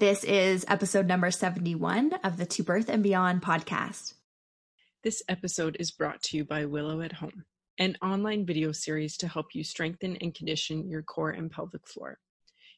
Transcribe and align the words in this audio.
This 0.00 0.22
is 0.22 0.64
episode 0.68 1.08
number 1.08 1.28
71 1.32 2.12
of 2.22 2.36
the 2.36 2.46
To 2.46 2.62
Birth 2.62 2.88
and 2.88 3.02
Beyond 3.02 3.42
podcast. 3.42 4.14
This 5.02 5.24
episode 5.28 5.76
is 5.80 5.90
brought 5.90 6.22
to 6.22 6.36
you 6.36 6.44
by 6.44 6.66
Willow 6.66 7.00
at 7.00 7.14
Home, 7.14 7.44
an 7.80 7.96
online 8.00 8.46
video 8.46 8.70
series 8.70 9.16
to 9.16 9.26
help 9.26 9.56
you 9.56 9.64
strengthen 9.64 10.14
and 10.18 10.32
condition 10.32 10.88
your 10.88 11.02
core 11.02 11.30
and 11.30 11.50
pelvic 11.50 11.84
floor. 11.88 12.20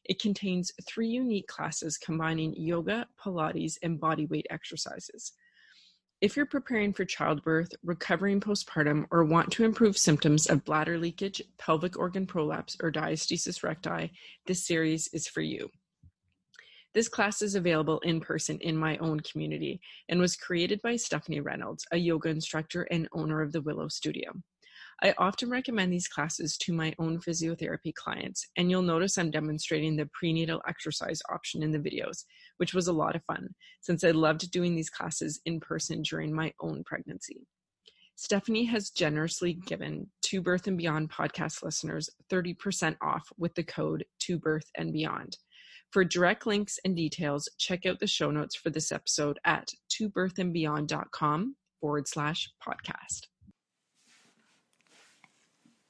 It 0.03 0.19
contains 0.19 0.71
three 0.89 1.09
unique 1.09 1.45
classes 1.45 1.95
combining 1.95 2.55
yoga, 2.55 3.05
Pilates, 3.23 3.77
and 3.83 3.99
body 3.99 4.25
weight 4.25 4.47
exercises. 4.49 5.33
If 6.21 6.35
you're 6.35 6.47
preparing 6.47 6.91
for 6.91 7.05
childbirth, 7.05 7.69
recovering 7.83 8.41
postpartum, 8.41 9.05
or 9.11 9.25
want 9.25 9.51
to 9.51 9.63
improve 9.63 9.95
symptoms 9.95 10.47
of 10.47 10.65
bladder 10.65 10.97
leakage, 10.97 11.43
pelvic 11.59 11.99
organ 11.99 12.25
prolapse, 12.25 12.77
or 12.81 12.91
diastasis 12.91 13.61
recti, 13.61 14.11
this 14.47 14.65
series 14.65 15.07
is 15.13 15.27
for 15.27 15.41
you. 15.41 15.69
This 16.93 17.07
class 17.07 17.41
is 17.41 17.55
available 17.55 17.99
in 17.99 18.19
person 18.19 18.57
in 18.59 18.75
my 18.75 18.97
own 18.97 19.21
community 19.21 19.79
and 20.09 20.19
was 20.19 20.35
created 20.35 20.81
by 20.81 20.97
Stephanie 20.97 21.39
Reynolds, 21.39 21.85
a 21.91 21.97
yoga 21.97 22.29
instructor 22.29 22.83
and 22.91 23.07
owner 23.13 23.41
of 23.41 23.53
the 23.53 23.61
Willow 23.61 23.87
Studio. 23.87 24.33
I 25.01 25.15
often 25.17 25.49
recommend 25.49 25.91
these 25.91 26.09
classes 26.09 26.57
to 26.57 26.73
my 26.73 26.93
own 26.99 27.19
physiotherapy 27.19 27.93
clients, 27.95 28.45
and 28.57 28.69
you'll 28.69 28.81
notice 28.81 29.17
I'm 29.17 29.31
demonstrating 29.31 29.95
the 29.95 30.09
prenatal 30.13 30.61
exercise 30.67 31.21
option 31.31 31.63
in 31.63 31.71
the 31.71 31.79
videos, 31.79 32.25
which 32.57 32.73
was 32.73 32.87
a 32.87 32.93
lot 32.93 33.15
of 33.15 33.23
fun 33.23 33.55
since 33.79 34.03
I 34.03 34.11
loved 34.11 34.51
doing 34.51 34.75
these 34.75 34.89
classes 34.89 35.39
in 35.45 35.59
person 35.59 36.01
during 36.03 36.33
my 36.33 36.53
own 36.59 36.83
pregnancy. 36.83 37.47
Stephanie 38.15 38.65
has 38.65 38.91
generously 38.91 39.53
given 39.53 40.07
To 40.23 40.41
Birth 40.41 40.67
and 40.67 40.77
Beyond 40.77 41.09
podcast 41.09 41.63
listeners 41.63 42.09
30% 42.29 42.95
off 43.01 43.23
with 43.37 43.55
the 43.55 43.63
code 43.63 44.05
To 44.19 44.37
Birth 44.37 44.69
and 44.77 44.93
Beyond. 44.93 45.37
For 45.91 46.05
direct 46.05 46.47
links 46.47 46.79
and 46.85 46.95
details, 46.95 47.49
check 47.57 47.85
out 47.85 47.99
the 47.99 48.07
show 48.07 48.31
notes 48.31 48.55
for 48.55 48.69
this 48.69 48.93
episode 48.93 49.39
at 49.43 49.73
tobirthandbeyond.com 49.89 51.55
forward 51.81 52.07
slash 52.07 52.49
podcast. 52.65 53.27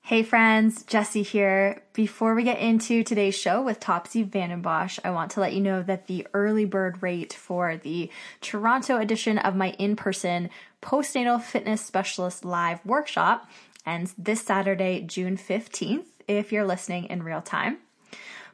Hey 0.03 0.23
friends, 0.23 0.83
Jessie 0.83 1.21
here. 1.21 1.83
Before 1.93 2.33
we 2.33 2.41
get 2.41 2.57
into 2.57 3.03
today's 3.03 3.37
show 3.37 3.61
with 3.61 3.79
Topsy 3.79 4.25
Vandenbosch, 4.25 4.97
I 5.03 5.11
want 5.11 5.29
to 5.31 5.39
let 5.39 5.53
you 5.53 5.61
know 5.61 5.83
that 5.83 6.07
the 6.07 6.25
early 6.33 6.65
bird 6.65 7.03
rate 7.03 7.33
for 7.33 7.77
the 7.77 8.09
Toronto 8.41 8.97
edition 8.97 9.37
of 9.37 9.55
my 9.55 9.69
in-person 9.73 10.49
postnatal 10.81 11.39
fitness 11.39 11.85
specialist 11.85 12.43
live 12.43 12.83
workshop 12.83 13.47
ends 13.85 14.15
this 14.17 14.41
Saturday, 14.41 15.01
June 15.01 15.37
15th, 15.37 16.07
if 16.27 16.51
you're 16.51 16.65
listening 16.65 17.05
in 17.05 17.21
real 17.21 17.41
time. 17.43 17.77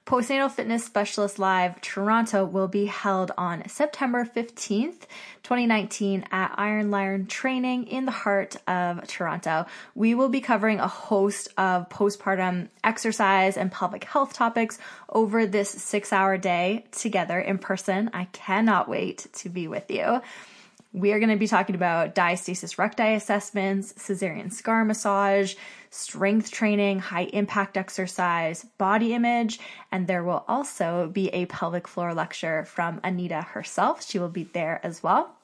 Postnatal 0.08 0.50
Fitness 0.50 0.86
Specialist 0.86 1.38
Live 1.38 1.82
Toronto 1.82 2.46
will 2.46 2.70
be 2.70 2.86
held 2.86 3.34
on 3.38 3.68
September 3.68 4.24
15th, 4.24 5.02
2019 5.44 6.24
at 6.32 6.56
Iron 6.58 6.90
Lion 6.90 7.26
Training 7.28 7.88
in 7.88 8.06
the 8.06 8.14
heart 8.14 8.56
of 8.70 9.06
Toronto. 9.06 9.66
We 9.96 10.16
will 10.16 10.30
be 10.30 10.40
covering 10.40 10.80
a 10.80 10.88
host 10.88 11.50
of 11.58 11.90
postpartum 11.90 12.70
exercise 12.86 13.58
and 13.58 13.70
pelvic 13.70 14.06
health 14.06 14.32
topics 14.32 14.80
over 15.10 15.46
this 15.46 15.70
six 15.70 16.14
hour 16.14 16.38
day 16.38 16.86
together 16.94 17.38
in 17.38 17.58
person. 17.58 18.10
I 18.14 18.30
cannot 18.32 18.88
wait 18.88 19.28
to 19.34 19.50
be 19.50 19.68
with 19.68 19.92
you. 19.92 20.22
We 20.94 21.12
are 21.12 21.20
going 21.20 21.32
to 21.32 21.36
be 21.36 21.48
talking 21.48 21.76
about 21.76 22.16
diastasis 22.16 22.78
recti 22.78 23.14
assessments, 23.14 23.92
cesarean 23.94 24.54
scar 24.54 24.86
massage, 24.86 25.56
strength 25.90 26.52
training, 26.52 27.00
high 27.00 27.26
impact 27.34 27.78
exercise, 27.78 28.66
body 28.78 29.14
image, 29.14 29.60
and 29.92 30.08
there 30.08 30.24
will 30.24 30.44
also 30.48 31.10
be 31.12 31.30
a 31.30 31.46
pelvic 31.46 31.88
floor 31.88 32.14
lecture 32.14 32.66
from 32.66 33.00
Anita 33.04 33.42
herself. 33.42 34.08
She 34.08 34.20
will 34.20 34.30
be 34.30 34.44
there 34.44 34.80
as 34.84 35.02
well. 35.04 35.36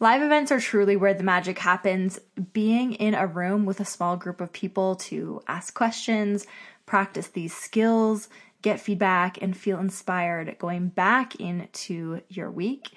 Live 0.00 0.22
events 0.22 0.50
are 0.50 0.60
truly 0.60 0.96
where 0.96 1.14
the 1.14 1.22
magic 1.22 1.58
happens. 1.58 2.18
Being 2.52 2.94
in 2.94 3.14
a 3.14 3.26
room 3.26 3.64
with 3.64 3.80
a 3.80 3.84
small 3.84 4.16
group 4.16 4.40
of 4.40 4.52
people 4.52 4.96
to 4.96 5.40
ask 5.46 5.72
questions, 5.72 6.46
practice 6.84 7.28
these 7.28 7.54
skills, 7.54 8.28
get 8.62 8.80
feedback, 8.80 9.40
and 9.40 9.56
feel 9.56 9.78
inspired 9.78 10.56
going 10.58 10.88
back 10.88 11.36
into 11.36 12.22
your 12.28 12.50
week. 12.50 12.90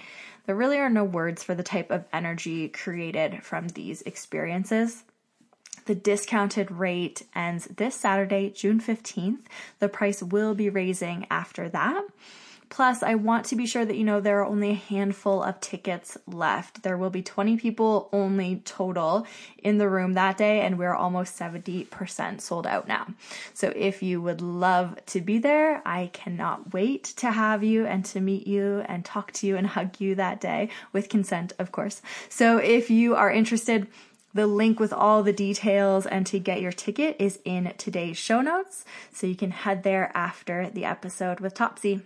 There 0.46 0.56
really 0.56 0.80
are 0.80 0.90
no 0.90 1.03
words 1.03 1.44
for 1.44 1.53
the 1.53 1.64
type 1.64 1.91
of 1.91 2.06
energy 2.12 2.70
created 2.70 3.44
from 3.44 3.68
these 3.68 4.02
experiences. 4.03 5.03
The 5.88 5.96
discounted 5.96 6.70
rate 6.70 7.24
ends 7.34 7.66
this 7.68 7.96
Saturday, 7.96 8.50
June 8.50 8.81
15th. 8.81 9.40
The 9.80 9.88
price 9.88 10.22
will 10.22 10.53
be 10.53 10.70
raising 10.70 11.25
after 11.31 11.70
that. 11.70 12.03
Plus, 12.68 13.02
I 13.02 13.16
want 13.16 13.46
to 13.46 13.56
be 13.56 13.66
sure 13.66 13.86
that 13.86 13.96
you 13.96 14.03
know 14.03 14.20
there 14.20 14.42
are 14.42 14.46
only 14.46 14.72
a 14.72 14.74
handful 14.74 15.42
of 15.42 15.62
tickets 15.62 16.18
left. 16.28 16.84
There 16.84 16.97
will 16.97 17.09
be 17.09 17.22
20 17.22 17.56
people 17.56 18.09
only 18.12 18.62
total 18.66 19.26
in 19.64 19.78
the 19.78 19.88
room 19.88 20.12
that 20.14 20.38
day, 20.38 20.59
and 20.59 20.78
we're 20.78 20.94
almost 20.94 21.40
70% 21.40 22.42
sold 22.42 22.68
out 22.68 22.90
now. 22.90 23.08
So, 23.53 23.72
if 23.74 24.03
you 24.03 24.22
would 24.22 24.42
love 24.42 24.97
to 25.06 25.22
be 25.22 25.40
there, 25.40 25.81
I 25.86 26.09
cannot 26.12 26.74
wait 26.74 27.06
to 27.18 27.31
have 27.31 27.64
you 27.64 27.86
and 27.86 28.03
to 28.08 28.20
meet 28.20 28.46
you 28.46 28.84
and 28.90 29.06
talk 29.06 29.31
to 29.34 29.47
you 29.47 29.56
and 29.56 29.68
hug 29.78 30.02
you 30.02 30.16
that 30.16 30.42
day 30.42 30.68
with 30.92 31.08
consent, 31.08 31.53
of 31.59 31.72
course. 31.72 32.02
So, 32.28 32.58
if 32.58 32.90
you 32.90 33.16
are 33.16 33.31
interested, 33.31 33.88
the 34.34 34.48
link 34.48 34.80
with 34.80 34.94
all 34.94 35.24
the 35.24 35.34
details 35.34 36.06
and 36.06 36.26
to 36.28 36.40
get 36.40 36.62
your 36.62 36.72
ticket 36.72 37.16
is 37.20 37.40
in 37.46 37.74
today's 37.78 38.18
show 38.18 38.42
notes, 38.42 38.86
so 39.12 39.28
you 39.28 39.36
can 39.36 39.52
head 39.52 39.84
there 39.84 40.12
after 40.14 40.70
the 40.70 40.86
episode 40.86 41.40
with 41.40 41.54
Topsy. 41.54 42.02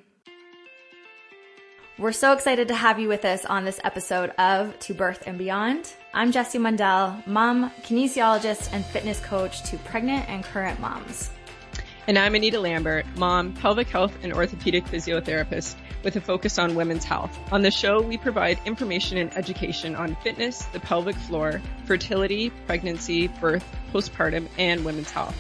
We're 1.98 2.14
so 2.14 2.34
excited 2.34 2.68
to 2.70 2.76
have 2.76 3.00
you 3.00 3.08
with 3.08 3.26
us 3.26 3.46
on 3.46 3.64
this 3.64 3.80
episode 3.84 4.32
of 4.32 4.78
To 4.80 4.94
Birth 4.94 5.24
and 5.28 5.38
Beyond. 5.38 5.94
I'm 6.14 6.32
Jessie 6.32 6.58
Mundell, 6.58 7.26
mom, 7.28 7.70
kinesiologist, 7.84 8.70
and 8.74 8.84
fitness 8.84 9.20
coach 9.20 9.62
to 9.70 9.78
pregnant 9.78 10.28
and 10.28 10.44
current 10.44 10.80
moms. 10.80 11.30
And 12.12 12.20
I'm 12.20 12.36
Anita 12.36 12.60
Lambert, 12.60 13.06
mom, 13.16 13.54
pelvic 13.54 13.88
health, 13.88 14.14
and 14.22 14.34
orthopedic 14.34 14.84
physiotherapist 14.84 15.76
with 16.04 16.18
a 16.18 16.20
focus 16.20 16.60
on 16.60 16.76
women's 16.76 17.06
health. 17.06 17.40
On 17.54 17.62
the 17.62 17.72
show, 17.72 18.02
we 18.02 18.18
provide 18.18 18.60
information 18.66 19.18
and 19.18 19.34
education 19.38 19.96
on 19.96 20.18
fitness, 20.18 20.66
the 20.74 20.82
pelvic 20.82 21.16
floor, 21.16 21.62
fertility, 21.86 22.50
pregnancy, 22.68 23.30
birth, 23.40 23.64
postpartum, 23.94 24.50
and 24.58 24.84
women's 24.84 25.10
health. 25.10 25.38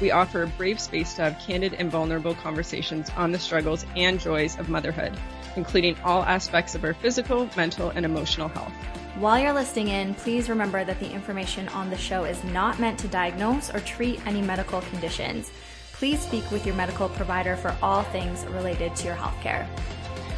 We 0.00 0.12
offer 0.12 0.44
a 0.44 0.46
brave 0.46 0.80
space 0.80 1.12
to 1.16 1.24
have 1.24 1.42
candid 1.46 1.74
and 1.74 1.90
vulnerable 1.90 2.34
conversations 2.36 3.10
on 3.18 3.30
the 3.30 3.38
struggles 3.38 3.84
and 3.94 4.18
joys 4.18 4.58
of 4.58 4.70
motherhood, 4.70 5.12
including 5.56 5.94
all 6.04 6.22
aspects 6.22 6.74
of 6.74 6.84
our 6.84 6.94
physical, 6.94 7.50
mental, 7.54 7.90
and 7.90 8.06
emotional 8.06 8.48
health. 8.48 8.72
While 9.16 9.38
you're 9.38 9.52
listening 9.52 9.88
in, 9.88 10.14
please 10.14 10.48
remember 10.48 10.84
that 10.84 11.00
the 11.00 11.12
information 11.12 11.68
on 11.68 11.90
the 11.90 11.98
show 11.98 12.24
is 12.24 12.42
not 12.44 12.80
meant 12.80 12.98
to 13.00 13.08
diagnose 13.08 13.68
or 13.72 13.80
treat 13.80 14.26
any 14.26 14.40
medical 14.40 14.80
conditions. 14.80 15.52
Please 15.94 16.20
speak 16.20 16.50
with 16.50 16.66
your 16.66 16.74
medical 16.74 17.08
provider 17.08 17.56
for 17.56 17.74
all 17.80 18.02
things 18.02 18.44
related 18.46 18.96
to 18.96 19.06
your 19.06 19.16
healthcare. 19.16 19.66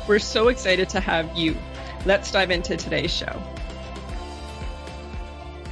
We're 0.06 0.18
so 0.18 0.48
excited 0.48 0.88
to 0.90 1.00
have 1.00 1.34
you. 1.36 1.56
Let's 2.04 2.30
dive 2.30 2.50
into 2.50 2.76
today's 2.76 3.10
show. 3.10 3.42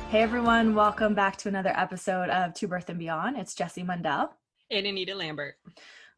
Hey 0.09 0.23
everyone, 0.23 0.75
welcome 0.75 1.15
back 1.15 1.37
to 1.39 1.49
another 1.49 1.73
episode 1.77 2.31
of 2.31 2.55
To 2.55 2.67
Birth 2.67 2.89
and 2.89 2.99
Beyond. 2.99 3.37
It's 3.37 3.55
Jessie 3.55 3.83
Mundell. 3.83 4.31
And 4.71 4.87
Anita 4.87 5.15
Lambert. 5.15 5.57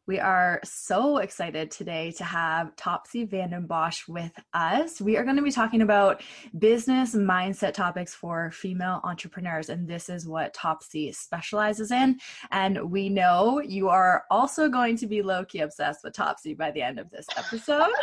We 0.07 0.21
are 0.21 0.61
so 0.63 1.17
excited 1.17 1.69
today 1.69 2.11
to 2.11 2.23
have 2.23 2.73
Topsy 2.77 3.27
Vandenbosch 3.27 4.07
with 4.07 4.31
us. 4.53 5.01
We 5.01 5.17
are 5.17 5.25
going 5.25 5.35
to 5.35 5.41
be 5.41 5.51
talking 5.51 5.81
about 5.81 6.23
business 6.57 7.13
mindset 7.13 7.73
topics 7.73 8.15
for 8.15 8.49
female 8.51 9.01
entrepreneurs, 9.03 9.67
and 9.67 9.85
this 9.85 10.07
is 10.07 10.25
what 10.25 10.53
Topsy 10.53 11.11
specializes 11.11 11.91
in. 11.91 12.21
And 12.51 12.89
we 12.89 13.09
know 13.09 13.61
you 13.61 13.89
are 13.89 14.23
also 14.31 14.69
going 14.69 14.95
to 14.97 15.07
be 15.07 15.21
low 15.21 15.43
key 15.43 15.59
obsessed 15.59 16.05
with 16.05 16.13
Topsy 16.13 16.53
by 16.53 16.71
the 16.71 16.81
end 16.81 16.99
of 16.99 17.09
this 17.11 17.27
episode. 17.37 17.91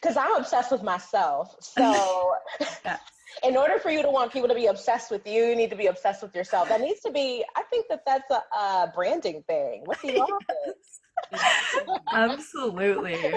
Because 0.00 0.16
I'm 0.16 0.34
obsessed 0.36 0.72
with 0.72 0.82
myself. 0.82 1.54
So. 1.60 2.32
yes 2.84 3.00
in 3.44 3.56
order 3.56 3.78
for 3.78 3.90
you 3.90 4.02
to 4.02 4.10
want 4.10 4.32
people 4.32 4.48
to 4.48 4.54
be 4.54 4.66
obsessed 4.66 5.10
with 5.10 5.26
you, 5.26 5.44
you 5.44 5.56
need 5.56 5.70
to 5.70 5.76
be 5.76 5.86
obsessed 5.86 6.22
with 6.22 6.34
yourself. 6.34 6.68
That 6.68 6.80
needs 6.80 7.00
to 7.00 7.10
be, 7.10 7.44
I 7.56 7.62
think 7.64 7.86
that 7.88 8.02
that's 8.06 8.30
a, 8.30 8.56
a 8.56 8.92
branding 8.94 9.42
thing. 9.46 9.82
What's 9.84 10.02
the 10.02 10.18
office? 10.18 10.97
Absolutely. 12.12 13.32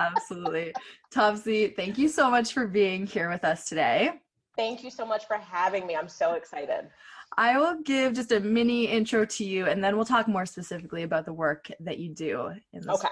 Absolutely. 0.00 0.74
Topsy, 1.10 1.68
thank 1.76 1.98
you 1.98 2.08
so 2.08 2.30
much 2.30 2.52
for 2.52 2.66
being 2.66 3.06
here 3.06 3.30
with 3.30 3.44
us 3.44 3.68
today. 3.68 4.20
Thank 4.56 4.84
you 4.84 4.90
so 4.90 5.04
much 5.04 5.26
for 5.26 5.36
having 5.36 5.86
me. 5.86 5.96
I'm 5.96 6.08
so 6.08 6.34
excited. 6.34 6.88
I 7.36 7.58
will 7.58 7.82
give 7.82 8.12
just 8.12 8.30
a 8.30 8.38
mini 8.38 8.86
intro 8.86 9.24
to 9.24 9.44
you 9.44 9.66
and 9.66 9.82
then 9.82 9.96
we'll 9.96 10.04
talk 10.04 10.28
more 10.28 10.46
specifically 10.46 11.02
about 11.02 11.24
the 11.24 11.32
work 11.32 11.68
that 11.80 11.98
you 11.98 12.10
do 12.10 12.52
in 12.72 12.80
this. 12.80 12.88
Okay. 12.88 13.08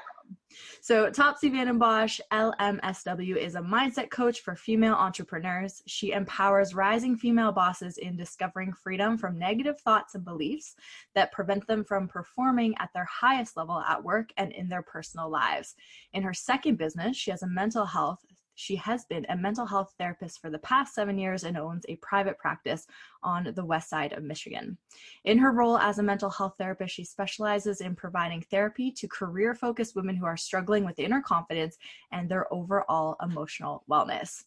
So, 0.81 1.11
Topsy 1.11 1.49
Van 1.49 1.67
Vandenbosch, 1.67 2.21
LMSW, 2.33 3.37
is 3.37 3.55
a 3.55 3.61
mindset 3.61 4.11
coach 4.11 4.41
for 4.41 4.55
female 4.57 4.95
entrepreneurs. 4.95 5.83
She 5.87 6.13
empowers 6.13 6.75
rising 6.75 7.17
female 7.17 7.53
bosses 7.53 7.99
in 7.99 8.17
discovering 8.17 8.73
freedom 8.73 9.17
from 9.17 9.39
negative 9.39 9.81
thoughts 9.81 10.15
and 10.15 10.25
beliefs 10.25 10.75
that 11.15 11.33
prevent 11.33 11.67
them 11.67 11.85
from 11.85 12.09
performing 12.09 12.75
at 12.79 12.91
their 12.95 13.07
highest 13.07 13.57
level 13.57 13.81
at 13.81 14.03
work 14.03 14.31
and 14.37 14.53
in 14.53 14.69
their 14.69 14.83
personal 14.83 15.31
lives. 15.31 15.75
In 16.13 16.23
her 16.23 16.35
second 16.35 16.77
business, 16.79 17.17
she 17.17 17.31
has 17.31 17.43
a 17.43 17.49
mental 17.49 17.87
health 17.87 18.25
she 18.55 18.77
has 18.77 19.05
been 19.05 19.27
a 19.29 19.37
mental 19.37 19.67
health 19.67 19.95
therapist 19.99 20.41
for 20.41 20.51
the 20.51 20.59
past 20.59 20.95
seven 20.95 21.19
years 21.19 21.45
and 21.45 21.57
owns 21.57 21.85
a 21.89 21.97
private 21.97 22.39
practice 22.39 22.87
on 23.23 23.53
the 23.55 23.65
west 23.65 23.89
side 23.89 24.13
of 24.13 24.23
Michigan. 24.23 24.77
In 25.25 25.39
her 25.39 25.53
role 25.53 25.79
as 25.79 25.99
a 25.99 26.03
mental 26.03 26.31
health 26.31 26.55
therapist, 26.59 26.95
she 26.95 27.05
specializes 27.05 27.81
in 27.81 27.95
providing 27.95 28.43
therapy 28.43 28.91
to 28.93 29.09
career 29.09 29.55
focused 29.55 29.97
women 29.97 30.17
who 30.17 30.27
are 30.27 30.37
struggling 30.37 30.85
with 30.85 30.99
inner 30.99 31.23
confidence 31.23 31.77
and 32.13 32.29
their 32.29 32.53
overall 32.53 33.17
emotional 33.23 33.85
wellness. 33.91 34.45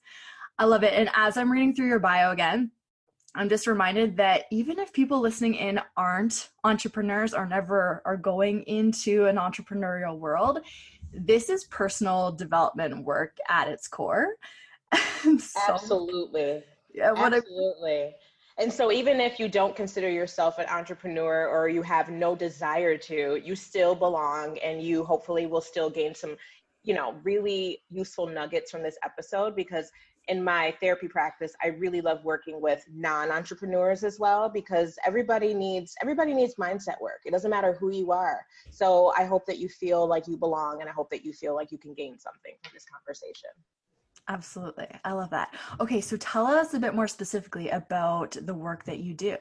I 0.57 0.65
love 0.65 0.83
it. 0.83 0.93
And 0.93 1.09
as 1.13 1.37
I'm 1.37 1.51
reading 1.51 1.75
through 1.75 1.87
your 1.87 1.99
bio 1.99 2.31
again, 2.31 2.71
I'm 3.37 3.49
just 3.49 3.67
reminded 3.67 4.15
that 4.15 4.45
even 4.49 4.79
if 4.79 4.93
people 4.93 5.19
listening 5.19 5.55
in 5.55 5.81
aren't 5.97 6.51
entrepreneurs 6.63 7.33
or 7.33 7.45
never 7.45 8.01
are 8.05 8.15
going 8.15 8.63
into 8.63 9.25
an 9.25 9.35
entrepreneurial 9.35 10.17
world, 10.17 10.59
this 11.13 11.49
is 11.49 11.65
personal 11.65 12.31
development 12.31 13.03
work 13.03 13.37
at 13.49 13.67
its 13.67 13.87
core. 13.87 14.35
so, 14.93 15.59
Absolutely. 15.69 16.63
Yeah, 16.93 17.13
Absolutely. 17.15 18.15
and 18.57 18.71
so 18.71 18.91
even 18.91 19.19
if 19.19 19.39
you 19.39 19.49
don't 19.49 19.75
consider 19.75 20.09
yourself 20.09 20.59
an 20.59 20.67
entrepreneur 20.69 21.47
or 21.47 21.67
you 21.67 21.81
have 21.81 22.09
no 22.09 22.35
desire 22.35 22.97
to, 22.97 23.41
you 23.43 23.55
still 23.55 23.95
belong 23.95 24.57
and 24.59 24.81
you 24.81 25.03
hopefully 25.03 25.45
will 25.45 25.61
still 25.61 25.89
gain 25.89 26.15
some, 26.15 26.37
you 26.83 26.93
know, 26.93 27.15
really 27.23 27.81
useful 27.89 28.27
nuggets 28.27 28.71
from 28.71 28.81
this 28.81 28.97
episode 29.03 29.55
because 29.55 29.91
in 30.27 30.43
my 30.43 30.73
therapy 30.81 31.07
practice 31.07 31.53
i 31.63 31.67
really 31.67 32.01
love 32.01 32.23
working 32.23 32.61
with 32.61 32.83
non-entrepreneurs 32.93 34.03
as 34.03 34.19
well 34.19 34.49
because 34.49 34.97
everybody 35.05 35.53
needs 35.53 35.95
everybody 36.01 36.33
needs 36.33 36.55
mindset 36.55 36.99
work. 37.01 37.21
It 37.25 37.31
doesn't 37.31 37.49
matter 37.49 37.73
who 37.73 37.91
you 37.91 38.11
are. 38.11 38.45
So 38.71 39.13
i 39.17 39.23
hope 39.25 39.45
that 39.45 39.59
you 39.59 39.69
feel 39.69 40.07
like 40.07 40.27
you 40.27 40.37
belong 40.37 40.81
and 40.81 40.89
i 40.89 40.93
hope 40.93 41.09
that 41.11 41.23
you 41.25 41.33
feel 41.33 41.55
like 41.55 41.71
you 41.71 41.77
can 41.77 41.93
gain 41.93 42.17
something 42.19 42.53
from 42.63 42.71
this 42.73 42.85
conversation. 42.85 43.49
Absolutely. 44.27 44.87
I 45.03 45.11
love 45.13 45.29
that. 45.31 45.53
Okay 45.79 46.01
so 46.01 46.17
tell 46.17 46.47
us 46.47 46.73
a 46.73 46.79
bit 46.79 46.95
more 46.95 47.07
specifically 47.07 47.69
about 47.69 48.37
the 48.41 48.53
work 48.53 48.83
that 48.85 48.99
you 48.99 49.13
do. 49.13 49.37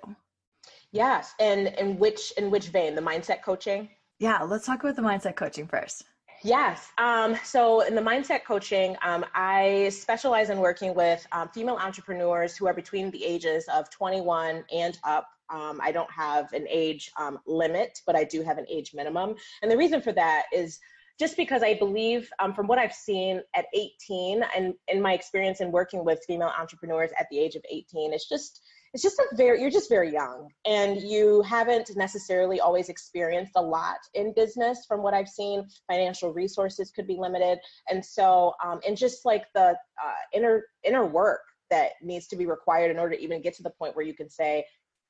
Yes 0.92 1.34
and 1.40 1.68
in 1.78 1.98
which 1.98 2.32
in 2.36 2.50
which 2.50 2.68
vein? 2.68 2.94
The 2.94 3.02
mindset 3.02 3.42
coaching? 3.42 3.88
Yeah 4.18 4.42
let's 4.42 4.66
talk 4.66 4.82
about 4.82 4.96
the 4.96 5.02
mindset 5.02 5.36
coaching 5.36 5.66
first 5.66 6.04
Yes. 6.44 6.92
Um, 6.98 7.36
so 7.42 7.80
in 7.80 7.94
the 7.94 8.02
mindset 8.02 8.44
coaching, 8.44 8.96
um, 9.00 9.24
I 9.34 9.88
specialize 9.88 10.50
in 10.50 10.58
working 10.58 10.94
with 10.94 11.26
um, 11.32 11.48
female 11.48 11.76
entrepreneurs 11.76 12.54
who 12.54 12.66
are 12.66 12.74
between 12.74 13.10
the 13.10 13.24
ages 13.24 13.64
of 13.72 13.88
21 13.88 14.62
and 14.70 14.98
up. 15.04 15.30
Um, 15.48 15.80
I 15.82 15.90
don't 15.90 16.10
have 16.10 16.52
an 16.52 16.66
age 16.68 17.10
um, 17.18 17.38
limit, 17.46 18.02
but 18.06 18.14
I 18.14 18.24
do 18.24 18.42
have 18.42 18.58
an 18.58 18.66
age 18.68 18.92
minimum. 18.92 19.36
And 19.62 19.70
the 19.70 19.76
reason 19.78 20.02
for 20.02 20.12
that 20.12 20.44
is 20.52 20.80
just 21.18 21.38
because 21.38 21.62
I 21.62 21.78
believe 21.78 22.28
um, 22.40 22.52
from 22.52 22.66
what 22.66 22.78
I've 22.78 22.92
seen 22.92 23.40
at 23.56 23.64
18 23.72 24.44
and 24.54 24.74
in 24.88 25.00
my 25.00 25.14
experience 25.14 25.62
in 25.62 25.72
working 25.72 26.04
with 26.04 26.22
female 26.26 26.52
entrepreneurs 26.58 27.10
at 27.18 27.26
the 27.30 27.38
age 27.38 27.54
of 27.54 27.64
18, 27.70 28.12
it's 28.12 28.28
just 28.28 28.60
it's 28.94 29.02
just 29.02 29.18
a 29.18 29.26
very 29.34 29.60
you're 29.60 29.70
just 29.70 29.90
very 29.90 30.10
young 30.10 30.48
and 30.64 31.02
you 31.02 31.42
haven't 31.42 31.90
necessarily 31.96 32.60
always 32.60 32.88
experienced 32.88 33.52
a 33.56 33.60
lot 33.60 33.98
in 34.14 34.32
business 34.34 34.86
from 34.86 35.02
what 35.02 35.12
i've 35.12 35.28
seen. 35.28 35.66
Financial 35.90 36.32
resources 36.32 36.90
could 36.90 37.06
be 37.06 37.16
limited. 37.18 37.58
And 37.90 38.02
so 38.04 38.54
um, 38.64 38.80
and 38.86 38.96
just 38.96 39.24
like 39.24 39.44
the 39.54 39.70
uh, 39.70 40.14
inner 40.32 40.64
inner 40.84 41.04
work 41.04 41.40
that 41.70 41.92
needs 42.02 42.28
to 42.28 42.36
be 42.36 42.46
required 42.46 42.90
in 42.90 42.98
order 42.98 43.16
to 43.16 43.22
even 43.22 43.42
get 43.42 43.54
to 43.54 43.62
the 43.62 43.70
point 43.70 43.96
where 43.96 44.06
you 44.06 44.14
can 44.14 44.30
say 44.30 44.64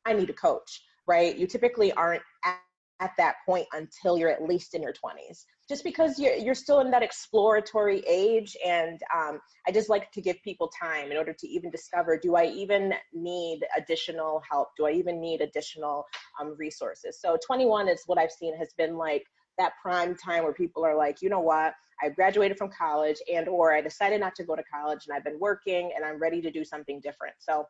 i 0.07 0.13
need 0.13 0.31
a 0.31 0.35
coach 0.35 0.83
right? 1.07 1.37
You 1.37 1.47
typically 1.47 1.93
aren't 1.93 2.23
at 2.45 2.59
at 3.01 3.11
that 3.19 3.35
point 3.45 3.67
until 3.73 4.17
you're 4.17 4.31
at 4.31 4.45
least 4.45 4.73
in 4.73 4.81
your 4.81 4.93
20s 4.93 5.45
just 5.69 5.85
because 5.85 6.19
you're, 6.19 6.35
you're 6.35 6.55
still 6.55 6.81
in 6.81 6.91
that 6.91 7.03
exploratory 7.03 8.03
age 8.07 8.57
and 8.65 9.01
um, 9.15 9.41
i 9.67 9.73
just 9.73 9.89
like 9.89 10.11
to 10.13 10.21
give 10.21 10.37
people 10.43 10.71
time 10.81 11.11
in 11.11 11.17
order 11.17 11.33
to 11.33 11.49
even 11.49 11.71
discover 11.71 12.19
do 12.19 12.37
i 12.37 12.45
even 12.47 12.93
need 13.13 13.61
additional 13.77 14.43
help? 14.49 14.69
Do 14.77 14.87
i 14.87 14.91
even 14.91 15.21
need 15.21 15.41
additional 15.41 16.05
um, 16.41 16.55
resources? 16.59 17.21
So 17.21 17.37
21 17.47 17.89
is 17.89 18.03
what 18.07 18.19
i've 18.19 18.33
seen 18.33 18.57
has 18.57 18.73
been 18.77 18.97
like 18.97 19.25
that 19.59 19.73
prime 19.81 20.17
time 20.17 20.43
where 20.43 20.53
people 20.53 20.85
are 20.85 20.97
like 20.97 21.23
you 21.23 21.29
know 21.29 21.41
what? 21.41 21.75
I 22.03 22.09
graduated 22.09 22.59
from 22.59 22.71
college 22.77 23.19
and 23.33 23.49
or 23.49 23.73
i 23.73 23.81
decided 23.81 24.21
not 24.21 24.35
to 24.37 24.45
go 24.45 24.57
to 24.57 24.63
college 24.65 25.07
and 25.07 25.17
i've 25.17 25.25
been 25.25 25.39
working 25.39 25.93
and 25.95 26.05
i'm 26.05 26.21
ready 26.21 26.41
to 26.43 26.51
do 26.51 26.65
something 26.65 27.01
different. 27.01 27.35
So 27.39 27.67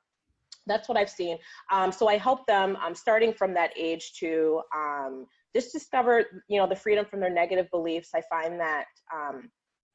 that's 0.67 0.88
what 0.88 0.96
I've 0.96 1.11
seen. 1.11 1.38
Um, 1.70 1.93
so 1.93 2.08
I 2.08 2.17
help 2.17 2.46
them 2.46 2.76
um, 2.76 2.94
starting 2.94 3.32
from 3.35 3.55
that 3.55 3.70
age 3.76 4.12
to 4.20 4.62
um, 4.75 5.26
just 5.55 5.73
discover, 5.73 6.25
you 6.49 6.59
know, 6.59 6.69
the 6.69 6.77
freedom 6.77 7.05
from 7.05 7.21
their 7.21 7.31
negative 7.31 7.71
beliefs. 7.71 8.11
I 8.15 8.23
find 8.29 8.59
that 8.61 8.87
um, 9.15 9.51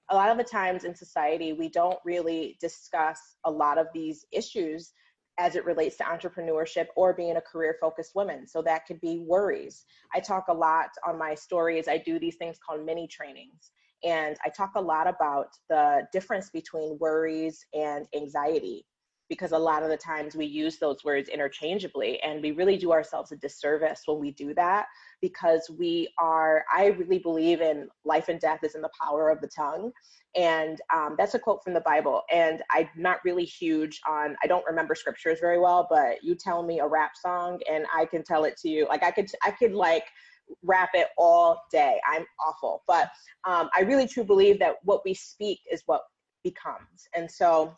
a 0.10 0.16
lot 0.16 0.30
of 0.30 0.38
the 0.38 0.44
times 0.44 0.84
in 0.84 0.96
society, 0.96 1.54
we 1.54 1.70
don't 1.70 2.00
really 2.06 2.58
discuss 2.60 3.20
a 3.46 3.52
lot 3.52 3.78
of 3.78 3.88
these 3.94 4.26
issues 4.32 4.94
as 5.38 5.56
it 5.56 5.66
relates 5.66 5.96
to 5.98 6.04
entrepreneurship 6.04 6.88
or 6.96 7.14
being 7.14 7.38
a 7.38 7.42
career 7.42 7.78
focused 7.80 8.14
woman. 8.16 8.46
So 8.46 8.62
that 8.64 8.86
could 8.86 9.00
be 9.00 9.24
worries. 9.26 9.86
I 10.14 10.20
talk 10.20 10.46
a 10.50 10.54
lot 10.54 10.90
on 11.08 11.18
my 11.18 11.34
stories. 11.34 11.88
I 11.88 11.98
do 11.98 12.20
these 12.20 12.36
things 12.36 12.58
called 12.66 12.86
mini 12.86 13.08
trainings. 13.08 13.72
And 14.04 14.38
I 14.46 14.50
talk 14.50 14.72
a 14.76 14.82
lot 14.82 15.08
about 15.08 15.48
the 15.70 16.08
difference 16.12 16.50
between 16.50 16.98
worries 17.00 17.66
and 17.74 18.06
anxiety 18.16 18.86
because 19.30 19.52
a 19.52 19.58
lot 19.58 19.84
of 19.84 19.90
the 19.90 19.98
times 19.98 20.36
we 20.36 20.46
use 20.46 20.78
those 20.78 21.04
words 21.04 21.30
interchangeably 21.30 22.20
and 22.22 22.42
we 22.42 22.52
really 22.52 22.78
do 22.78 22.92
ourselves 22.92 23.32
a 23.32 23.36
disservice 23.38 24.02
when 24.06 24.20
we 24.20 24.32
do 24.32 24.54
that 24.56 24.88
because 25.22 25.70
we 25.78 26.10
are 26.18 26.66
i 26.74 26.88
really 26.88 27.20
believe 27.20 27.62
in 27.62 27.88
life 28.04 28.28
and 28.28 28.40
death 28.40 28.64
is 28.64 28.76
in 28.76 28.82
the 28.82 28.90
power 29.02 29.30
of 29.30 29.40
the 29.40 29.48
tongue 29.48 29.92
and 30.36 30.80
um, 30.94 31.16
that's 31.18 31.34
a 31.34 31.40
quote 31.40 31.64
from 31.64 31.74
the 31.74 31.82
bible 31.82 32.24
and 32.34 32.62
i'm 32.72 32.90
not 32.98 33.20
really 33.24 33.46
huge 33.46 34.02
on 34.10 34.36
i 34.44 34.48
don't 34.48 34.66
remember 34.66 34.96
scriptures 34.96 35.40
very 35.40 35.60
well 35.60 35.88
but 35.90 36.24
you 36.24 36.36
tell 36.36 36.64
me 36.64 36.80
a 36.80 36.88
rap 36.88 37.12
song 37.16 37.60
and 37.72 37.86
i 37.96 38.06
can 38.06 38.24
tell 38.24 38.44
it 38.44 38.58
to 38.58 38.68
you 38.68 38.88
like 38.88 39.04
i 39.04 39.12
could 39.12 39.28
i 39.44 39.52
could 39.52 39.74
like 39.74 40.06
rap 40.64 40.90
it 40.96 41.10
all 41.18 41.62
day 41.72 42.00
i'm 42.10 42.26
awful 42.44 42.84
but 42.88 43.10
um, 43.46 43.70
i 43.76 43.82
really 43.82 44.08
truly 44.08 44.26
believe 44.26 44.60
that 44.60 44.76
what 44.84 45.02
we 45.06 45.14
speak 45.14 45.60
is 45.72 45.84
what 45.86 46.02
becomes 46.44 47.08
and 47.16 47.30
so 47.30 47.76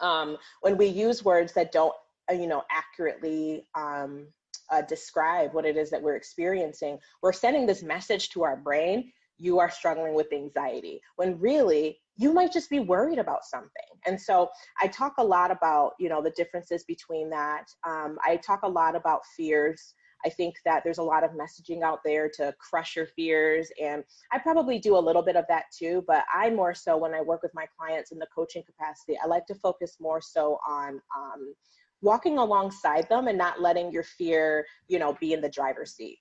um, 0.00 0.36
when 0.60 0.76
we 0.76 0.86
use 0.86 1.24
words 1.24 1.52
that 1.54 1.72
don't 1.72 1.94
uh, 2.30 2.34
you 2.34 2.46
know 2.46 2.62
accurately 2.70 3.66
um, 3.74 4.26
uh, 4.70 4.82
describe 4.82 5.52
what 5.52 5.66
it 5.66 5.76
is 5.76 5.90
that 5.90 6.02
we're 6.02 6.16
experiencing 6.16 6.98
we're 7.22 7.32
sending 7.32 7.66
this 7.66 7.82
message 7.82 8.30
to 8.30 8.42
our 8.42 8.56
brain 8.56 9.12
you 9.38 9.58
are 9.58 9.70
struggling 9.70 10.14
with 10.14 10.32
anxiety 10.32 11.00
when 11.16 11.38
really 11.38 11.98
you 12.16 12.32
might 12.32 12.52
just 12.52 12.70
be 12.70 12.78
worried 12.78 13.18
about 13.18 13.44
something. 13.44 13.70
And 14.06 14.20
so 14.20 14.48
i 14.80 14.86
talk 14.86 15.14
a 15.18 15.24
lot 15.24 15.50
about 15.50 15.92
you 15.98 16.08
know 16.08 16.22
the 16.22 16.30
differences 16.30 16.84
between 16.84 17.30
that. 17.30 17.64
Um, 17.86 18.18
i 18.24 18.36
talk 18.36 18.60
a 18.62 18.68
lot 18.68 18.96
about 18.96 19.22
fears 19.36 19.94
I 20.24 20.28
think 20.30 20.56
that 20.64 20.82
there's 20.84 20.98
a 20.98 21.02
lot 21.02 21.24
of 21.24 21.32
messaging 21.32 21.82
out 21.82 22.00
there 22.04 22.30
to 22.36 22.54
crush 22.58 22.96
your 22.96 23.06
fears. 23.06 23.68
And 23.82 24.04
I 24.32 24.38
probably 24.38 24.78
do 24.78 24.96
a 24.96 24.98
little 24.98 25.22
bit 25.22 25.36
of 25.36 25.44
that 25.48 25.64
too, 25.76 26.04
but 26.06 26.24
I 26.34 26.50
more 26.50 26.74
so 26.74 26.96
when 26.96 27.14
I 27.14 27.20
work 27.20 27.42
with 27.42 27.52
my 27.54 27.66
clients 27.78 28.12
in 28.12 28.18
the 28.18 28.26
coaching 28.34 28.62
capacity, 28.64 29.18
I 29.22 29.26
like 29.26 29.46
to 29.46 29.54
focus 29.54 29.96
more 30.00 30.20
so 30.20 30.58
on 30.68 31.00
um, 31.16 31.54
walking 32.00 32.38
alongside 32.38 33.08
them 33.08 33.28
and 33.28 33.38
not 33.38 33.60
letting 33.60 33.92
your 33.92 34.04
fear, 34.04 34.66
you 34.88 34.98
know, 34.98 35.16
be 35.20 35.32
in 35.32 35.40
the 35.40 35.48
driver's 35.48 35.94
seat. 35.94 36.18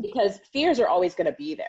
Because 0.00 0.38
fears 0.52 0.80
are 0.80 0.88
always 0.88 1.14
going 1.14 1.26
to 1.26 1.36
be 1.36 1.54
there 1.54 1.66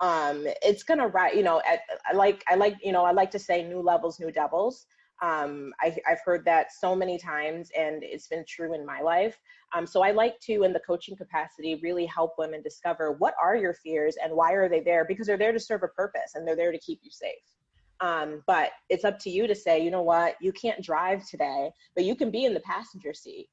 um 0.00 0.46
it's 0.62 0.82
gonna 0.82 1.06
write 1.08 1.36
you 1.36 1.42
know 1.42 1.60
I, 1.64 1.78
I, 2.08 2.14
like 2.14 2.42
i 2.48 2.54
like 2.54 2.76
you 2.82 2.90
know 2.90 3.04
i 3.04 3.12
like 3.12 3.30
to 3.32 3.38
say 3.38 3.62
new 3.62 3.80
levels 3.80 4.18
new 4.18 4.32
devils 4.32 4.86
um, 5.22 5.72
I, 5.80 5.96
have 6.06 6.20
heard 6.24 6.44
that 6.46 6.72
so 6.72 6.96
many 6.96 7.18
times, 7.18 7.70
and 7.76 8.02
it's 8.02 8.26
been 8.26 8.44
true 8.48 8.74
in 8.74 8.86
my 8.86 9.00
life. 9.00 9.38
Um, 9.74 9.86
so 9.86 10.02
I 10.02 10.12
like 10.12 10.40
to, 10.40 10.62
in 10.62 10.72
the 10.72 10.80
coaching 10.80 11.16
capacity, 11.16 11.78
really 11.82 12.06
help 12.06 12.34
women 12.38 12.62
discover 12.62 13.12
what 13.12 13.34
are 13.42 13.56
your 13.56 13.74
fears 13.74 14.16
and 14.22 14.32
why 14.34 14.52
are 14.52 14.68
they 14.68 14.80
there? 14.80 15.04
Because 15.04 15.26
they're 15.26 15.36
there 15.36 15.52
to 15.52 15.60
serve 15.60 15.82
a 15.82 15.88
purpose 15.88 16.32
and 16.34 16.46
they're 16.46 16.56
there 16.56 16.72
to 16.72 16.78
keep 16.78 17.00
you 17.02 17.10
safe. 17.10 17.34
Um, 18.00 18.42
but 18.46 18.70
it's 18.88 19.04
up 19.04 19.18
to 19.20 19.30
you 19.30 19.46
to 19.46 19.54
say, 19.54 19.82
you 19.82 19.90
know 19.90 20.02
what, 20.02 20.36
you 20.40 20.52
can't 20.52 20.82
drive 20.82 21.26
today, 21.28 21.70
but 21.94 22.04
you 22.04 22.16
can 22.16 22.30
be 22.30 22.46
in 22.46 22.54
the 22.54 22.60
passenger 22.60 23.12
seat, 23.12 23.48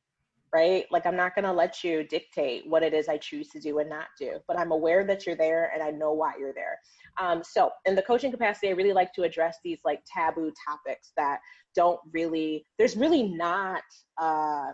right? 0.53 0.85
Like, 0.91 1.05
I'm 1.05 1.15
not 1.15 1.35
going 1.35 1.45
to 1.45 1.51
let 1.51 1.83
you 1.83 2.03
dictate 2.03 2.63
what 2.67 2.83
it 2.83 2.93
is 2.93 3.07
I 3.07 3.17
choose 3.17 3.49
to 3.49 3.59
do 3.59 3.79
and 3.79 3.89
not 3.89 4.07
do, 4.19 4.39
but 4.47 4.57
I'm 4.57 4.71
aware 4.71 5.05
that 5.05 5.25
you're 5.25 5.35
there 5.35 5.71
and 5.73 5.83
I 5.83 5.91
know 5.91 6.13
why 6.13 6.33
you're 6.39 6.53
there. 6.53 6.79
Um, 7.19 7.43
so 7.43 7.71
in 7.85 7.95
the 7.95 8.01
coaching 8.01 8.31
capacity, 8.31 8.69
I 8.69 8.71
really 8.71 8.93
like 8.93 9.13
to 9.13 9.23
address 9.23 9.57
these 9.63 9.79
like 9.83 10.01
taboo 10.11 10.51
topics 10.67 11.11
that 11.17 11.39
don't 11.75 11.99
really, 12.13 12.65
there's 12.77 12.95
really 12.95 13.23
not 13.23 13.83
uh, 14.21 14.71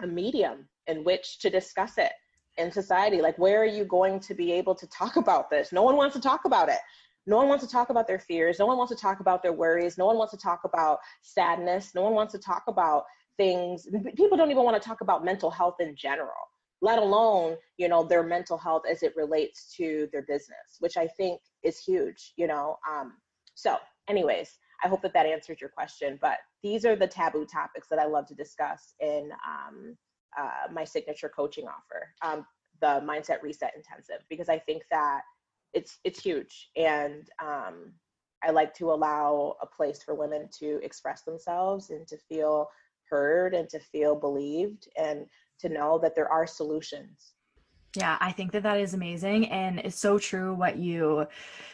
a 0.00 0.06
medium 0.06 0.68
in 0.86 1.04
which 1.04 1.38
to 1.40 1.50
discuss 1.50 1.98
it. 1.98 2.12
in 2.56 2.70
society. 2.70 3.20
Like, 3.20 3.36
where 3.36 3.60
are 3.60 3.66
you 3.66 3.84
going 3.84 4.20
to 4.20 4.34
be 4.34 4.52
able 4.52 4.74
to 4.76 4.86
talk 4.86 5.16
about 5.16 5.50
this? 5.50 5.72
No 5.72 5.82
one 5.82 5.96
wants 5.96 6.14
to 6.14 6.22
talk 6.22 6.44
about 6.44 6.68
it. 6.68 6.78
No 7.26 7.36
one 7.36 7.48
wants 7.48 7.64
to 7.64 7.70
talk 7.70 7.90
about 7.90 8.06
their 8.06 8.18
fears. 8.18 8.58
No 8.58 8.66
one 8.66 8.76
wants 8.76 8.92
to 8.94 9.00
talk 9.00 9.20
about 9.20 9.42
their 9.42 9.52
worries. 9.52 9.96
No 9.98 10.06
one 10.06 10.18
wants 10.18 10.32
to 10.32 10.38
talk 10.38 10.60
about 10.64 10.98
sadness. 11.22 11.92
No 11.94 12.02
one 12.02 12.14
wants 12.14 12.32
to 12.32 12.38
talk 12.38 12.64
about 12.68 13.04
things. 13.36 13.88
People 14.16 14.36
don't 14.36 14.50
even 14.50 14.64
want 14.64 14.80
to 14.80 14.86
talk 14.86 15.00
about 15.00 15.24
mental 15.24 15.50
health 15.50 15.76
in 15.80 15.94
general, 15.96 16.30
let 16.80 16.98
alone, 16.98 17.56
you 17.76 17.88
know, 17.88 18.02
their 18.02 18.22
mental 18.22 18.58
health 18.58 18.82
as 18.90 19.02
it 19.02 19.14
relates 19.16 19.74
to 19.76 20.08
their 20.12 20.22
business, 20.22 20.76
which 20.80 20.96
I 20.96 21.06
think 21.06 21.40
is 21.62 21.78
huge, 21.78 22.32
you 22.36 22.46
know. 22.46 22.76
Um, 22.90 23.14
so, 23.54 23.76
anyways, 24.08 24.58
I 24.82 24.88
hope 24.88 25.02
that 25.02 25.14
that 25.14 25.26
answers 25.26 25.60
your 25.60 25.70
question. 25.70 26.18
But 26.20 26.38
these 26.62 26.84
are 26.84 26.96
the 26.96 27.06
taboo 27.06 27.46
topics 27.46 27.88
that 27.88 27.98
I 27.98 28.06
love 28.06 28.26
to 28.26 28.34
discuss 28.34 28.94
in 29.00 29.30
um, 29.46 29.96
uh, 30.38 30.72
my 30.72 30.84
signature 30.84 31.30
coaching 31.34 31.66
offer, 31.66 32.08
um, 32.22 32.46
the 32.80 33.02
Mindset 33.06 33.42
Reset 33.42 33.72
Intensive, 33.76 34.24
because 34.28 34.48
I 34.48 34.58
think 34.58 34.82
that 34.90 35.22
it's 35.72 35.98
it's 36.04 36.20
huge, 36.20 36.70
and 36.76 37.28
um, 37.42 37.92
I 38.44 38.50
like 38.50 38.74
to 38.74 38.92
allow 38.92 39.56
a 39.62 39.66
place 39.66 40.02
for 40.02 40.14
women 40.14 40.48
to 40.60 40.80
express 40.84 41.22
themselves 41.22 41.90
and 41.90 42.06
to 42.08 42.16
feel 42.16 42.68
heard 43.14 43.54
and 43.54 43.68
to 43.68 43.78
feel 43.78 44.14
believed 44.16 44.88
and 44.96 45.26
to 45.60 45.68
know 45.68 45.98
that 46.02 46.14
there 46.14 46.30
are 46.30 46.46
solutions 46.46 47.34
yeah, 47.96 48.16
I 48.20 48.32
think 48.32 48.52
that 48.52 48.64
that 48.64 48.80
is 48.80 48.94
amazing. 48.94 49.50
And 49.50 49.78
it's 49.78 49.98
so 49.98 50.18
true 50.18 50.54
what 50.54 50.78
you 50.78 51.26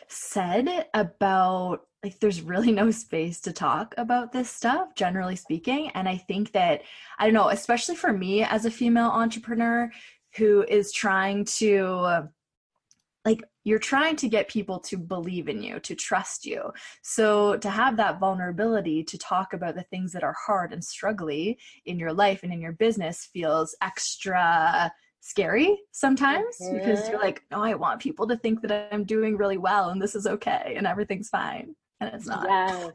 said 0.09 0.87
about 0.92 1.87
like 2.02 2.18
there's 2.18 2.40
really 2.40 2.73
no 2.73 2.90
space 2.90 3.40
to 3.42 3.52
talk 3.52 3.94
about 3.99 4.32
this 4.32 4.49
stuff, 4.50 4.94
generally 4.94 5.37
speaking. 5.37 5.90
And 5.90 6.09
I 6.09 6.16
think 6.16 6.52
that, 6.52 6.80
I 7.18 7.25
don't 7.25 7.35
know, 7.35 7.50
especially 7.50 7.97
for 7.97 8.12
me 8.12 8.42
as 8.42 8.64
a 8.64 8.70
female 8.70 9.11
entrepreneur 9.11 9.90
who 10.37 10.64
is 10.66 10.92
trying 10.92 11.44
to, 11.44 12.30
you're 13.64 13.79
trying 13.79 14.17
to 14.17 14.29
get 14.29 14.49
people 14.49 14.79
to 14.81 14.97
believe 14.97 15.49
in 15.49 15.62
you, 15.62 15.81
to 15.81 15.95
trust 15.95 16.47
you. 16.47 16.73
So 17.02 17.57
to 17.59 17.71
have 17.71 17.97
that 17.99 18.19
vulnerability 18.19 19.05
to 19.05 19.19
talk 19.19 19.52
about 19.52 19.75
the 19.75 19.83
things 19.85 20.12
that 20.12 20.25
are 20.25 20.37
hard 20.47 20.73
and 20.73 20.83
struggly 20.83 21.57
in 21.85 21.99
your 21.99 22.12
life 22.12 22.40
and 22.43 22.52
in 22.52 22.61
your 22.61 22.73
business 22.73 23.29
feels 23.33 23.76
extra 23.83 24.93
scary 25.21 25.79
sometimes 25.93 26.57
mm-hmm. 26.62 26.79
because 26.79 27.09
you're 27.09 27.21
like, 27.21 27.43
no, 27.50 27.62
I 27.62 27.75
want 27.75 28.00
people 28.00 28.26
to 28.29 28.37
think 28.37 28.62
that 28.62 28.88
I'm 28.90 29.05
doing 29.05 29.37
really 29.37 29.59
well 29.59 29.90
and 29.90 30.00
this 30.00 30.14
is 30.14 30.26
okay 30.26 30.75
and 30.76 30.87
everything's 30.87 31.29
fine. 31.29 31.75
And 32.00 32.14
it's 32.14 32.26
not. 32.26 32.47
Yes, 32.49 32.93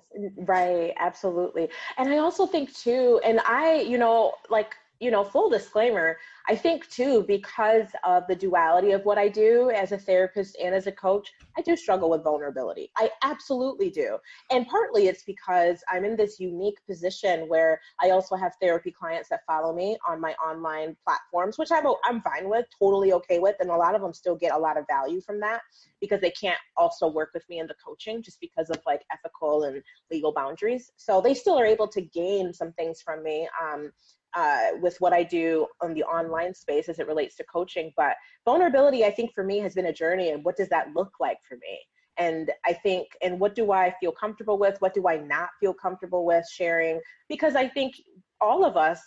right. 0.48 0.92
Absolutely. 0.98 1.70
And 2.00 2.10
I 2.10 2.18
also 2.18 2.48
think 2.48 2.76
too, 2.76 3.22
and 3.24 3.40
I, 3.46 3.82
you 3.82 4.00
know, 4.00 4.34
like 4.50 4.76
you 5.00 5.12
know, 5.12 5.24
full 5.24 5.50
disclaimer, 5.50 6.18
I 6.48 6.56
think 6.56 6.88
too, 6.90 7.26
because 7.28 7.88
of 8.04 8.24
the 8.28 8.36
duality 8.36 8.92
of 8.92 9.04
what 9.04 9.18
I 9.18 9.28
do 9.28 9.70
as 9.72 9.92
a 9.92 9.98
therapist 9.98 10.58
and 10.64 10.74
as 10.74 10.88
a 10.88 10.92
coach, 10.92 11.32
I 11.58 11.62
do 11.62 11.76
struggle 11.76 12.10
with 12.10 12.24
vulnerability. 12.24 12.92
I 12.98 13.10
absolutely 13.24 13.90
do. 13.90 14.18
And 14.52 14.68
partly 14.68 15.08
it's 15.08 15.24
because 15.24 15.84
I'm 15.92 16.06
in 16.06 16.16
this 16.16 16.40
unique 16.40 16.78
position 16.88 17.50
where 17.50 17.82
I 18.02 18.12
also 18.12 18.36
have 18.36 18.54
therapy 18.62 18.92
clients 18.92 19.30
that 19.30 19.42
follow 19.46 19.74
me 19.74 19.98
on 20.08 20.22
my 20.22 20.34
online 20.34 20.96
platforms, 21.04 21.58
which 21.58 21.72
I'm, 21.72 21.86
I'm 22.06 22.22
fine 22.22 22.50
with, 22.50 22.66
totally 22.80 23.12
okay 23.14 23.40
with. 23.40 23.56
And 23.60 23.70
a 23.70 23.76
lot 23.76 23.96
of 23.96 24.02
them 24.02 24.14
still 24.14 24.36
get 24.36 24.54
a 24.54 24.58
lot 24.58 24.78
of 24.78 24.86
value 24.88 25.22
from 25.22 25.40
that 25.42 25.62
because 26.00 26.22
they 26.22 26.32
can't 26.32 26.60
also 26.78 27.08
work 27.08 27.32
with 27.34 27.44
me 27.50 27.60
in 27.60 27.68
the 27.68 27.76
coaching 27.86 28.22
just 28.22 28.40
because 28.40 28.70
of 28.70 28.78
like 28.86 29.02
ethical 29.12 29.64
and 29.64 29.82
legal 30.12 30.32
boundaries. 30.32 30.92
So 30.96 31.22
they 31.22 31.34
still 31.34 31.60
are 31.60 31.66
able 31.66 31.88
to 31.90 32.02
gain 32.02 32.54
some 32.54 32.72
things 32.74 33.02
from 33.02 33.24
me. 33.24 33.48
Um, 33.62 33.92
uh, 34.36 34.72
with 34.82 34.98
what 35.00 35.14
I 35.14 35.24
do 35.24 35.66
on 35.82 35.94
the 35.94 36.04
online 36.04 36.54
space 36.54 36.90
as 36.90 37.00
it 37.00 37.08
relates 37.08 37.36
to 37.38 37.44
coaching. 37.46 37.92
But 37.96 38.16
vulnerability, 38.44 39.06
I 39.06 39.12
think 39.12 39.32
for 39.34 39.44
me, 39.44 39.60
has 39.60 39.74
been 39.74 39.88
a 39.88 39.94
journey. 39.94 40.32
And 40.32 40.44
what 40.44 40.58
does 40.58 40.70
that 40.70 40.94
look 40.94 41.14
like 41.20 41.38
for 41.48 41.56
me? 41.56 41.80
And 42.18 42.52
I 42.66 42.74
think, 42.74 43.08
and 43.22 43.40
what 43.40 43.56
do 43.56 43.72
I 43.72 43.94
feel 44.00 44.12
comfortable 44.12 44.58
with? 44.58 44.78
What 44.80 44.94
do 44.94 45.08
I 45.08 45.18
not 45.18 45.50
feel 45.60 45.74
comfortable 45.74 46.26
with 46.26 46.46
sharing? 46.50 47.02
Because 47.30 47.56
I 47.56 47.68
think 47.68 47.96
all 48.42 48.66
of 48.66 48.78
us 48.78 49.02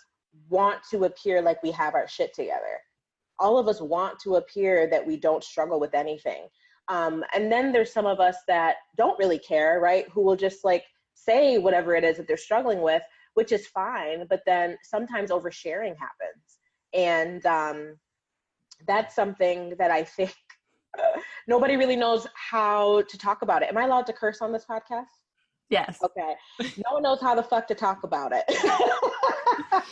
want 0.49 0.81
to 0.91 1.05
appear 1.05 1.41
like 1.41 1.63
we 1.63 1.71
have 1.73 1.95
our 1.95 2.09
shit 2.09 2.35
together. 2.35 2.79
All 3.39 3.59
of 3.59 3.69
us 3.69 3.81
want 3.81 4.19
to 4.25 4.37
appear 4.37 4.89
that 4.91 5.07
we 5.07 5.17
don't 5.17 5.45
struggle 5.45 5.81
with 5.81 5.95
anything. 5.95 6.49
Um, 6.89 7.23
and 7.35 7.53
then 7.53 7.71
there's 7.71 7.93
some 7.93 8.07
of 8.07 8.19
us 8.19 8.37
that 8.47 8.77
don't 8.97 9.19
really 9.19 9.39
care, 9.39 9.79
right? 9.81 10.07
Who 10.11 10.23
will 10.23 10.37
just 10.37 10.65
like 10.65 10.85
say 11.15 11.59
whatever 11.59 11.95
it 11.95 12.05
is 12.05 12.17
that 12.17 12.27
they're 12.27 12.37
struggling 12.37 12.81
with 12.81 13.03
which 13.39 13.53
is 13.53 13.69
fine. 13.69 14.27
But 14.29 14.41
then 14.47 14.77
sometimes 14.83 15.31
oversharing 15.31 15.95
happens. 15.97 16.59
And 16.93 17.47
um, 17.47 17.95
that's 18.85 19.15
something 19.15 19.75
that 19.79 19.93
I 19.93 20.03
think 20.03 20.35
nobody 21.47 21.77
really 21.77 21.95
knows 21.95 22.27
how 22.35 23.03
to 23.03 23.17
talk 23.17 23.43
about 23.43 23.63
it. 23.63 23.69
Am 23.69 23.79
I 23.79 23.85
allowed 23.85 24.07
to 24.07 24.13
curse 24.13 24.43
on 24.43 24.53
this 24.53 24.65
podcast? 24.69 25.05
Yes. 25.71 25.99
Okay. 26.03 26.35
No 26.79 26.95
one 26.95 27.05
knows 27.05 27.21
how 27.21 27.37
the 27.37 27.43
fuck 27.45 27.69
to 27.69 27.77
talk 27.77 28.03
about 28.03 28.33
it. 28.35 28.43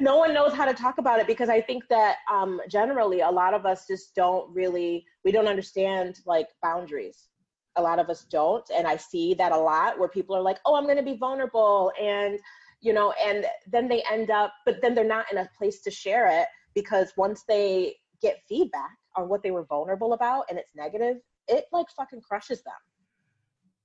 no 0.00 0.16
one 0.16 0.32
knows 0.32 0.54
how 0.54 0.64
to 0.64 0.72
talk 0.72 0.96
about 0.96 1.20
it 1.20 1.26
because 1.26 1.50
I 1.50 1.60
think 1.60 1.82
that 1.90 2.16
um, 2.32 2.58
generally 2.70 3.20
a 3.20 3.30
lot 3.30 3.52
of 3.52 3.66
us 3.66 3.86
just 3.86 4.14
don't 4.14 4.50
really, 4.54 5.04
we 5.26 5.30
don't 5.30 5.48
understand 5.48 6.20
like 6.24 6.48
boundaries. 6.62 7.28
A 7.76 7.82
lot 7.82 7.98
of 7.98 8.08
us 8.08 8.24
don't. 8.30 8.64
And 8.74 8.86
I 8.86 8.96
see 8.96 9.34
that 9.34 9.52
a 9.52 9.56
lot 9.58 9.98
where 9.98 10.08
people 10.08 10.34
are 10.34 10.40
like, 10.40 10.58
oh, 10.64 10.74
I'm 10.74 10.84
going 10.84 10.96
to 10.96 11.02
be 11.02 11.18
vulnerable 11.18 11.92
and 12.00 12.38
you 12.80 12.92
know, 12.92 13.12
and 13.24 13.44
then 13.70 13.88
they 13.88 14.02
end 14.10 14.30
up, 14.30 14.52
but 14.64 14.80
then 14.80 14.94
they're 14.94 15.04
not 15.04 15.26
in 15.32 15.38
a 15.38 15.50
place 15.56 15.80
to 15.82 15.90
share 15.90 16.28
it 16.28 16.46
because 16.74 17.12
once 17.16 17.44
they 17.48 17.96
get 18.22 18.42
feedback 18.48 18.96
on 19.16 19.28
what 19.28 19.42
they 19.42 19.50
were 19.50 19.64
vulnerable 19.64 20.12
about 20.12 20.44
and 20.48 20.58
it's 20.58 20.74
negative, 20.74 21.16
it 21.48 21.64
like 21.72 21.86
fucking 21.96 22.20
crushes 22.20 22.62
them. 22.62 22.74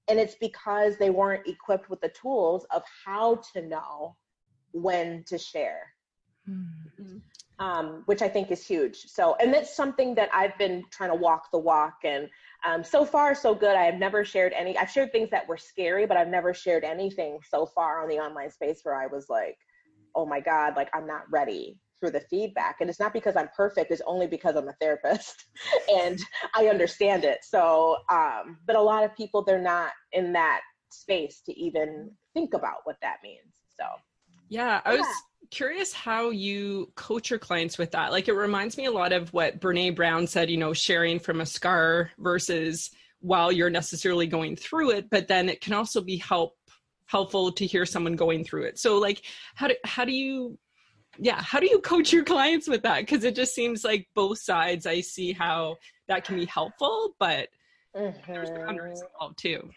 And 0.07 0.19
it's 0.19 0.35
because 0.35 0.97
they 0.97 1.09
weren't 1.09 1.47
equipped 1.47 1.89
with 1.89 2.01
the 2.01 2.09
tools 2.09 2.65
of 2.71 2.83
how 3.05 3.41
to 3.53 3.61
know 3.61 4.15
when 4.73 5.23
to 5.27 5.37
share. 5.37 5.93
Mm-hmm. 6.49 7.17
Um, 7.59 8.03
which 8.07 8.21
I 8.21 8.27
think 8.27 8.51
is 8.51 8.65
huge. 8.65 9.05
So, 9.05 9.35
and 9.39 9.53
that's 9.53 9.73
something 9.73 10.15
that 10.15 10.27
I've 10.33 10.57
been 10.57 10.83
trying 10.89 11.11
to 11.11 11.15
walk 11.15 11.51
the 11.51 11.59
walk 11.59 11.99
and 12.03 12.27
um, 12.65 12.83
so 12.83 13.05
far, 13.05 13.35
so 13.35 13.53
good. 13.53 13.75
I 13.75 13.83
have 13.83 13.95
never 13.95 14.23
shared 14.23 14.53
any. 14.53 14.77
I've 14.77 14.89
shared 14.89 15.11
things 15.11 15.29
that 15.31 15.47
were 15.47 15.57
scary, 15.57 16.05
but 16.05 16.17
I've 16.17 16.29
never 16.29 16.53
shared 16.53 16.83
anything 16.83 17.39
so 17.49 17.65
far 17.65 18.01
on 18.01 18.09
the 18.09 18.19
online 18.19 18.51
space 18.51 18.79
where 18.83 18.95
I 18.95 19.07
was 19.07 19.27
like, 19.29 19.57
"Oh 20.15 20.25
my 20.25 20.39
god, 20.39 20.75
like 20.75 20.89
I'm 20.93 21.07
not 21.07 21.23
ready 21.31 21.79
for 21.99 22.09
the 22.09 22.21
feedback." 22.21 22.77
And 22.79 22.89
it's 22.89 22.99
not 22.99 23.13
because 23.13 23.35
I'm 23.35 23.49
perfect; 23.55 23.91
it's 23.91 24.01
only 24.07 24.27
because 24.27 24.55
I'm 24.55 24.69
a 24.69 24.75
therapist 24.79 25.45
and 25.93 26.19
I 26.55 26.67
understand 26.67 27.25
it. 27.25 27.39
So, 27.43 27.97
um, 28.09 28.59
but 28.65 28.75
a 28.75 28.81
lot 28.81 29.03
of 29.03 29.15
people 29.15 29.43
they're 29.43 29.61
not 29.61 29.91
in 30.13 30.33
that 30.33 30.61
space 30.89 31.41
to 31.45 31.59
even 31.59 32.11
think 32.33 32.53
about 32.53 32.77
what 32.85 32.97
that 33.01 33.17
means. 33.23 33.53
So, 33.75 33.83
yeah, 34.53 34.81
I 34.85 34.97
was 34.97 35.07
curious 35.49 35.91
how 35.91 36.29
you 36.29 36.91
coach 36.93 37.31
your 37.31 37.39
clients 37.39 37.79
with 37.79 37.89
that. 37.91 38.11
Like 38.11 38.27
it 38.27 38.33
reminds 38.33 38.77
me 38.77 38.85
a 38.85 38.91
lot 38.91 39.11
of 39.11 39.33
what 39.33 39.59
Brene 39.59 39.95
Brown 39.95 40.27
said, 40.27 40.51
you 40.51 40.57
know, 40.57 40.73
sharing 40.73 41.19
from 41.19 41.41
a 41.41 41.45
scar 41.45 42.11
versus 42.19 42.91
while 43.19 43.51
you're 43.51 43.71
necessarily 43.71 44.27
going 44.27 44.55
through 44.55 44.91
it, 44.91 45.09
but 45.09 45.27
then 45.27 45.49
it 45.49 45.59
can 45.59 45.73
also 45.73 46.01
be 46.01 46.17
help 46.17 46.55
helpful 47.05 47.51
to 47.51 47.65
hear 47.65 47.83
someone 47.83 48.15
going 48.15 48.43
through 48.43 48.63
it. 48.63 48.77
So 48.77 48.99
like 48.99 49.23
how 49.55 49.67
do 49.69 49.75
how 49.85 50.05
do 50.05 50.11
you 50.11 50.59
yeah, 51.17 51.41
how 51.41 51.59
do 51.59 51.67
you 51.67 51.79
coach 51.79 52.13
your 52.13 52.23
clients 52.23 52.67
with 52.67 52.83
that? 52.83 52.99
Because 52.99 53.23
it 53.23 53.35
just 53.35 53.55
seems 53.55 53.83
like 53.83 54.07
both 54.13 54.37
sides 54.37 54.85
I 54.85 55.01
see 55.01 55.33
how 55.33 55.77
that 56.07 56.25
can 56.25 56.35
be 56.35 56.45
helpful, 56.45 57.15
but 57.17 57.49
mm-hmm. 57.95 58.31
there's 58.31 58.51
boundaries 58.51 59.01
involved 59.01 59.39
too. 59.39 59.71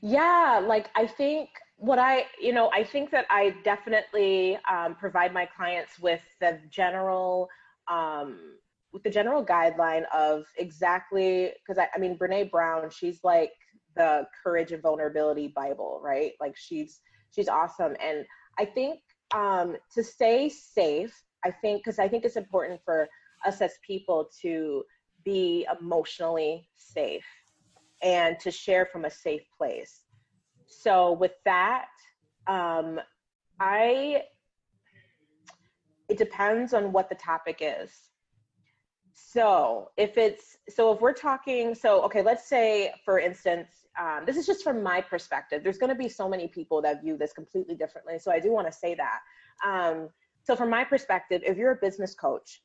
Yeah, 0.00 0.62
like 0.66 0.88
I 0.96 1.06
think 1.06 1.50
what 1.82 1.98
I, 1.98 2.26
you 2.40 2.52
know, 2.52 2.70
I 2.72 2.84
think 2.84 3.10
that 3.10 3.26
I 3.28 3.56
definitely 3.64 4.56
um, 4.70 4.94
provide 4.94 5.34
my 5.34 5.46
clients 5.46 5.98
with 5.98 6.20
the 6.40 6.60
general, 6.70 7.48
um, 7.90 8.38
with 8.92 9.02
the 9.02 9.10
general 9.10 9.44
guideline 9.44 10.04
of 10.14 10.44
exactly 10.58 11.50
because 11.58 11.78
I, 11.78 11.88
I 11.92 11.98
mean 11.98 12.16
Brene 12.16 12.52
Brown, 12.52 12.88
she's 12.90 13.18
like 13.24 13.50
the 13.96 14.24
courage 14.44 14.70
and 14.70 14.80
vulnerability 14.80 15.48
Bible, 15.48 16.00
right? 16.04 16.34
Like 16.40 16.56
she's 16.56 17.00
she's 17.32 17.48
awesome, 17.48 17.96
and 18.00 18.24
I 18.60 18.64
think 18.64 19.00
um, 19.34 19.76
to 19.96 20.04
stay 20.04 20.50
safe, 20.50 21.20
I 21.44 21.50
think 21.50 21.82
because 21.82 21.98
I 21.98 22.06
think 22.06 22.24
it's 22.24 22.36
important 22.36 22.80
for 22.84 23.08
us 23.44 23.60
as 23.60 23.72
people 23.84 24.28
to 24.42 24.84
be 25.24 25.66
emotionally 25.80 26.68
safe 26.76 27.26
and 28.04 28.38
to 28.38 28.52
share 28.52 28.86
from 28.86 29.04
a 29.04 29.10
safe 29.10 29.42
place 29.58 30.02
so 30.80 31.12
with 31.12 31.32
that, 31.44 31.88
um, 32.46 33.00
I 33.60 34.22
it 36.08 36.18
depends 36.18 36.74
on 36.74 36.92
what 36.92 37.08
the 37.08 37.14
topic 37.14 37.58
is. 37.60 37.90
So 39.14 39.90
if 39.96 40.18
it's 40.18 40.58
so 40.68 40.92
if 40.92 41.00
we're 41.00 41.12
talking 41.12 41.74
so 41.74 42.02
okay 42.02 42.22
let's 42.22 42.48
say 42.48 42.92
for 43.04 43.18
instance 43.18 43.68
um, 44.00 44.24
this 44.26 44.36
is 44.36 44.46
just 44.46 44.62
from 44.62 44.82
my 44.82 45.00
perspective 45.00 45.62
there's 45.62 45.78
going 45.78 45.90
to 45.90 45.96
be 45.96 46.08
so 46.08 46.28
many 46.28 46.48
people 46.48 46.80
that 46.82 47.02
view 47.02 47.16
this 47.16 47.32
completely 47.32 47.74
differently 47.74 48.18
so 48.18 48.30
I 48.30 48.38
do 48.38 48.52
want 48.52 48.66
to 48.66 48.72
say 48.72 48.94
that 48.94 49.20
um, 49.66 50.08
so 50.44 50.54
from 50.54 50.70
my 50.70 50.84
perspective 50.84 51.42
if 51.44 51.56
you're 51.56 51.72
a 51.72 51.76
business 51.76 52.14
coach 52.14 52.62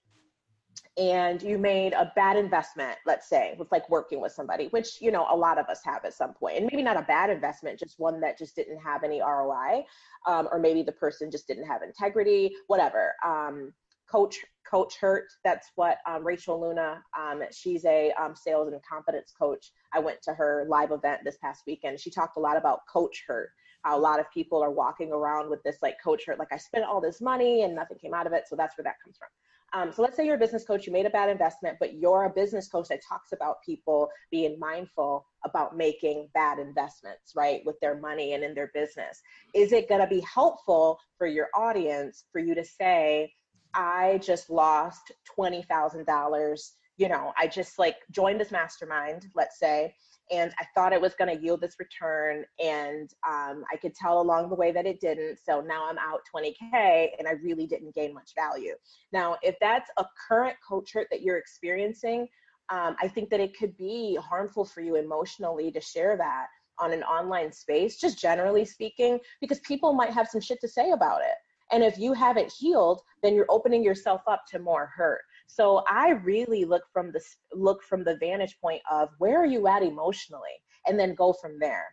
and 0.97 1.41
you 1.43 1.57
made 1.57 1.93
a 1.93 2.11
bad 2.15 2.37
investment, 2.37 2.97
let's 3.05 3.29
say, 3.29 3.55
with 3.59 3.71
like 3.71 3.87
working 3.89 4.19
with 4.19 4.31
somebody, 4.31 4.67
which, 4.69 4.99
you 4.99 5.11
know, 5.11 5.27
a 5.29 5.35
lot 5.35 5.59
of 5.59 5.67
us 5.67 5.81
have 5.83 6.03
at 6.05 6.13
some 6.13 6.33
point, 6.33 6.57
and 6.57 6.69
maybe 6.71 6.81
not 6.81 6.97
a 6.97 7.03
bad 7.03 7.29
investment, 7.29 7.77
just 7.77 7.99
one 7.99 8.19
that 8.21 8.37
just 8.37 8.55
didn't 8.55 8.79
have 8.79 9.03
any 9.03 9.21
ROI, 9.21 9.85
um, 10.25 10.47
or 10.51 10.59
maybe 10.59 10.81
the 10.81 10.91
person 10.91 11.29
just 11.29 11.47
didn't 11.47 11.67
have 11.67 11.83
integrity, 11.83 12.55
whatever. 12.65 13.13
Um, 13.23 13.73
coach, 14.09 14.39
coach 14.69 14.97
hurt. 14.97 15.27
That's 15.43 15.71
what 15.75 15.99
um, 16.07 16.25
Rachel 16.25 16.59
Luna, 16.59 17.03
um, 17.17 17.43
she's 17.51 17.85
a 17.85 18.11
um, 18.13 18.35
sales 18.35 18.71
and 18.71 18.81
confidence 18.89 19.33
coach. 19.37 19.71
I 19.93 19.99
went 19.99 20.21
to 20.23 20.33
her 20.33 20.65
live 20.67 20.91
event 20.91 21.21
this 21.23 21.37
past 21.37 21.63
weekend. 21.67 21.99
She 21.99 22.09
talked 22.09 22.37
a 22.37 22.41
lot 22.41 22.57
about 22.57 22.81
coach 22.91 23.23
hurt 23.27 23.51
how 23.83 23.97
a 23.97 23.99
lot 23.99 24.19
of 24.19 24.29
people 24.31 24.61
are 24.61 24.71
walking 24.71 25.11
around 25.11 25.49
with 25.49 25.63
this 25.63 25.77
like 25.81 25.95
coach 26.03 26.25
hurt, 26.25 26.39
like 26.39 26.51
I 26.51 26.57
spent 26.57 26.83
all 26.83 26.99
this 26.99 27.21
money 27.21 27.63
and 27.63 27.75
nothing 27.75 27.97
came 27.97 28.13
out 28.13 28.27
of 28.27 28.33
it. 28.33 28.47
So 28.47 28.55
that's 28.55 28.77
where 28.77 28.83
that 28.83 28.95
comes 29.03 29.17
from. 29.17 29.29
Um, 29.73 29.91
so 29.91 30.01
let's 30.01 30.15
say 30.15 30.25
you're 30.25 30.35
a 30.35 30.39
business 30.39 30.63
coach, 30.63 30.87
you 30.87 30.93
made 30.93 31.05
a 31.05 31.09
bad 31.09 31.29
investment, 31.29 31.77
but 31.79 31.95
you're 31.95 32.25
a 32.25 32.29
business 32.29 32.67
coach 32.67 32.87
that 32.87 33.01
talks 33.07 33.33
about 33.33 33.61
people 33.65 34.09
being 34.31 34.57
mindful 34.59 35.25
about 35.45 35.75
making 35.75 36.29
bad 36.33 36.57
investments, 36.59 37.33
right, 37.35 37.61
with 37.65 37.79
their 37.81 37.99
money 37.99 38.33
and 38.33 38.43
in 38.43 38.53
their 38.53 38.71
business. 38.73 39.21
Is 39.53 39.73
it 39.73 39.89
going 39.89 40.01
to 40.01 40.07
be 40.07 40.21
helpful 40.21 40.99
for 41.17 41.27
your 41.27 41.47
audience 41.53 42.23
for 42.31 42.39
you 42.39 42.55
to 42.55 42.63
say, 42.63 43.31
I 43.73 44.19
just 44.23 44.49
lost 44.49 45.11
$20,000? 45.37 46.69
You 46.97 47.09
know, 47.09 47.33
I 47.37 47.47
just 47.47 47.77
like 47.77 47.97
joined 48.09 48.39
this 48.39 48.51
mastermind, 48.51 49.27
let's 49.35 49.59
say, 49.59 49.93
and 50.31 50.51
I 50.59 50.65
thought 50.75 50.93
it 50.93 51.01
was 51.01 51.13
going 51.15 51.35
to 51.35 51.41
yield 51.41 51.61
this 51.61 51.75
return, 51.79 52.43
and 52.63 53.09
um, 53.27 53.63
I 53.71 53.77
could 53.81 53.95
tell 53.95 54.21
along 54.21 54.49
the 54.49 54.55
way 54.55 54.71
that 54.71 54.85
it 54.85 54.99
didn't. 54.99 55.39
So 55.43 55.61
now 55.61 55.89
I'm 55.89 55.97
out 55.97 56.21
20k, 56.33 57.09
and 57.17 57.27
I 57.27 57.33
really 57.43 57.65
didn't 57.65 57.95
gain 57.95 58.13
much 58.13 58.31
value. 58.35 58.75
Now, 59.13 59.37
if 59.41 59.55
that's 59.61 59.89
a 59.97 60.05
current 60.27 60.57
coach 60.67 60.91
hurt 60.93 61.07
that 61.11 61.21
you're 61.21 61.37
experiencing, 61.37 62.27
um, 62.69 62.95
I 63.01 63.07
think 63.07 63.29
that 63.29 63.39
it 63.39 63.57
could 63.57 63.77
be 63.77 64.17
harmful 64.21 64.65
for 64.65 64.81
you 64.81 64.95
emotionally 64.95 65.71
to 65.71 65.79
share 65.79 66.17
that 66.17 66.47
on 66.79 66.91
an 66.91 67.03
online 67.03 67.51
space, 67.51 67.97
just 67.97 68.19
generally 68.19 68.65
speaking, 68.65 69.19
because 69.41 69.59
people 69.61 69.93
might 69.93 70.11
have 70.11 70.27
some 70.27 70.41
shit 70.41 70.59
to 70.61 70.67
say 70.67 70.91
about 70.91 71.21
it. 71.21 71.35
And 71.71 71.83
if 71.83 71.97
you 71.97 72.13
haven't 72.13 72.51
healed, 72.51 73.01
then 73.23 73.33
you're 73.33 73.45
opening 73.49 73.83
yourself 73.83 74.21
up 74.27 74.43
to 74.51 74.59
more 74.59 74.91
hurt. 74.95 75.21
So 75.47 75.83
I 75.89 76.11
really 76.11 76.65
look 76.65 76.83
from 76.93 77.11
the 77.11 77.21
look 77.53 77.81
from 77.83 78.03
the 78.03 78.17
vantage 78.17 78.57
point 78.61 78.81
of 78.91 79.09
where 79.17 79.41
are 79.41 79.45
you 79.45 79.67
at 79.67 79.81
emotionally, 79.81 80.57
and 80.85 80.99
then 80.99 81.15
go 81.15 81.33
from 81.33 81.57
there. 81.59 81.85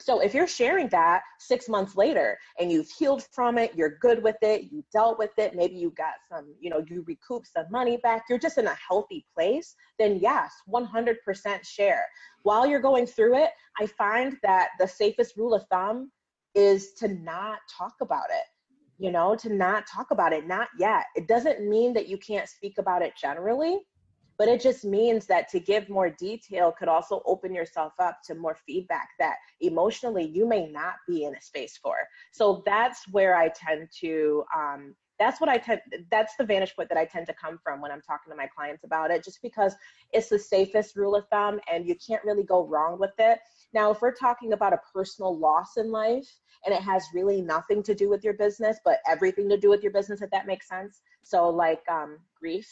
So 0.00 0.20
if 0.20 0.34
you're 0.34 0.46
sharing 0.46 0.88
that 0.88 1.22
six 1.38 1.68
months 1.68 1.94
later 1.94 2.38
and 2.58 2.72
you've 2.72 2.90
healed 2.98 3.22
from 3.32 3.58
it, 3.58 3.72
you're 3.74 3.98
good 4.00 4.22
with 4.22 4.36
it, 4.42 4.72
you 4.72 4.82
dealt 4.92 5.18
with 5.18 5.30
it, 5.36 5.54
maybe 5.54 5.74
you 5.74 5.90
got 5.90 6.14
some, 6.30 6.54
you 6.58 6.70
know, 6.70 6.82
you 6.88 7.04
recoup 7.06 7.44
some 7.46 7.66
money 7.70 7.98
back, 7.98 8.24
you're 8.28 8.38
just 8.38 8.58
in 8.58 8.66
a 8.66 8.76
healthy 8.88 9.26
place, 9.34 9.74
then 9.98 10.18
yes, 10.20 10.52
100% 10.68 11.16
share. 11.64 12.06
While 12.42 12.66
you're 12.66 12.80
going 12.80 13.06
through 13.06 13.36
it, 13.36 13.50
I 13.78 13.86
find 13.86 14.36
that 14.42 14.70
the 14.78 14.88
safest 14.88 15.36
rule 15.36 15.54
of 15.54 15.64
thumb 15.70 16.10
is 16.54 16.94
to 16.94 17.08
not 17.08 17.58
talk 17.76 17.94
about 18.00 18.30
it 18.30 18.44
you 18.98 19.10
know, 19.10 19.34
to 19.36 19.52
not 19.52 19.86
talk 19.86 20.10
about 20.10 20.32
it, 20.32 20.46
not 20.46 20.68
yet. 20.78 21.06
It 21.16 21.26
doesn't 21.26 21.68
mean 21.68 21.92
that 21.94 22.08
you 22.08 22.18
can't 22.18 22.48
speak 22.48 22.78
about 22.78 23.02
it 23.02 23.12
generally, 23.20 23.80
but 24.38 24.48
it 24.48 24.60
just 24.60 24.84
means 24.84 25.26
that 25.26 25.48
to 25.50 25.60
give 25.60 25.88
more 25.88 26.10
detail 26.10 26.72
could 26.72 26.88
also 26.88 27.22
open 27.24 27.54
yourself 27.54 27.92
up 27.98 28.18
to 28.26 28.34
more 28.34 28.56
feedback 28.66 29.08
that 29.18 29.36
emotionally 29.60 30.24
you 30.24 30.46
may 30.46 30.66
not 30.66 30.94
be 31.08 31.24
in 31.24 31.34
a 31.34 31.40
space 31.40 31.78
for. 31.80 31.96
So 32.32 32.62
that's 32.66 33.06
where 33.08 33.36
I 33.36 33.48
tend 33.48 33.88
to, 34.00 34.44
um, 34.56 34.94
that's 35.18 35.40
what 35.40 35.48
I 35.48 35.58
tend, 35.58 35.80
that's 36.10 36.34
the 36.36 36.44
vantage 36.44 36.74
point 36.74 36.88
that 36.88 36.98
I 36.98 37.04
tend 37.04 37.26
to 37.26 37.34
come 37.34 37.58
from 37.62 37.80
when 37.80 37.90
I'm 37.90 38.00
talking 38.00 38.30
to 38.32 38.36
my 38.36 38.46
clients 38.46 38.84
about 38.84 39.10
it, 39.10 39.24
just 39.24 39.40
because 39.42 39.74
it's 40.12 40.28
the 40.28 40.38
safest 40.38 40.96
rule 40.96 41.14
of 41.14 41.26
thumb 41.28 41.60
and 41.72 41.86
you 41.86 41.94
can't 41.94 42.24
really 42.24 42.42
go 42.42 42.66
wrong 42.66 42.98
with 42.98 43.14
it. 43.18 43.38
Now, 43.72 43.90
if 43.90 44.00
we're 44.00 44.14
talking 44.14 44.52
about 44.52 44.72
a 44.72 44.80
personal 44.92 45.36
loss 45.36 45.76
in 45.76 45.90
life 45.90 46.28
and 46.64 46.74
it 46.74 46.82
has 46.82 47.04
really 47.12 47.42
nothing 47.42 47.82
to 47.84 47.94
do 47.94 48.08
with 48.08 48.24
your 48.24 48.34
business, 48.34 48.78
but 48.84 48.98
everything 49.08 49.48
to 49.48 49.56
do 49.56 49.68
with 49.68 49.82
your 49.82 49.92
business, 49.92 50.22
if 50.22 50.30
that 50.30 50.46
makes 50.46 50.68
sense. 50.68 51.00
So, 51.22 51.48
like 51.48 51.82
um, 51.90 52.18
grief, 52.38 52.68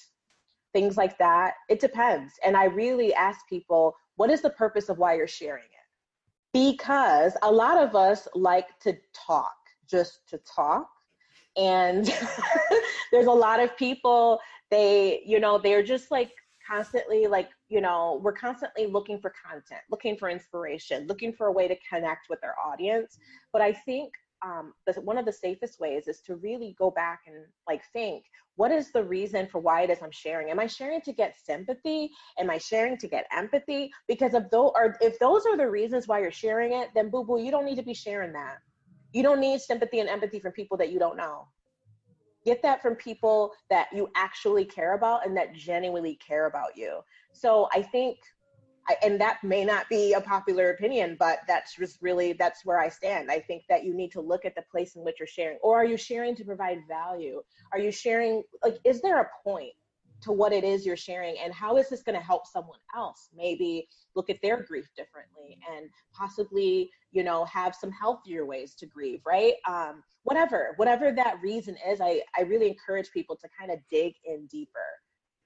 things 0.72 0.96
like 0.96 1.18
that, 1.18 1.54
it 1.68 1.80
depends. 1.80 2.34
And 2.44 2.56
I 2.56 2.64
really 2.64 3.14
ask 3.14 3.46
people, 3.48 3.94
what 4.16 4.30
is 4.30 4.42
the 4.42 4.50
purpose 4.50 4.88
of 4.88 4.98
why 4.98 5.14
you're 5.14 5.26
sharing 5.26 5.64
it? 5.64 5.68
Because 6.52 7.36
a 7.42 7.50
lot 7.50 7.78
of 7.78 7.96
us 7.96 8.28
like 8.34 8.78
to 8.80 8.96
talk, 9.14 9.54
just 9.88 10.28
to 10.28 10.38
talk. 10.38 10.88
And 11.56 12.12
there's 13.12 13.26
a 13.26 13.32
lot 13.32 13.60
of 13.60 13.76
people, 13.76 14.40
they, 14.70 15.22
you 15.26 15.40
know, 15.40 15.58
they're 15.58 15.82
just 15.82 16.10
like 16.10 16.30
constantly 16.66 17.26
like 17.26 17.48
you 17.68 17.80
know 17.80 18.20
we're 18.22 18.32
constantly 18.32 18.86
looking 18.86 19.18
for 19.18 19.32
content 19.44 19.80
looking 19.90 20.16
for 20.16 20.28
inspiration 20.28 21.06
looking 21.06 21.32
for 21.32 21.48
a 21.48 21.52
way 21.52 21.66
to 21.66 21.76
connect 21.88 22.28
with 22.28 22.38
our 22.44 22.54
audience. 22.64 23.18
But 23.52 23.62
i 23.62 23.72
think 23.72 24.12
um, 24.44 24.72
one 25.04 25.18
of 25.18 25.24
the 25.24 25.32
safest 25.32 25.78
ways 25.78 26.08
is 26.08 26.20
to 26.22 26.34
really 26.36 26.74
go 26.76 26.90
back 26.90 27.20
and 27.26 27.36
like 27.68 27.82
think 27.92 28.24
what 28.56 28.72
is 28.72 28.90
the 28.90 29.02
reason 29.02 29.46
for 29.46 29.60
why 29.60 29.82
it 29.82 29.90
is 29.90 29.98
i'm 30.02 30.10
sharing? 30.10 30.50
Am 30.50 30.58
i 30.58 30.66
sharing 30.66 31.00
to 31.02 31.12
get 31.12 31.36
sympathy? 31.44 32.10
Am 32.38 32.50
i 32.50 32.58
sharing 32.58 32.96
to 32.98 33.08
get 33.08 33.26
empathy? 33.32 33.90
Because 34.08 34.34
if 34.34 34.50
those 34.50 34.72
are 34.74 34.96
if 35.00 35.18
those 35.18 35.46
are 35.46 35.56
the 35.56 35.68
reasons 35.68 36.08
why 36.08 36.20
you're 36.20 36.30
sharing 36.30 36.72
it 36.72 36.90
then 36.94 37.10
boo 37.10 37.24
boo 37.24 37.40
you 37.40 37.50
don't 37.50 37.64
need 37.64 37.76
to 37.76 37.82
be 37.82 37.94
sharing 37.94 38.32
that 38.32 38.58
you 39.12 39.22
don't 39.22 39.40
need 39.40 39.60
sympathy 39.60 40.00
and 40.00 40.08
empathy 40.08 40.40
from 40.40 40.52
people 40.52 40.76
that 40.78 40.90
you 40.90 40.98
don't 40.98 41.16
know. 41.16 41.48
Get 42.44 42.62
that 42.62 42.82
from 42.82 42.96
people 42.96 43.52
that 43.70 43.88
you 43.94 44.08
actually 44.16 44.64
care 44.64 44.94
about 44.94 45.26
and 45.26 45.36
that 45.36 45.54
genuinely 45.54 46.18
care 46.26 46.46
about 46.46 46.76
you. 46.76 47.00
So 47.32 47.68
i 47.72 47.82
think 47.82 48.18
I, 48.88 48.96
and 49.04 49.20
that 49.20 49.38
may 49.44 49.64
not 49.64 49.88
be 49.88 50.12
a 50.14 50.20
popular 50.20 50.70
opinion 50.70 51.16
but 51.16 51.38
that's 51.46 51.76
just 51.76 51.98
really 52.02 52.32
that's 52.32 52.64
where 52.64 52.80
i 52.80 52.88
stand. 52.88 53.30
I 53.30 53.38
think 53.38 53.62
that 53.68 53.84
you 53.84 53.94
need 53.94 54.10
to 54.12 54.20
look 54.20 54.44
at 54.44 54.56
the 54.56 54.64
place 54.72 54.96
in 54.96 55.04
which 55.04 55.16
you're 55.20 55.26
sharing. 55.28 55.58
Or 55.62 55.78
are 55.80 55.84
you 55.84 55.96
sharing 55.96 56.34
to 56.36 56.44
provide 56.44 56.78
value? 56.88 57.42
Are 57.72 57.78
you 57.78 57.92
sharing 57.92 58.42
like 58.64 58.78
is 58.84 59.00
there 59.00 59.20
a 59.20 59.28
point 59.44 59.72
to 60.22 60.32
what 60.32 60.52
it 60.52 60.64
is 60.64 60.86
you're 60.86 60.96
sharing 60.96 61.36
and 61.42 61.52
how 61.52 61.76
is 61.76 61.88
this 61.88 62.02
going 62.02 62.18
to 62.18 62.24
help 62.24 62.46
someone 62.46 62.78
else 62.96 63.28
maybe 63.36 63.88
look 64.14 64.30
at 64.30 64.40
their 64.42 64.62
grief 64.62 64.88
differently 64.96 65.58
and 65.74 65.88
possibly 66.12 66.90
you 67.10 67.22
know 67.22 67.44
have 67.44 67.74
some 67.74 67.90
healthier 67.90 68.46
ways 68.46 68.74
to 68.74 68.86
grieve 68.86 69.20
right? 69.26 69.54
Um, 69.68 70.02
whatever 70.24 70.74
whatever 70.76 71.12
that 71.12 71.38
reason 71.42 71.76
is 71.88 72.00
i 72.00 72.22
i 72.38 72.42
really 72.42 72.68
encourage 72.68 73.10
people 73.10 73.34
to 73.36 73.48
kind 73.58 73.72
of 73.72 73.78
dig 73.90 74.14
in 74.24 74.46
deeper 74.46 74.78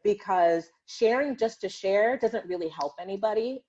because 0.05 0.69
sharing 0.85 1.37
just 1.37 1.61
to 1.63 1.69
share 1.69 2.17
doesn't 2.19 2.47
really 2.47 2.69
help 2.69 2.93
anybody. 3.01 3.65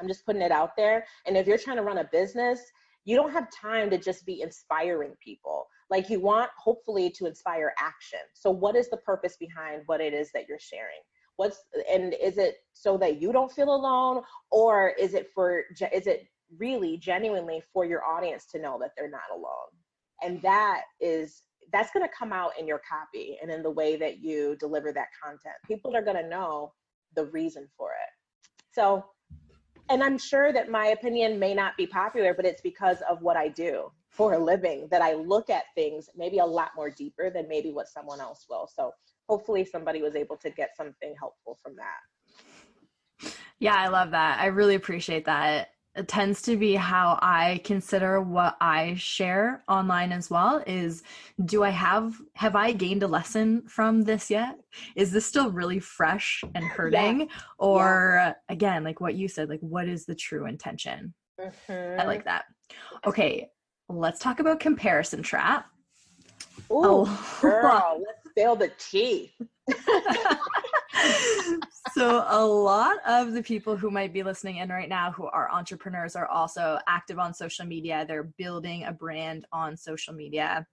I'm 0.00 0.08
just 0.08 0.26
putting 0.26 0.42
it 0.42 0.50
out 0.50 0.70
there. 0.76 1.04
And 1.26 1.36
if 1.36 1.46
you're 1.46 1.58
trying 1.58 1.76
to 1.76 1.82
run 1.82 1.98
a 1.98 2.04
business 2.10 2.60
you 3.06 3.16
don't 3.16 3.32
have 3.32 3.46
time 3.50 3.88
to 3.88 3.96
just 3.96 4.26
be 4.26 4.42
inspiring 4.42 5.12
people 5.24 5.66
like 5.90 6.10
you 6.10 6.20
want 6.20 6.50
hopefully 6.56 7.10
to 7.10 7.26
inspire 7.26 7.72
action. 7.78 8.20
So 8.34 8.50
what 8.50 8.76
is 8.76 8.90
the 8.90 8.96
purpose 8.98 9.36
behind 9.38 9.82
what 9.86 10.00
it 10.00 10.12
is 10.12 10.30
that 10.32 10.48
you're 10.48 10.58
sharing? 10.58 11.00
What's 11.36 11.60
and 11.90 12.14
is 12.22 12.38
it 12.38 12.56
so 12.72 12.96
that 12.98 13.20
you 13.20 13.32
don't 13.32 13.52
feel 13.52 13.74
alone 13.74 14.22
or 14.50 14.92
is 14.98 15.14
it 15.14 15.30
for 15.34 15.64
is 15.92 16.06
it 16.06 16.26
really 16.58 16.96
genuinely 16.96 17.62
for 17.72 17.84
your 17.84 18.04
audience 18.04 18.46
to 18.52 18.58
know 18.60 18.78
that 18.80 18.92
they're 18.96 19.10
not 19.10 19.30
alone? 19.32 19.70
And 20.22 20.40
that 20.42 20.82
is 21.00 21.42
that's 21.72 21.90
going 21.92 22.06
to 22.06 22.12
come 22.16 22.32
out 22.32 22.52
in 22.58 22.66
your 22.66 22.80
copy 22.88 23.36
and 23.42 23.50
in 23.50 23.62
the 23.62 23.70
way 23.70 23.96
that 23.96 24.18
you 24.18 24.56
deliver 24.58 24.92
that 24.92 25.08
content. 25.22 25.54
People 25.66 25.94
are 25.96 26.02
going 26.02 26.16
to 26.16 26.28
know 26.28 26.72
the 27.14 27.26
reason 27.26 27.68
for 27.76 27.90
it. 27.90 28.64
So 28.72 29.04
and 29.88 30.02
i'm 30.02 30.18
sure 30.18 30.52
that 30.52 30.70
my 30.70 30.88
opinion 30.88 31.38
may 31.38 31.54
not 31.54 31.76
be 31.76 31.86
popular 31.86 32.34
but 32.34 32.44
it's 32.44 32.60
because 32.60 32.98
of 33.08 33.22
what 33.22 33.36
i 33.36 33.48
do 33.48 33.90
for 34.16 34.32
a 34.32 34.38
living 34.38 34.88
that 34.90 35.02
i 35.02 35.12
look 35.12 35.50
at 35.50 35.64
things 35.74 36.08
maybe 36.16 36.38
a 36.38 36.44
lot 36.44 36.70
more 36.74 36.90
deeper 36.90 37.30
than 37.30 37.46
maybe 37.48 37.70
what 37.70 37.88
someone 37.88 38.20
else 38.20 38.46
will 38.48 38.68
so 38.72 38.92
hopefully 39.28 39.64
somebody 39.64 40.00
was 40.02 40.16
able 40.16 40.36
to 40.36 40.50
get 40.50 40.70
something 40.76 41.14
helpful 41.18 41.58
from 41.62 41.74
that 41.76 43.32
yeah 43.58 43.76
i 43.76 43.88
love 43.88 44.10
that 44.10 44.40
i 44.40 44.46
really 44.46 44.74
appreciate 44.74 45.24
that 45.26 45.68
it 45.96 46.08
tends 46.08 46.42
to 46.42 46.56
be 46.56 46.74
how 46.74 47.18
I 47.22 47.60
consider 47.64 48.20
what 48.20 48.56
I 48.60 48.94
share 48.96 49.64
online 49.66 50.12
as 50.12 50.28
well 50.28 50.62
is 50.66 51.02
do 51.46 51.64
I 51.64 51.70
have 51.70 52.14
have 52.34 52.54
I 52.54 52.72
gained 52.72 53.02
a 53.02 53.08
lesson 53.08 53.62
from 53.66 54.02
this 54.02 54.30
yet? 54.30 54.58
Is 54.94 55.10
this 55.10 55.24
still 55.24 55.50
really 55.50 55.80
fresh 55.80 56.44
and 56.54 56.64
hurting 56.64 57.20
yeah. 57.20 57.26
or 57.58 58.16
yeah. 58.20 58.32
again 58.50 58.84
like 58.84 59.00
what 59.00 59.14
you 59.14 59.26
said 59.26 59.48
like 59.48 59.60
what 59.60 59.88
is 59.88 60.04
the 60.04 60.14
true 60.14 60.46
intention? 60.46 61.14
Mm-hmm. 61.40 62.00
I 62.00 62.04
like 62.04 62.24
that. 62.24 62.44
Okay, 63.06 63.48
let's 63.88 64.20
talk 64.20 64.40
about 64.40 64.60
comparison 64.60 65.22
trap. 65.22 65.66
Ooh, 66.70 67.06
oh, 67.06 67.38
girl, 67.40 68.02
let's 68.06 68.30
spill 68.30 68.56
the 68.56 68.70
tea. 68.78 69.32
so 71.92 72.24
a 72.28 72.44
lot 72.44 72.96
of 73.06 73.32
the 73.32 73.42
people 73.42 73.76
who 73.76 73.90
might 73.90 74.12
be 74.12 74.22
listening 74.22 74.58
in 74.58 74.68
right 74.68 74.88
now 74.88 75.10
who 75.10 75.26
are 75.26 75.50
entrepreneurs 75.50 76.14
are 76.16 76.28
also 76.28 76.78
active 76.86 77.18
on 77.18 77.34
social 77.34 77.64
media 77.64 78.04
they're 78.06 78.30
building 78.38 78.84
a 78.84 78.92
brand 78.92 79.44
on 79.52 79.76
social 79.76 80.14
media 80.14 80.64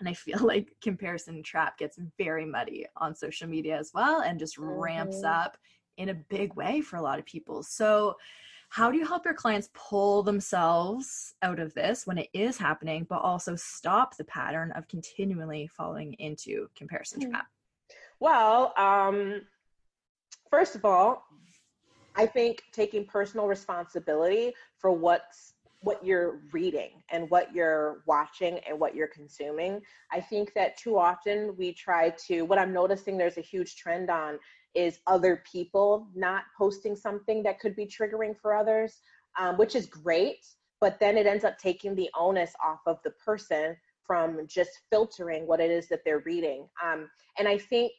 And 0.00 0.08
I 0.08 0.14
feel 0.14 0.38
like 0.46 0.74
comparison 0.82 1.42
trap 1.42 1.78
gets 1.78 1.98
very 2.18 2.44
muddy 2.44 2.86
on 2.96 3.14
social 3.14 3.48
media 3.48 3.78
as 3.78 3.92
well 3.94 4.22
and 4.22 4.38
just 4.38 4.58
mm-hmm. 4.58 4.80
ramps 4.80 5.22
up 5.22 5.56
in 5.96 6.08
a 6.08 6.14
big 6.14 6.54
way 6.54 6.80
for 6.80 6.96
a 6.96 7.02
lot 7.02 7.18
of 7.18 7.26
people. 7.26 7.62
So, 7.62 8.16
how 8.72 8.90
do 8.90 8.96
you 8.96 9.04
help 9.04 9.26
your 9.26 9.34
clients 9.34 9.68
pull 9.74 10.22
themselves 10.22 11.34
out 11.42 11.60
of 11.60 11.74
this 11.74 12.06
when 12.06 12.16
it 12.16 12.30
is 12.32 12.56
happening, 12.56 13.06
but 13.06 13.20
also 13.20 13.54
stop 13.54 14.16
the 14.16 14.24
pattern 14.24 14.72
of 14.72 14.88
continually 14.88 15.66
falling 15.66 16.14
into 16.14 16.66
comparison 16.74 17.20
hmm. 17.20 17.30
trap? 17.32 17.46
Well, 18.18 18.72
um, 18.78 19.42
first 20.50 20.74
of 20.74 20.86
all, 20.86 21.22
I 22.16 22.24
think 22.24 22.62
taking 22.72 23.04
personal 23.04 23.46
responsibility 23.46 24.54
for 24.78 24.90
what's 24.90 25.52
what 25.82 26.02
you're 26.02 26.40
reading 26.52 27.02
and 27.10 27.28
what 27.28 27.54
you're 27.54 28.02
watching 28.06 28.58
and 28.66 28.80
what 28.80 28.94
you're 28.94 29.08
consuming. 29.08 29.82
I 30.10 30.20
think 30.20 30.54
that 30.54 30.78
too 30.78 30.96
often 30.96 31.54
we 31.58 31.74
try 31.74 32.14
to 32.28 32.42
what 32.42 32.58
I'm 32.58 32.72
noticing 32.72 33.18
there's 33.18 33.36
a 33.36 33.42
huge 33.42 33.76
trend 33.76 34.08
on 34.08 34.38
is 34.74 35.00
other 35.06 35.42
people 35.50 36.08
not 36.14 36.44
posting 36.56 36.96
something 36.96 37.42
that 37.42 37.60
could 37.60 37.76
be 37.76 37.86
triggering 37.86 38.36
for 38.36 38.54
others, 38.54 39.00
um, 39.38 39.56
which 39.56 39.74
is 39.74 39.86
great. 39.86 40.46
But 40.80 40.98
then 40.98 41.16
it 41.16 41.26
ends 41.26 41.44
up 41.44 41.58
taking 41.58 41.94
the 41.94 42.10
onus 42.18 42.52
off 42.64 42.80
of 42.86 42.98
the 43.04 43.10
person 43.24 43.76
from 44.06 44.46
just 44.48 44.70
filtering 44.90 45.46
what 45.46 45.60
it 45.60 45.70
is 45.70 45.88
that 45.88 46.00
they're 46.04 46.22
reading. 46.26 46.66
Um, 46.84 47.08
and 47.38 47.46
I 47.46 47.56
think 47.56 47.92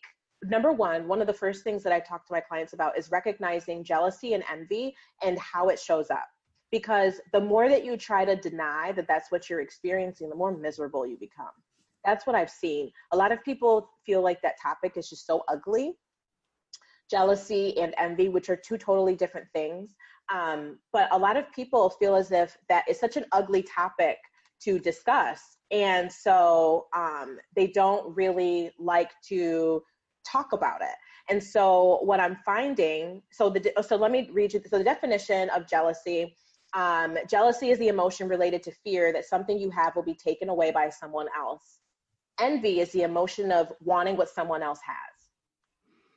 number 0.44 0.72
one, 0.72 1.08
one 1.08 1.22
of 1.22 1.28
the 1.28 1.34
first 1.34 1.64
things 1.64 1.84
that 1.84 1.94
I 1.94 2.00
talk 2.00 2.26
to 2.28 2.34
my 2.34 2.42
clients 2.42 2.74
about 2.74 2.98
is 2.98 3.10
recognizing 3.12 3.84
jealousy 3.84 4.34
and 4.34 4.44
envy 4.52 4.96
and 5.24 5.40
how 5.40 5.70
it 5.70 5.80
shows 5.80 6.10
up. 6.10 6.28
Because 6.72 7.22
the 7.32 7.40
more 7.40 7.70
that 7.70 7.86
you 7.86 7.96
try 7.98 8.26
to 8.26 8.36
deny 8.36 8.92
that 8.94 9.08
that's 9.08 9.32
what 9.32 9.50
you're 9.50 9.62
experiencing, 9.62 10.30
the 10.30 10.36
more 10.36 10.56
miserable 10.56 11.06
you 11.06 11.18
become. 11.18 11.52
That's 12.04 12.28
what 12.28 12.36
I've 12.36 12.50
seen. 12.50 12.92
A 13.12 13.18
lot 13.18 13.32
of 13.32 13.44
people 13.44 13.90
feel 14.06 14.22
like 14.22 14.42
that 14.42 14.56
topic 14.62 14.98
is 14.98 15.10
just 15.10 15.26
so 15.26 15.44
ugly 15.48 15.96
jealousy 17.10 17.78
and 17.78 17.94
envy, 17.98 18.30
which 18.30 18.50
are 18.50 18.56
two 18.56 18.78
totally 18.78 19.16
different 19.16 19.48
things. 19.54 19.96
Um, 20.34 20.80
but 20.92 21.08
a 21.12 21.18
lot 21.18 21.38
of 21.38 21.52
people 21.52 21.89
feel 21.89 22.16
as 22.16 22.32
if 22.32 22.58
that 22.70 22.86
is 22.89 23.00
such 23.00 23.18
an 23.18 23.26
ugly 23.32 23.63
topic 23.63 24.18
to 24.63 24.80
discuss. 24.80 25.58
And 25.72 26.12
so 26.12 26.88
um, 26.96 27.38
they 27.56 27.68
don't 27.68 28.16
really 28.16 28.72
like 28.80 29.12
to 29.30 29.84
talk 30.26 30.54
about 30.54 30.82
it. 30.82 30.96
And 31.30 31.44
so 31.44 32.00
what 32.04 32.20
I'm 32.20 32.38
finding, 32.46 33.22
so 33.32 33.50
the 33.50 33.72
so 33.86 33.96
let 33.96 34.12
me 34.12 34.30
read 34.34 34.54
you. 34.54 34.62
So 34.70 34.78
the 34.78 34.84
definition 34.84 35.50
of 35.50 35.68
jealousy. 35.68 36.36
Um, 36.76 37.18
jealousy 37.30 37.70
is 37.70 37.78
the 37.78 37.89
emotion 37.89 38.28
related 38.28 38.63
to 38.63 38.72
fear 38.72 39.13
that 39.13 39.26
something 39.26 39.60
you 39.60 39.70
have 39.70 39.96
will 39.96 40.04
be 40.04 40.16
taken 40.16 40.50
away 40.50 40.72
by 40.72 40.89
someone 40.89 41.28
else. 41.38 41.78
Envy 42.39 42.80
is 42.80 42.92
the 42.94 43.04
emotion 43.04 43.52
of 43.52 43.72
wanting 43.80 44.18
what 44.18 44.28
someone 44.28 44.63
else 44.63 44.80
has. 44.84 45.12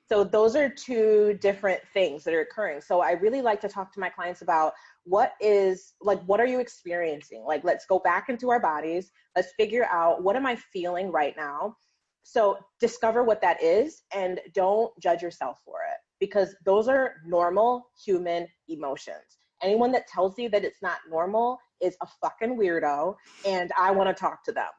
So 0.09 0.23
those 0.23 0.55
are 0.55 0.69
two 0.69 1.37
different 1.41 1.81
things 1.93 2.23
that 2.25 2.35
are 2.35 2.43
occurring. 2.43 2.81
So 2.81 3.01
I 3.01 3.13
really 3.13 3.43
like 3.43 3.61
to 3.63 3.69
talk 3.69 3.93
to 3.93 4.01
my 4.01 4.09
clients 4.09 4.41
about 4.41 4.73
what 5.03 5.33
is 5.41 5.95
like 6.01 6.23
what 6.25 6.39
are 6.39 6.47
you 6.47 6.61
experiencing? 6.61 7.45
Like 7.45 7.65
let's 7.65 7.87
go 7.87 7.99
back 7.99 8.29
into 8.29 8.51
our 8.51 8.61
bodies. 8.61 9.11
Let's 9.35 9.53
figure 9.57 9.85
out 9.87 10.23
what 10.23 10.37
am 10.37 10.47
I 10.47 10.57
feeling 10.57 11.11
right 11.11 11.35
now? 11.37 11.77
So 12.23 12.59
discover 12.81 13.25
what 13.25 13.41
that 13.43 13.61
is 13.63 14.03
and 14.15 14.41
don't 14.55 14.93
judge 15.01 15.23
yourself 15.23 15.59
for 15.65 15.79
it 15.91 15.99
because 16.21 16.55
those 16.65 16.89
are 16.89 17.15
normal 17.25 17.89
human 18.05 18.47
emotions. 18.69 19.39
Anyone 19.63 19.91
that 19.93 20.07
tells 20.07 20.39
you 20.39 20.49
that 20.51 20.65
it's 20.65 20.83
not 20.83 20.99
normal 21.11 21.59
is 21.81 21.97
a 22.01 22.07
fucking 22.21 22.57
weirdo 22.57 23.17
and 23.45 23.73
I 23.77 23.91
want 23.91 24.09
to 24.09 24.15
talk 24.15 24.45
to 24.45 24.53
them. 24.53 24.71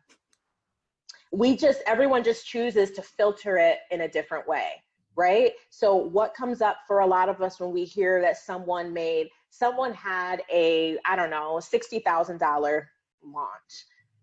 We 1.34 1.58
just 1.58 1.82
everyone 1.86 2.24
just 2.24 2.48
chooses 2.48 2.92
to 2.92 3.02
filter 3.02 3.58
it 3.58 3.80
in 3.92 4.02
a 4.02 4.08
different 4.08 4.48
way 4.48 4.84
right? 5.17 5.53
So 5.71 5.95
what 5.95 6.36
comes 6.36 6.62
up 6.62 6.77
for 6.88 6.99
a 6.99 7.06
lot 7.06 7.27
of 7.27 7.41
us 7.41 7.60
when 7.60 7.71
we 7.71 7.84
hear 7.84 8.21
that 8.21 8.38
someone 8.38 8.93
made, 8.93 9.30
someone 9.49 9.93
had 9.93 10.43
a, 10.53 10.97
I 11.06 11.15
don't 11.15 11.32
know, 11.32 11.56
$60,000 11.56 12.84
launch. 13.23 13.49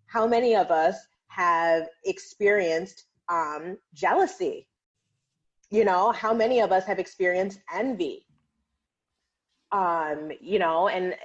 How 0.07 0.25
many 0.25 0.55
of 0.55 0.71
us 0.71 0.95
have 1.27 1.89
experienced 2.05 3.03
um, 3.27 3.77
jealousy? 3.93 4.69
You 5.69 5.83
know, 5.83 6.13
how 6.13 6.33
many 6.33 6.61
of 6.61 6.71
us 6.71 6.85
have 6.85 6.97
experienced 6.97 7.59
envy? 7.73 8.25
Um, 9.73 10.31
you 10.39 10.59
know, 10.59 10.87
and 10.87 11.15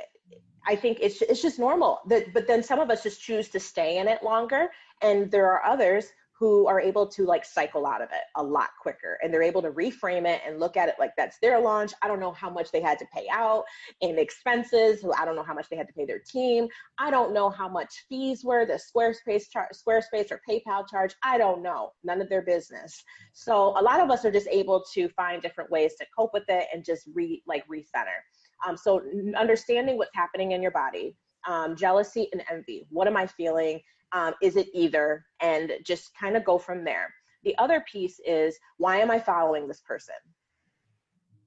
I 0.67 0.75
think 0.75 0.99
it's 1.01 1.23
it's 1.23 1.43
just 1.43 1.59
normal. 1.59 2.01
That, 2.09 2.33
but 2.35 2.49
then 2.49 2.63
some 2.63 2.81
of 2.81 2.91
us 2.91 3.03
just 3.03 3.23
choose 3.23 3.49
to 3.51 3.61
stay 3.61 3.99
in 3.99 4.09
it 4.09 4.25
longer, 4.25 4.69
and 5.03 5.31
there 5.31 5.51
are 5.53 5.65
others 5.65 6.07
who 6.41 6.67
are 6.67 6.81
able 6.81 7.07
to 7.07 7.27
like 7.27 7.45
cycle 7.45 7.87
out 7.87 8.01
of 8.01 8.09
it 8.13 8.23
a 8.37 8.43
lot 8.43 8.71
quicker 8.81 9.19
and 9.23 9.33
they're 9.33 9.43
able 9.43 9.61
to 9.61 9.71
reframe 9.73 10.27
it 10.27 10.41
and 10.47 10.59
look 10.59 10.75
at 10.75 10.89
it 10.89 10.95
like 10.99 11.11
that's 11.15 11.37
their 11.43 11.61
launch. 11.61 11.93
I 12.01 12.09
don't 12.09 12.19
know 12.19 12.33
how 12.33 12.49
much 12.49 12.73
they 12.73 12.81
had 12.81 12.99
to 13.01 13.05
pay 13.15 13.27
out 13.31 13.65
in 14.01 14.19
expenses. 14.19 15.05
I 15.19 15.27
don't 15.27 15.37
know 15.37 15.43
how 15.43 15.53
much 15.53 15.69
they 15.69 15.77
had 15.77 15.87
to 15.89 15.93
pay 15.93 16.07
their 16.07 16.19
team. 16.19 16.67
I 16.99 17.11
don't 17.11 17.35
know 17.35 17.51
how 17.51 17.69
much 17.69 18.07
fees 18.09 18.43
were 18.43 18.65
the 18.65 18.81
Squarespace 18.81 19.51
char- 19.53 19.69
Squarespace 19.75 20.33
or 20.33 20.41
PayPal 20.49 20.89
charge. 20.89 21.15
I 21.23 21.37
don't 21.37 21.63
know. 21.63 21.93
None 22.05 22.23
of 22.23 22.31
their 22.31 22.43
business. 22.43 23.05
So 23.35 23.79
a 23.79 23.83
lot 23.83 24.01
of 24.01 24.11
us 24.11 24.25
are 24.25 24.33
just 24.33 24.49
able 24.49 24.83
to 24.95 25.11
find 25.11 25.43
different 25.43 25.71
ways 25.71 25.95
to 25.97 26.07
cope 26.19 26.31
with 26.33 26.49
it 26.49 26.69
and 26.73 26.83
just 26.83 27.07
re 27.15 27.43
like 27.47 27.69
recenter. 27.69 28.17
Um, 28.67 28.79
so 28.79 29.03
understanding 29.37 29.99
what's 29.99 30.15
happening 30.15 30.53
in 30.53 30.63
your 30.63 30.71
body, 30.71 31.17
um, 31.47 31.77
jealousy 31.77 32.29
and 32.33 32.43
envy. 32.51 32.87
What 32.89 33.07
am 33.09 33.17
I 33.19 33.27
feeling? 33.27 33.81
Um, 34.13 34.35
is 34.43 34.57
it 34.57 34.69
either? 34.75 35.25
And 35.41 35.73
just 35.85 36.15
kind 36.15 36.37
of 36.37 36.45
go 36.45 36.59
from 36.59 36.85
there. 36.85 37.13
The 37.45 37.57
other 37.59 37.85
piece 37.91 38.21
is 38.27 38.59
why 38.77 38.99
am 38.99 39.11
I 39.11 39.19
following 39.19 39.67
this 39.67 39.81
person? 39.81 40.15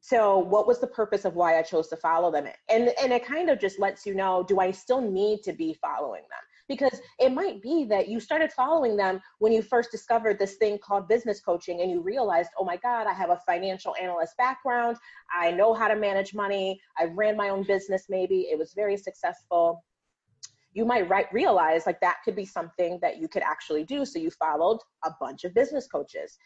So 0.06 0.38
what 0.38 0.68
was 0.68 0.80
the 0.80 0.88
purpose 0.88 1.24
of 1.24 1.36
why 1.36 1.58
I 1.58 1.62
chose 1.62 1.88
to 1.88 1.96
follow 1.96 2.30
them? 2.30 2.46
And 2.70 2.94
and 3.02 3.14
it 3.14 3.26
kind 3.26 3.50
of 3.50 3.58
just 3.58 3.80
lets 3.80 4.06
you 4.06 4.14
know, 4.14 4.44
do 4.44 4.60
I 4.60 4.70
still 4.72 5.00
need 5.00 5.44
to 5.44 5.54
be 5.54 5.74
following 5.76 6.24
them? 6.24 6.42
Because 6.68 7.00
it 7.20 7.32
might 7.32 7.62
be 7.62 7.86
that 7.86 8.10
you 8.10 8.20
started 8.20 8.52
following 8.52 8.98
them 8.98 9.22
when 9.40 9.54
you 9.54 9.62
first 9.62 9.92
discovered 9.92 10.40
this 10.40 10.56
thing 10.56 10.78
called 10.78 11.08
business 11.08 11.40
coaching 11.40 11.82
and 11.82 11.90
you 11.90 12.02
realized, 12.02 12.50
oh 12.60 12.66
my 12.66 12.76
God, 12.78 13.08
I 13.08 13.14
have 13.14 13.30
a 13.30 13.40
financial 13.46 13.96
analyst 13.96 14.36
background. 14.38 14.98
I 15.34 15.52
know 15.52 15.74
how 15.74 15.88
to 15.88 15.96
manage 15.96 16.34
money. 16.34 16.82
I 17.00 17.06
ran 17.06 17.38
my 17.38 17.48
own 17.48 17.64
business 17.64 18.08
maybe. 18.10 18.48
It 18.52 18.58
was 18.58 18.74
very 18.74 18.98
successful 18.98 19.86
you 20.74 20.86
might 20.86 21.08
right, 21.10 21.28
realize 21.32 21.86
like 21.86 22.00
that 22.02 22.18
could 22.26 22.36
be 22.36 22.46
something 22.46 23.00
that 23.02 23.18
you 23.18 23.28
could 23.28 23.44
actually 23.44 23.84
do. 23.84 24.06
So 24.06 24.20
you 24.20 24.32
followed 24.32 24.80
a 25.06 25.12
bunch 25.20 25.44
of 25.44 25.54
business 25.54 25.88
coaches. 25.88 26.38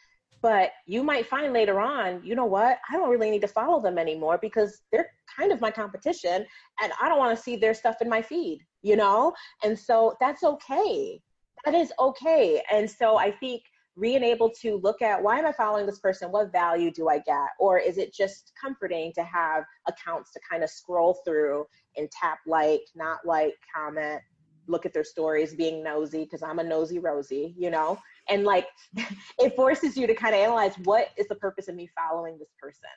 But 0.42 0.72
you 0.86 1.02
might 1.02 1.26
find 1.26 1.52
later 1.52 1.80
on, 1.80 2.22
you 2.24 2.36
know 2.36 2.46
what, 2.46 2.78
I 2.92 2.96
don't 2.96 3.10
really 3.10 3.32
need 3.32 3.42
to 3.42 3.48
follow 3.48 3.82
them 3.82 3.98
anymore 3.98 4.38
because 4.40 4.82
they're 4.92 5.10
kind 5.36 5.52
of 5.52 5.62
my 5.62 5.72
competition 5.72 6.46
and 6.82 6.94
I 7.02 7.10
don't 7.10 7.18
want 7.18 7.36
to 7.36 7.42
see 7.42 7.56
their 7.56 7.74
stuff 7.74 7.98
in 8.02 8.10
my 8.10 8.22
feed, 8.22 8.60
you 8.84 8.96
know? 8.96 9.34
And 9.64 9.78
so 9.78 10.16
that's 10.20 10.44
okay. 10.44 11.20
That 11.66 11.74
is 11.74 11.92
okay. 12.00 12.62
And 12.72 12.90
so 12.90 13.18
I 13.18 13.32
think 13.32 13.64
being 14.00 14.24
able 14.24 14.50
to 14.62 14.80
look 14.84 15.02
at 15.02 15.22
why 15.22 15.40
am 15.40 15.46
I 15.46 15.52
following 15.52 15.86
this 15.86 16.00
person? 16.00 16.32
What 16.32 16.52
value 16.52 16.92
do 16.92 17.10
I 17.10 17.20
get? 17.20 17.50
Or 17.60 17.80
is 17.80 17.98
it 17.98 18.14
just 18.14 18.52
comforting 18.60 19.12
to 19.14 19.24
have 19.24 19.64
accounts 19.88 20.32
to 20.34 20.40
kind 20.50 20.64
of 20.64 20.70
scroll 20.70 21.20
through 21.26 21.66
and 21.96 22.10
tap 22.12 22.40
like, 22.46 22.82
not 22.96 23.20
like, 23.26 23.56
comment, 23.76 24.22
look 24.68 24.86
at 24.86 24.94
their 24.94 25.04
stories, 25.04 25.56
being 25.56 25.84
nosy, 25.84 26.24
because 26.24 26.44
I'm 26.44 26.60
a 26.60 26.64
nosy 26.64 27.00
Rosie, 27.00 27.56
you 27.58 27.70
know? 27.70 27.98
And 28.30 28.44
like, 28.44 28.68
it 29.40 29.56
forces 29.56 29.98
you 29.98 30.08
to 30.08 30.14
kind 30.14 30.36
of 30.36 30.42
analyze 30.42 30.76
what 30.84 31.10
is 31.18 31.28
the 31.28 31.36
purpose 31.36 31.68
of 31.68 31.76
me 31.76 31.90
following 31.96 32.38
this 32.38 32.54
person? 32.62 32.90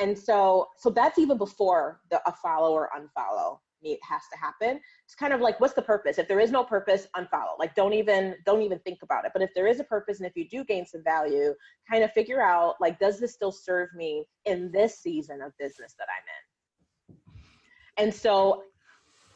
And 0.00 0.16
so, 0.16 0.68
so 0.76 0.90
that's 0.90 1.18
even 1.18 1.38
before 1.38 2.00
the 2.10 2.20
a 2.28 2.32
follow 2.32 2.72
or 2.72 2.90
unfollow 2.96 3.58
need 3.82 3.98
has 4.08 4.22
to 4.32 4.38
happen. 4.38 4.80
It's 5.04 5.14
kind 5.14 5.32
of 5.32 5.40
like 5.40 5.60
what's 5.60 5.74
the 5.74 5.82
purpose? 5.82 6.18
If 6.18 6.28
there 6.28 6.40
is 6.40 6.50
no 6.50 6.64
purpose 6.64 7.06
unfollow. 7.16 7.58
Like 7.58 7.74
don't 7.74 7.92
even 7.92 8.36
don't 8.44 8.62
even 8.62 8.78
think 8.80 9.00
about 9.02 9.24
it. 9.24 9.32
But 9.32 9.42
if 9.42 9.50
there 9.54 9.66
is 9.66 9.80
a 9.80 9.84
purpose 9.84 10.18
and 10.18 10.26
if 10.26 10.36
you 10.36 10.48
do 10.48 10.64
gain 10.64 10.86
some 10.86 11.02
value 11.04 11.54
kind 11.90 12.04
of 12.04 12.12
figure 12.12 12.42
out 12.42 12.74
like 12.80 12.98
does 12.98 13.20
this 13.20 13.32
still 13.34 13.52
serve 13.52 13.88
me 13.94 14.26
in 14.44 14.70
this 14.72 14.98
season 14.98 15.40
of 15.42 15.52
business 15.58 15.94
that 15.98 16.08
i'm 16.08 17.16
in? 17.16 18.04
And 18.04 18.14
so 18.14 18.62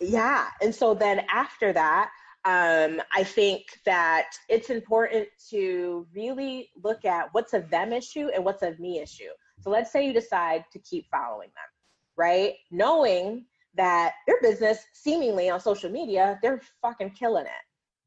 yeah. 0.01 0.49
And 0.61 0.75
so 0.75 0.95
then 0.95 1.25
after 1.31 1.73
that 1.73 2.11
um, 2.45 3.01
I 3.15 3.23
think 3.23 3.67
that 3.85 4.31
it's 4.49 4.69
important 4.69 5.29
to 5.51 6.07
really 6.13 6.71
look 6.83 7.05
at 7.05 7.29
what's 7.33 7.55
a 7.55 7.61
them 7.61 7.93
issue 7.93 8.29
and 8.35 8.45
what's 8.45 8.63
a 8.63 8.75
me 8.81 8.99
issue. 8.99 9.31
So 9.61 9.71
let's 9.71 9.93
say 9.93 10.05
you 10.05 10.13
decide 10.13 10.65
to 10.73 10.81
keep 10.81 11.07
following 11.09 11.51
them, 11.51 11.71
right? 12.17 12.55
Knowing 12.73 13.47
that 13.75 14.13
their 14.27 14.41
business 14.43 14.79
seemingly 14.93 15.49
on 15.51 15.61
social 15.61 15.91
media, 15.91 16.39
they're 16.43 16.61
fucking 16.81 17.11
killing 17.11 17.47
it. 17.47 17.51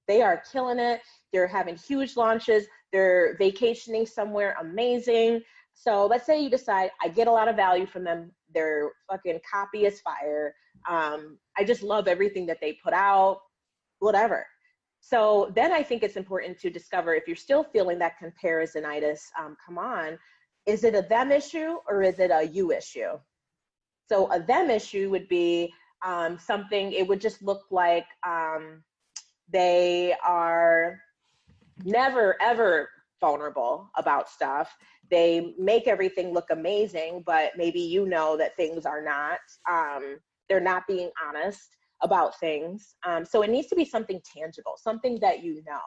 They 0.08 0.21
are 0.21 0.43
killing 0.51 0.80
it. 0.80 1.01
They're 1.34 1.47
having 1.47 1.75
huge 1.75 2.15
launches. 2.15 2.65
They're 2.91 3.36
vacationing 3.38 4.06
somewhere 4.06 4.56
amazing. 4.60 5.41
So 5.73 6.06
let's 6.06 6.25
say 6.25 6.41
you 6.41 6.49
decide 6.49 6.91
I 7.04 7.10
get 7.10 7.28
a 7.28 7.32
lot 7.32 7.47
of 7.47 7.56
value 7.56 7.86
from 7.86 8.04
them. 8.04 8.32
Their 8.54 8.91
fucking 9.10 9.39
copy 9.51 9.86
is 9.86 9.99
fire. 10.01 10.56
Um, 10.89 11.38
I 11.58 11.63
just 11.63 11.84
love 11.84 12.08
everything 12.08 12.45
that 12.45 12.60
they 12.62 12.78
put 12.84 12.93
out, 12.93 13.39
whatever. 13.99 14.45
So 15.01 15.51
then 15.56 15.71
I 15.71 15.84
think 15.84 16.01
it's 16.01 16.15
important 16.15 16.60
to 16.60 16.69
discover 16.69 17.13
if 17.13 17.28
you're 17.28 17.36
still 17.36 17.63
feeling 17.63 17.99
that 17.99 18.13
comparisonitis 18.21 19.19
um, 19.39 19.58
come 19.63 19.78
on, 19.78 20.17
is 20.65 20.84
it 20.84 20.95
a 20.95 21.04
them 21.04 21.32
issue 21.32 21.78
or 21.88 22.01
is 22.01 22.19
it 22.19 22.32
a 22.32 22.43
you 22.43 22.71
issue? 22.71 23.19
So 24.08 24.32
a 24.32 24.39
them 24.39 24.70
issue 24.70 25.10
would 25.10 25.28
be 25.28 25.74
um, 26.06 26.38
something, 26.38 26.91
it 26.91 27.08
would 27.08 27.22
just 27.22 27.41
look 27.41 27.63
like 27.72 28.06
um, 28.26 28.84
they 29.52 30.15
are 30.24 31.00
never 31.84 32.36
ever 32.41 32.89
vulnerable 33.20 33.89
about 33.98 34.30
stuff. 34.30 34.76
They 35.10 35.54
make 35.58 35.88
everything 35.88 36.34
look 36.34 36.48
amazing, 36.50 37.24
but 37.26 37.52
maybe 37.58 37.80
you 37.80 38.06
know 38.08 38.38
that 38.38 38.56
things 38.56 38.86
are 38.86 39.04
not. 39.04 39.39
Um, 39.70 40.18
they're 40.50 40.60
not 40.60 40.88
being 40.88 41.12
honest 41.28 41.76
about 42.02 42.39
things. 42.39 42.96
Um, 43.06 43.26
so 43.26 43.41
it 43.41 43.50
needs 43.50 43.68
to 43.68 43.76
be 43.76 43.86
something 43.86 44.22
tangible, 44.36 44.74
something 44.78 45.20
that 45.22 45.44
you 45.44 45.63
know. 45.68 45.80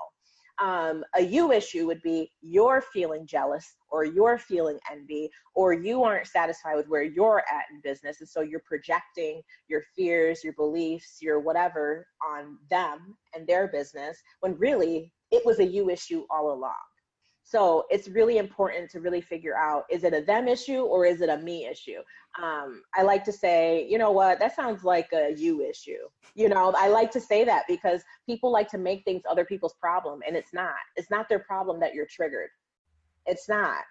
Um, 0.60 1.04
a 1.14 1.22
you 1.22 1.52
issue 1.52 1.86
would 1.86 2.02
be 2.02 2.32
you're 2.40 2.82
feeling 2.92 3.26
jealous 3.26 3.76
or 3.90 4.04
you're 4.04 4.38
feeling 4.38 4.78
envy 4.90 5.30
or 5.54 5.72
you 5.72 6.02
aren't 6.02 6.26
satisfied 6.26 6.76
with 6.76 6.88
where 6.88 7.02
you're 7.04 7.42
at 7.50 7.64
in 7.70 7.80
business. 7.82 8.20
And 8.20 8.28
so 8.28 8.40
you're 8.40 8.62
projecting 8.66 9.40
your 9.68 9.82
fears, 9.94 10.42
your 10.42 10.54
beliefs, 10.54 11.18
your 11.20 11.38
whatever 11.38 12.06
on 12.26 12.58
them 12.70 13.16
and 13.34 13.46
their 13.46 13.68
business 13.68 14.18
when 14.40 14.58
really 14.58 15.12
it 15.30 15.44
was 15.46 15.60
a 15.60 15.64
you 15.64 15.90
issue 15.90 16.24
all 16.30 16.52
along. 16.52 16.74
So 17.50 17.86
it's 17.88 18.08
really 18.08 18.36
important 18.36 18.90
to 18.90 19.00
really 19.00 19.22
figure 19.22 19.56
out 19.56 19.84
is 19.88 20.04
it 20.04 20.12
a 20.12 20.20
them 20.20 20.48
issue 20.48 20.80
or 20.80 21.06
is 21.06 21.22
it 21.22 21.30
a 21.30 21.38
me 21.38 21.64
issue? 21.64 22.00
Um, 22.42 22.82
I 22.94 23.00
like 23.00 23.24
to 23.24 23.32
say, 23.32 23.88
you 23.88 23.96
know 23.96 24.12
what, 24.12 24.38
that 24.38 24.54
sounds 24.54 24.84
like 24.84 25.08
a 25.14 25.32
you 25.34 25.64
issue. 25.64 26.10
You 26.34 26.50
know, 26.50 26.74
I 26.76 26.88
like 26.88 27.10
to 27.12 27.20
say 27.20 27.44
that 27.44 27.62
because 27.66 28.02
people 28.26 28.52
like 28.52 28.68
to 28.68 28.78
make 28.78 29.02
things 29.04 29.22
other 29.28 29.46
people's 29.46 29.72
problem, 29.80 30.20
and 30.26 30.36
it's 30.36 30.52
not. 30.52 30.74
It's 30.96 31.10
not 31.10 31.26
their 31.30 31.38
problem 31.38 31.80
that 31.80 31.94
you're 31.94 32.06
triggered. 32.06 32.50
It's 33.24 33.48
not. 33.48 33.82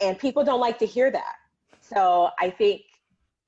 And 0.00 0.16
people 0.16 0.44
don't 0.44 0.60
like 0.60 0.78
to 0.78 0.86
hear 0.86 1.10
that. 1.10 1.34
So 1.80 2.30
I 2.38 2.48
think, 2.48 2.82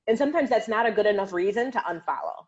and 0.07 0.17
sometimes 0.17 0.49
that's 0.49 0.67
not 0.67 0.85
a 0.85 0.91
good 0.91 1.05
enough 1.05 1.31
reason 1.31 1.71
to 1.71 1.79
unfollow. 1.79 2.47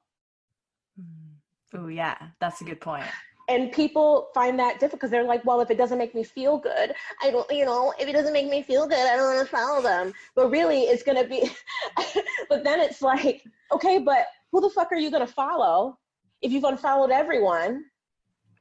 Oh, 1.74 1.88
yeah, 1.88 2.18
that's 2.42 2.60
a 2.60 2.66
good 2.66 2.82
point 2.82 3.06
and 3.48 3.72
people 3.72 4.30
find 4.34 4.58
that 4.60 4.80
difficult 4.80 5.02
because 5.02 5.12
they're 5.12 5.24
like, 5.24 5.46
well, 5.46 5.62
if 5.62 5.70
it 5.70 5.78
doesn't 5.78 5.98
make 5.98 6.16
me 6.16 6.24
feel 6.24 6.58
good, 6.58 6.94
I 7.22 7.30
don't, 7.30 7.50
you 7.52 7.66
know, 7.66 7.94
if 8.00 8.08
it 8.08 8.14
doesn't 8.14 8.34
make 8.34 8.50
me 8.50 8.64
feel 8.64 8.88
good, 8.88 8.98
I 8.98 9.16
don't 9.16 9.36
want 9.36 9.48
to 9.48 9.56
follow 9.56 9.82
them. 9.82 10.14
But 10.36 10.50
really, 10.50 10.84
it's 10.84 11.04
going 11.04 11.22
to 11.22 11.30
be, 11.30 11.50
but 12.50 12.64
then 12.64 12.80
it's 12.80 13.02
like, 13.02 13.44
okay, 13.72 14.00
but 14.00 14.26
who 14.52 14.62
the 14.62 14.70
fuck 14.70 14.92
are 14.92 14.98
you 14.98 15.12
going 15.12 15.26
to 15.26 15.32
follow 15.32 15.98
if 16.42 16.52
you've 16.52 16.64
unfollowed 16.64 17.12
everyone 17.12 17.84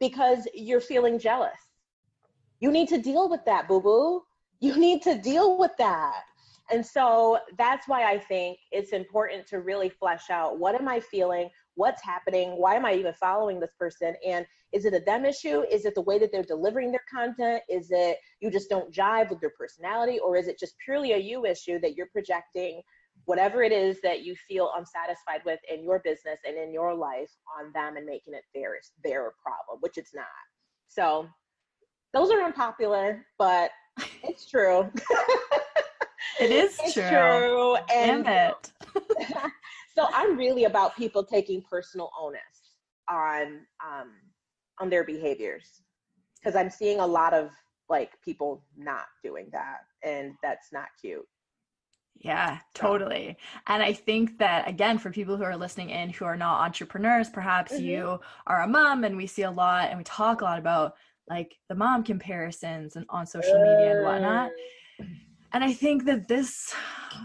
because 0.00 0.46
you're 0.52 0.80
feeling 0.80 1.18
jealous? 1.18 1.58
You 2.60 2.70
need 2.70 2.88
to 2.88 2.98
deal 2.98 3.28
with 3.28 3.44
that, 3.46 3.68
boo 3.68 3.80
boo. 3.80 4.22
You 4.60 4.76
need 4.76 5.02
to 5.02 5.16
deal 5.16 5.58
with 5.58 5.72
that. 5.78 6.22
And 6.70 6.84
so 6.84 7.38
that's 7.58 7.86
why 7.88 8.10
I 8.10 8.18
think 8.18 8.58
it's 8.72 8.92
important 8.92 9.46
to 9.48 9.60
really 9.60 9.88
flesh 9.88 10.30
out 10.30 10.58
what 10.58 10.74
am 10.74 10.88
I 10.88 11.00
feeling? 11.00 11.50
What's 11.74 12.02
happening? 12.02 12.52
Why 12.52 12.74
am 12.76 12.86
I 12.86 12.94
even 12.94 13.12
following 13.14 13.60
this 13.60 13.72
person? 13.78 14.14
And 14.26 14.46
is 14.74 14.84
it 14.84 14.92
a 14.92 15.00
them 15.00 15.24
issue? 15.24 15.62
Is 15.70 15.84
it 15.84 15.94
the 15.94 16.02
way 16.02 16.18
that 16.18 16.32
they're 16.32 16.42
delivering 16.42 16.90
their 16.90 17.04
content? 17.10 17.62
Is 17.68 17.88
it 17.90 18.18
you 18.40 18.50
just 18.50 18.68
don't 18.68 18.92
jive 18.92 19.30
with 19.30 19.40
their 19.40 19.52
personality? 19.56 20.18
Or 20.18 20.36
is 20.36 20.48
it 20.48 20.58
just 20.58 20.74
purely 20.84 21.12
a 21.12 21.18
you 21.18 21.46
issue 21.46 21.78
that 21.80 21.94
you're 21.94 22.08
projecting 22.12 22.82
whatever 23.26 23.62
it 23.62 23.72
is 23.72 24.00
that 24.02 24.24
you 24.24 24.34
feel 24.48 24.70
unsatisfied 24.76 25.40
with 25.46 25.60
in 25.72 25.84
your 25.84 26.00
business 26.00 26.40
and 26.46 26.56
in 26.56 26.72
your 26.72 26.92
life 26.92 27.30
on 27.58 27.72
them 27.72 27.96
and 27.96 28.04
making 28.04 28.34
it 28.34 28.42
their, 28.52 28.76
their 29.04 29.32
problem, 29.40 29.78
which 29.80 29.96
it's 29.96 30.14
not. 30.14 30.26
So 30.88 31.28
those 32.12 32.30
are 32.30 32.42
unpopular, 32.42 33.24
but 33.38 33.70
it's 34.24 34.50
true. 34.50 34.90
it 36.40 36.50
is 36.50 36.76
it's 36.82 36.94
true. 36.94 37.08
true. 37.08 37.76
And 37.94 38.24
Damn 38.24 38.50
it. 38.50 38.72
so 39.96 40.08
I'm 40.12 40.36
really 40.36 40.64
about 40.64 40.96
people 40.96 41.24
taking 41.24 41.62
personal 41.62 42.10
onus 42.20 42.40
on 43.08 43.60
um, 43.84 44.10
on 44.80 44.90
their 44.90 45.04
behaviors 45.04 45.82
because 46.36 46.56
I'm 46.56 46.70
seeing 46.70 47.00
a 47.00 47.06
lot 47.06 47.32
of 47.32 47.50
like 47.88 48.12
people 48.24 48.64
not 48.76 49.06
doing 49.22 49.48
that 49.52 49.80
and 50.02 50.34
that's 50.42 50.72
not 50.72 50.86
cute. 51.00 51.26
Yeah, 52.16 52.58
totally. 52.74 53.36
And 53.66 53.82
I 53.82 53.92
think 53.92 54.38
that, 54.38 54.68
again, 54.68 54.98
for 54.98 55.10
people 55.10 55.36
who 55.36 55.42
are 55.42 55.56
listening 55.56 55.90
in 55.90 56.10
who 56.10 56.24
are 56.24 56.36
not 56.36 56.60
entrepreneurs, 56.60 57.28
perhaps 57.28 57.72
mm-hmm. 57.72 57.84
you 57.84 58.20
are 58.46 58.62
a 58.62 58.68
mom 58.68 59.04
and 59.04 59.16
we 59.16 59.26
see 59.26 59.42
a 59.42 59.50
lot 59.50 59.88
and 59.88 59.98
we 59.98 60.04
talk 60.04 60.40
a 60.40 60.44
lot 60.44 60.58
about 60.58 60.94
like 61.28 61.56
the 61.68 61.74
mom 61.74 62.04
comparisons 62.04 62.96
and 62.96 63.06
on 63.08 63.26
social 63.26 63.54
media 63.54 63.96
and 63.96 64.04
whatnot. 64.04 64.50
And 65.52 65.62
I 65.62 65.72
think 65.72 66.04
that 66.06 66.28
this, 66.28 66.74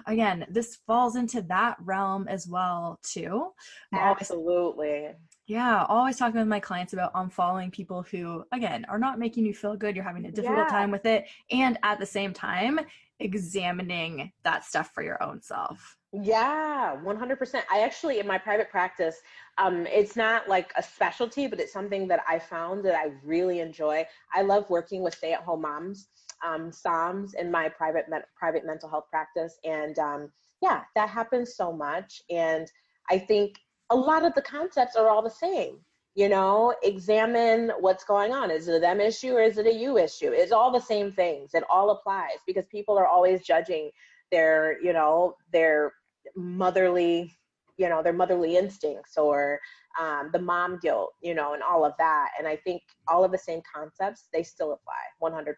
again, 0.06 0.46
this 0.50 0.78
falls 0.88 1.16
into 1.16 1.42
that 1.44 1.78
realm 1.82 2.28
as 2.28 2.48
well, 2.48 3.00
too. 3.04 3.50
Absolutely. 3.94 5.10
Yeah, 5.50 5.84
always 5.90 6.16
talking 6.16 6.40
with 6.40 6.48
my 6.48 6.60
clients 6.60 6.94
about 6.94 7.12
unfollowing 7.16 7.72
people 7.72 8.04
who, 8.04 8.46
again, 8.52 8.86
are 8.88 9.00
not 9.00 9.18
making 9.18 9.48
you 9.48 9.54
feel 9.56 9.76
good. 9.76 9.96
You're 9.96 10.06
having 10.06 10.26
a 10.26 10.32
difficult 10.32 10.68
yeah. 10.68 10.68
time 10.68 10.92
with 10.92 11.08
it. 11.08 11.26
And 11.50 11.76
at 11.82 11.98
the 11.98 12.06
same 12.06 12.34
time, 12.34 12.80
examining 13.20 14.32
that 14.44 14.64
stuff 14.64 14.92
for 14.94 15.02
your 15.02 15.22
own 15.24 15.42
self. 15.42 15.98
Yeah, 16.14 16.96
100%. 17.04 17.64
I 17.72 17.80
actually, 17.80 18.20
in 18.20 18.28
my 18.28 18.38
private 18.38 18.70
practice, 18.70 19.16
um, 19.58 19.88
it's 19.88 20.16
not 20.16 20.48
like 20.48 20.72
a 20.78 20.84
specialty, 20.84 21.48
but 21.48 21.60
it's 21.60 21.74
something 21.74 22.08
that 22.10 22.20
I 22.30 22.38
found 22.38 22.86
that 22.86 22.94
I 22.94 23.14
really 23.24 23.60
enjoy. 23.60 24.06
I 24.32 24.44
love 24.44 24.70
working 24.70 25.02
with 25.02 25.16
stay 25.16 25.34
at 25.34 25.42
home 25.42 25.62
moms, 25.62 26.10
um, 26.46 26.72
SOMs 26.72 27.34
in 27.34 27.50
my 27.50 27.70
private, 27.70 28.08
me- 28.08 28.20
private 28.38 28.68
mental 28.68 28.88
health 28.88 29.06
practice. 29.10 29.58
And 29.64 29.98
um, 29.98 30.32
yeah, 30.62 30.84
that 30.94 31.10
happens 31.10 31.56
so 31.56 31.74
much. 31.74 32.22
And 32.30 32.72
I 33.10 33.18
think 33.18 33.56
a 33.90 33.96
lot 33.96 34.26
of 34.26 34.34
the 34.36 34.42
concepts 34.42 34.96
are 34.96 35.10
all 35.10 35.22
the 35.22 35.30
same. 35.30 35.78
You 36.16 36.28
know, 36.28 36.76
examine 36.84 37.72
what's 37.80 38.04
going 38.04 38.34
on. 38.34 38.52
Is 38.52 38.68
it 38.68 38.76
a 38.76 38.80
them 38.80 39.00
issue 39.00 39.34
or 39.34 39.42
is 39.42 39.58
it 39.58 39.68
a 39.68 39.74
you 39.74 39.98
issue? 39.98 40.32
It's 40.32 40.52
all 40.52 40.72
the 40.72 40.82
same 40.82 41.14
things. 41.14 41.52
It 41.54 41.64
all 41.70 41.92
applies 41.92 42.40
because 42.46 42.66
people 42.70 42.98
are 42.98 43.08
always 43.08 43.44
judging 43.44 43.90
their, 44.32 44.82
you 44.84 44.92
know, 44.92 45.36
their 45.54 45.94
motherly, 46.36 47.32
you 47.78 47.88
know, 47.88 48.04
their 48.04 48.14
motherly 48.14 48.58
instincts 48.58 49.18
or 49.18 49.60
um, 50.00 50.30
the 50.34 50.40
mom 50.40 50.80
guilt, 50.82 51.14
you 51.22 51.34
know, 51.34 51.54
and 51.54 51.64
all 51.64 51.86
of 51.86 51.94
that. 52.00 52.30
And 52.38 52.48
I 52.48 52.58
think 52.58 52.82
all 53.08 53.24
of 53.24 53.32
the 53.32 53.38
same 53.38 53.62
concepts, 53.74 54.28
they 54.34 54.44
still 54.44 54.74
apply 54.74 54.94
100%. 55.22 55.54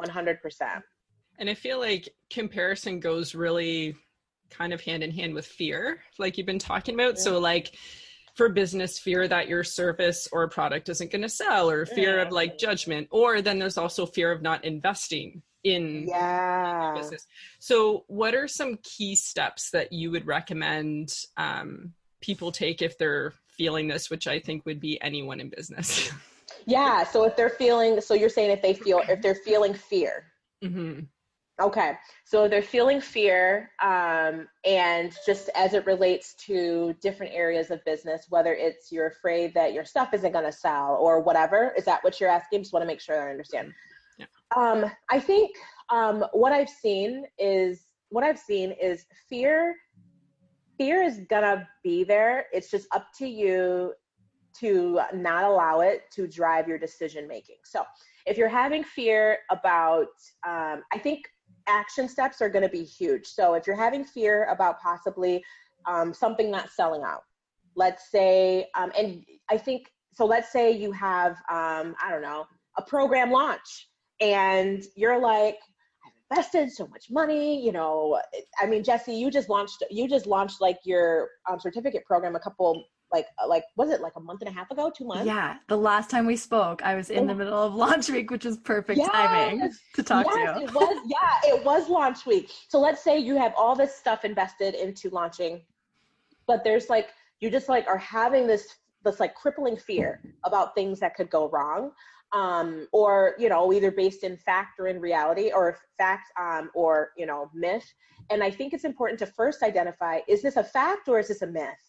100%. 0.00 0.82
And 1.38 1.50
I 1.50 1.54
feel 1.54 1.78
like 1.78 2.08
comparison 2.30 3.00
goes 3.00 3.34
really 3.34 3.96
kind 4.50 4.72
of 4.72 4.80
hand 4.80 5.02
in 5.02 5.10
hand 5.10 5.34
with 5.34 5.46
fear, 5.46 6.00
like 6.18 6.36
you've 6.36 6.46
been 6.46 6.58
talking 6.58 6.94
about. 6.94 7.16
Yeah. 7.16 7.22
So, 7.22 7.38
like 7.38 7.74
for 8.34 8.48
business, 8.48 8.98
fear 8.98 9.26
that 9.26 9.48
your 9.48 9.64
service 9.64 10.28
or 10.30 10.48
product 10.48 10.88
isn't 10.88 11.10
going 11.10 11.22
to 11.22 11.28
sell, 11.28 11.70
or 11.70 11.86
fear 11.86 12.16
yeah. 12.16 12.22
of 12.22 12.32
like 12.32 12.58
judgment, 12.58 13.08
or 13.10 13.40
then 13.40 13.58
there's 13.58 13.78
also 13.78 14.06
fear 14.06 14.30
of 14.30 14.42
not 14.42 14.64
investing 14.64 15.42
in 15.64 16.06
yeah. 16.08 16.94
business. 16.96 17.26
So, 17.58 18.04
what 18.08 18.34
are 18.34 18.48
some 18.48 18.78
key 18.82 19.16
steps 19.16 19.70
that 19.70 19.92
you 19.92 20.10
would 20.10 20.26
recommend 20.26 21.14
um, 21.36 21.92
people 22.20 22.52
take 22.52 22.82
if 22.82 22.98
they're 22.98 23.32
feeling 23.48 23.88
this, 23.88 24.10
which 24.10 24.26
I 24.26 24.38
think 24.38 24.64
would 24.66 24.80
be 24.80 25.00
anyone 25.02 25.40
in 25.40 25.50
business? 25.50 26.10
yeah. 26.66 27.04
So, 27.04 27.24
if 27.24 27.36
they're 27.36 27.50
feeling, 27.50 28.00
so 28.00 28.14
you're 28.14 28.28
saying 28.28 28.50
if 28.50 28.62
they 28.62 28.74
feel, 28.74 29.00
if 29.08 29.20
they're 29.22 29.34
feeling 29.34 29.74
fear. 29.74 30.24
Mm-hmm. 30.64 31.00
Okay, 31.58 31.94
so 32.24 32.48
they're 32.48 32.60
feeling 32.60 33.00
fear, 33.00 33.70
um, 33.80 34.46
and 34.66 35.16
just 35.24 35.48
as 35.54 35.72
it 35.72 35.86
relates 35.86 36.34
to 36.44 36.94
different 37.00 37.32
areas 37.34 37.70
of 37.70 37.82
business, 37.86 38.26
whether 38.28 38.52
it's 38.52 38.92
you're 38.92 39.06
afraid 39.06 39.54
that 39.54 39.72
your 39.72 39.84
stuff 39.84 40.12
isn't 40.12 40.32
going 40.32 40.44
to 40.44 40.52
sell 40.52 40.98
or 41.00 41.22
whatever, 41.22 41.72
is 41.74 41.86
that 41.86 42.04
what 42.04 42.20
you're 42.20 42.28
asking? 42.28 42.60
Just 42.60 42.74
want 42.74 42.82
to 42.82 42.86
make 42.86 43.00
sure 43.00 43.26
I 43.26 43.30
understand. 43.30 43.72
Yeah. 44.18 44.26
Um, 44.54 44.84
I 45.10 45.18
think 45.18 45.56
um, 45.88 46.26
what 46.32 46.52
I've 46.52 46.68
seen 46.68 47.24
is 47.38 47.86
what 48.10 48.22
I've 48.22 48.38
seen 48.38 48.72
is 48.72 49.06
fear. 49.26 49.74
Fear 50.76 51.04
is 51.04 51.20
gonna 51.30 51.66
be 51.82 52.04
there. 52.04 52.46
It's 52.52 52.70
just 52.70 52.86
up 52.94 53.06
to 53.18 53.26
you 53.26 53.94
to 54.60 55.00
not 55.14 55.44
allow 55.44 55.80
it 55.80 56.02
to 56.12 56.26
drive 56.26 56.68
your 56.68 56.78
decision 56.78 57.26
making. 57.26 57.56
So 57.64 57.82
if 58.26 58.36
you're 58.36 58.48
having 58.48 58.84
fear 58.84 59.38
about, 59.50 60.08
um, 60.46 60.82
I 60.92 60.98
think 60.98 61.22
action 61.68 62.08
steps 62.08 62.40
are 62.40 62.48
going 62.48 62.62
to 62.62 62.68
be 62.68 62.84
huge. 62.84 63.26
So 63.26 63.54
if 63.54 63.66
you're 63.66 63.76
having 63.76 64.04
fear 64.04 64.44
about 64.44 64.80
possibly 64.80 65.44
um, 65.86 66.12
something 66.12 66.50
not 66.50 66.70
selling 66.70 67.02
out, 67.02 67.22
let's 67.74 68.10
say, 68.10 68.68
um, 68.74 68.90
and 68.98 69.24
I 69.50 69.58
think, 69.58 69.90
so 70.12 70.24
let's 70.24 70.50
say 70.50 70.70
you 70.70 70.92
have, 70.92 71.32
um, 71.50 71.94
I 72.02 72.10
don't 72.10 72.22
know, 72.22 72.46
a 72.78 72.82
program 72.82 73.30
launch 73.30 73.88
and 74.20 74.82
you're 74.96 75.20
like, 75.20 75.58
I've 76.04 76.36
invested 76.38 76.72
so 76.72 76.86
much 76.86 77.10
money, 77.10 77.64
you 77.64 77.72
know, 77.72 78.20
I 78.60 78.66
mean, 78.66 78.82
Jessie, 78.82 79.14
you 79.14 79.30
just 79.30 79.48
launched, 79.48 79.82
you 79.90 80.08
just 80.08 80.26
launched 80.26 80.60
like 80.60 80.78
your 80.84 81.28
um, 81.50 81.60
certificate 81.60 82.04
program 82.04 82.34
a 82.34 82.40
couple 82.40 82.84
like 83.12 83.26
uh, 83.42 83.46
like 83.48 83.64
was 83.76 83.90
it 83.90 84.00
like 84.00 84.12
a 84.16 84.20
month 84.20 84.42
and 84.42 84.50
a 84.50 84.52
half 84.52 84.70
ago? 84.70 84.90
Two 84.94 85.06
months? 85.06 85.26
Yeah 85.26 85.56
the 85.68 85.76
last 85.76 86.10
time 86.10 86.26
we 86.26 86.36
spoke 86.36 86.82
i 86.82 86.94
was 86.94 87.10
in 87.10 87.26
the 87.26 87.34
middle 87.34 87.54
of 87.54 87.74
launch 87.84 88.08
week 88.08 88.30
which 88.30 88.44
was 88.44 88.56
perfect 88.58 88.98
yes. 88.98 89.10
timing 89.10 89.70
to 89.94 90.02
talk 90.02 90.26
yes, 90.26 90.54
to 90.54 90.60
you. 90.60 90.68
it 90.68 90.74
was 90.74 91.06
yeah 91.06 91.54
it 91.54 91.64
was 91.64 91.88
launch 91.88 92.26
week. 92.26 92.50
So 92.68 92.78
let's 92.80 93.02
say 93.02 93.18
you 93.18 93.36
have 93.36 93.52
all 93.56 93.74
this 93.74 93.94
stuff 93.94 94.24
invested 94.24 94.74
into 94.74 95.10
launching 95.10 95.62
but 96.46 96.64
there's 96.64 96.88
like 96.88 97.08
you 97.40 97.50
just 97.50 97.68
like 97.68 97.86
are 97.86 97.98
having 97.98 98.46
this 98.46 98.68
this 99.04 99.20
like 99.20 99.34
crippling 99.34 99.76
fear 99.76 100.20
about 100.44 100.74
things 100.74 100.98
that 101.00 101.14
could 101.14 101.30
go 101.30 101.48
wrong 101.50 101.92
um, 102.32 102.88
or 102.92 103.34
you 103.38 103.48
know 103.48 103.72
either 103.72 103.90
based 103.90 104.24
in 104.24 104.36
fact 104.36 104.80
or 104.80 104.88
in 104.88 105.00
reality 105.00 105.50
or 105.54 105.78
fact 105.98 106.30
um, 106.40 106.70
or 106.74 107.10
you 107.16 107.26
know 107.26 107.50
myth. 107.54 107.86
And 108.30 108.42
i 108.42 108.50
think 108.50 108.72
it's 108.72 108.84
important 108.84 109.18
to 109.20 109.26
first 109.26 109.62
identify 109.62 110.20
is 110.26 110.42
this 110.42 110.56
a 110.56 110.64
fact 110.64 111.08
or 111.08 111.18
is 111.18 111.28
this 111.28 111.42
a 111.42 111.46
myth 111.46 111.85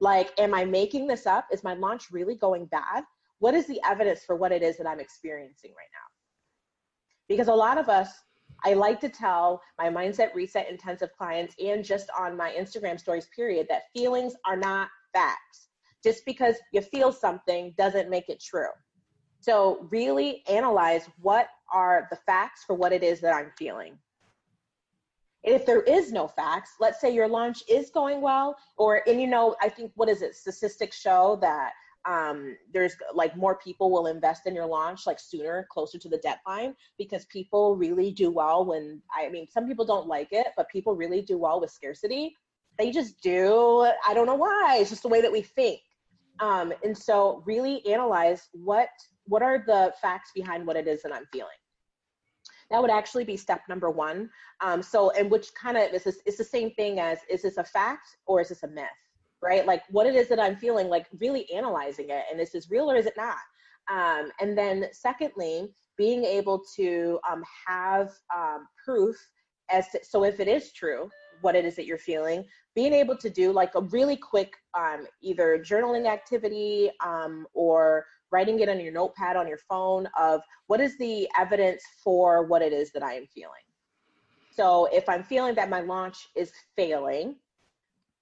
like, 0.00 0.30
am 0.38 0.54
I 0.54 0.64
making 0.64 1.06
this 1.06 1.26
up? 1.26 1.46
Is 1.52 1.64
my 1.64 1.74
launch 1.74 2.10
really 2.10 2.36
going 2.36 2.66
bad? 2.66 3.04
What 3.40 3.54
is 3.54 3.66
the 3.66 3.80
evidence 3.84 4.24
for 4.24 4.36
what 4.36 4.52
it 4.52 4.62
is 4.62 4.76
that 4.78 4.86
I'm 4.86 5.00
experiencing 5.00 5.70
right 5.70 5.90
now? 5.92 6.08
Because 7.28 7.48
a 7.48 7.54
lot 7.54 7.78
of 7.78 7.88
us, 7.88 8.08
I 8.64 8.74
like 8.74 9.00
to 9.00 9.08
tell 9.08 9.60
my 9.78 9.88
mindset 9.88 10.34
reset 10.34 10.68
intensive 10.68 11.10
clients 11.16 11.54
and 11.62 11.84
just 11.84 12.08
on 12.18 12.36
my 12.36 12.52
Instagram 12.58 12.98
stories, 12.98 13.28
period, 13.34 13.66
that 13.70 13.82
feelings 13.94 14.34
are 14.46 14.56
not 14.56 14.88
facts. 15.12 15.68
Just 16.02 16.24
because 16.24 16.56
you 16.72 16.80
feel 16.80 17.12
something 17.12 17.74
doesn't 17.76 18.08
make 18.08 18.28
it 18.28 18.42
true. 18.42 18.68
So, 19.40 19.86
really 19.90 20.42
analyze 20.48 21.08
what 21.20 21.48
are 21.72 22.08
the 22.10 22.16
facts 22.16 22.64
for 22.64 22.74
what 22.74 22.92
it 22.92 23.04
is 23.04 23.20
that 23.20 23.34
I'm 23.34 23.52
feeling 23.56 23.98
if 25.44 25.64
there 25.64 25.82
is 25.82 26.12
no 26.12 26.26
facts, 26.28 26.72
let's 26.80 27.00
say 27.00 27.12
your 27.12 27.28
launch 27.28 27.62
is 27.68 27.90
going 27.90 28.20
well, 28.20 28.56
or, 28.76 29.02
and 29.06 29.20
you 29.20 29.26
know, 29.26 29.56
I 29.62 29.68
think, 29.68 29.92
what 29.94 30.08
is 30.08 30.22
it? 30.22 30.34
Statistics 30.34 30.98
show 30.98 31.38
that 31.40 31.72
um, 32.08 32.56
there's 32.72 32.94
like 33.14 33.36
more 33.36 33.56
people 33.56 33.90
will 33.90 34.06
invest 34.06 34.46
in 34.46 34.54
your 34.54 34.66
launch 34.66 35.06
like 35.06 35.20
sooner, 35.20 35.66
closer 35.70 35.98
to 35.98 36.08
the 36.08 36.18
deadline, 36.18 36.74
because 36.96 37.24
people 37.26 37.76
really 37.76 38.10
do 38.10 38.30
well 38.30 38.64
when, 38.64 39.02
I 39.16 39.28
mean, 39.28 39.46
some 39.46 39.66
people 39.66 39.84
don't 39.84 40.06
like 40.06 40.28
it, 40.32 40.48
but 40.56 40.68
people 40.68 40.94
really 40.94 41.22
do 41.22 41.38
well 41.38 41.60
with 41.60 41.70
scarcity. 41.70 42.34
They 42.78 42.90
just 42.90 43.20
do. 43.20 43.90
I 44.06 44.14
don't 44.14 44.26
know 44.26 44.36
why. 44.36 44.78
It's 44.80 44.90
just 44.90 45.02
the 45.02 45.08
way 45.08 45.20
that 45.20 45.32
we 45.32 45.42
think. 45.42 45.80
Um, 46.40 46.72
and 46.84 46.96
so 46.96 47.42
really 47.44 47.84
analyze 47.86 48.48
what 48.52 48.88
what 49.24 49.42
are 49.42 49.62
the 49.66 49.92
facts 50.00 50.30
behind 50.34 50.66
what 50.66 50.76
it 50.76 50.86
is 50.86 51.02
that 51.02 51.12
I'm 51.12 51.26
feeling 51.32 51.50
that 52.70 52.80
would 52.80 52.90
actually 52.90 53.24
be 53.24 53.36
step 53.36 53.62
number 53.68 53.90
one. 53.90 54.30
Um, 54.60 54.82
so, 54.82 55.10
and 55.10 55.30
which 55.30 55.48
kind 55.54 55.76
of 55.76 55.92
is 55.92 56.04
this, 56.04 56.20
it's 56.26 56.36
the 56.36 56.44
same 56.44 56.70
thing 56.72 57.00
as 57.00 57.18
is 57.30 57.42
this 57.42 57.56
a 57.56 57.64
fact 57.64 58.16
or 58.26 58.40
is 58.40 58.48
this 58.48 58.62
a 58.62 58.68
myth, 58.68 58.86
right? 59.42 59.66
Like 59.66 59.82
what 59.90 60.06
it 60.06 60.14
is 60.14 60.28
that 60.28 60.40
I'm 60.40 60.56
feeling, 60.56 60.88
like 60.88 61.06
really 61.18 61.50
analyzing 61.52 62.10
it, 62.10 62.24
and 62.30 62.40
is 62.40 62.52
this 62.52 62.70
real 62.70 62.90
or 62.90 62.96
is 62.96 63.06
it 63.06 63.14
not? 63.16 63.36
Um, 63.90 64.30
and 64.40 64.56
then 64.56 64.86
secondly, 64.92 65.72
being 65.96 66.24
able 66.24 66.62
to 66.76 67.18
um, 67.30 67.42
have 67.66 68.12
um, 68.34 68.66
proof 68.84 69.16
as 69.70 69.88
to, 69.90 70.00
so 70.04 70.24
if 70.24 70.40
it 70.40 70.48
is 70.48 70.72
true, 70.72 71.10
what 71.40 71.54
it 71.54 71.64
is 71.64 71.76
that 71.76 71.86
you're 71.86 71.98
feeling, 71.98 72.44
being 72.74 72.92
able 72.92 73.16
to 73.16 73.30
do 73.30 73.52
like 73.52 73.74
a 73.74 73.82
really 73.82 74.16
quick 74.16 74.52
um, 74.78 75.06
either 75.22 75.58
journaling 75.58 76.06
activity 76.06 76.90
um, 77.04 77.46
or 77.54 78.04
writing 78.30 78.60
it 78.60 78.68
on 78.68 78.80
your 78.80 78.92
notepad 78.92 79.36
on 79.36 79.48
your 79.48 79.58
phone 79.68 80.08
of 80.18 80.40
what 80.66 80.80
is 80.80 80.96
the 80.98 81.28
evidence 81.38 81.82
for 82.02 82.46
what 82.46 82.62
it 82.62 82.72
is 82.72 82.92
that 82.92 83.02
I 83.02 83.14
am 83.14 83.26
feeling. 83.26 83.52
So 84.52 84.88
if 84.92 85.08
I'm 85.08 85.22
feeling 85.22 85.54
that 85.54 85.70
my 85.70 85.80
launch 85.80 86.28
is 86.36 86.52
failing, 86.76 87.36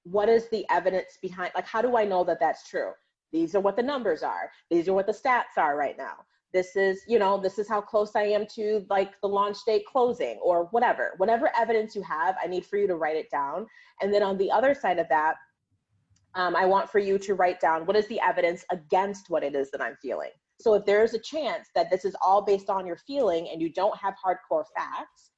what 0.05 0.29
is 0.29 0.49
the 0.51 0.65
evidence 0.71 1.19
behind 1.21 1.51
like 1.55 1.67
how 1.67 1.83
do 1.83 1.97
I 1.97 2.05
know 2.05 2.25
that 2.25 2.39
that's 2.39 2.69
true? 2.69 2.93
These 3.33 3.55
are 3.55 3.61
what 3.61 3.77
the 3.77 3.83
numbers 3.83 4.23
are. 4.23 4.51
These 4.71 4.89
are 4.89 4.93
what 4.93 5.07
the 5.07 5.13
stats 5.13 5.57
are 5.57 5.77
right 5.77 5.97
now. 5.99 6.15
This 6.53 6.77
is, 6.77 7.03
you 7.07 7.19
know, 7.19 7.39
this 7.39 7.59
is 7.59 7.69
how 7.69 7.81
close 7.81 8.13
I 8.15 8.23
am 8.23 8.47
to 8.55 8.87
like 8.89 9.21
the 9.21 9.29
launch 9.29 9.59
date 9.67 9.85
closing 9.85 10.39
or 10.43 10.69
whatever. 10.71 11.13
Whatever 11.19 11.51
evidence 11.57 11.95
you 11.95 12.03
have, 12.03 12.37
I 12.43 12.47
need 12.47 12.65
for 12.65 12.79
you 12.79 12.87
to 12.87 12.97
write 12.97 13.17
it 13.17 13.31
down. 13.31 13.67
And 14.01 14.13
then 14.15 14.23
on 14.23 14.39
the 14.39 14.51
other 14.51 14.75
side 14.75 14.99
of 14.99 15.09
that, 15.11 15.35
um, 16.37 16.55
I 16.55 16.67
want 16.67 16.91
for 16.91 16.99
you 16.99 17.19
to 17.19 17.35
write 17.35 17.61
down 17.61 17.87
what 17.87 17.97
is 17.97 18.07
the 18.09 18.21
evidence 18.21 18.65
against 18.71 19.31
what 19.31 19.43
it 19.43 19.55
is 19.55 19.71
that 19.71 19.81
I'm 19.81 19.97
feeling. 20.01 20.31
So 20.61 20.75
if 20.75 20.85
there 20.85 21.03
is 21.03 21.15
a 21.15 21.19
chance 21.19 21.69
that 21.75 21.91
this 21.91 22.05
is 22.05 22.15
all 22.25 22.43
based 22.43 22.69
on 22.71 22.87
your 22.87 22.99
feeling 23.07 23.49
and 23.51 23.61
you 23.61 23.73
don't 23.73 23.97
have 23.99 24.15
hardcore 24.15 24.65
facts, 24.77 25.31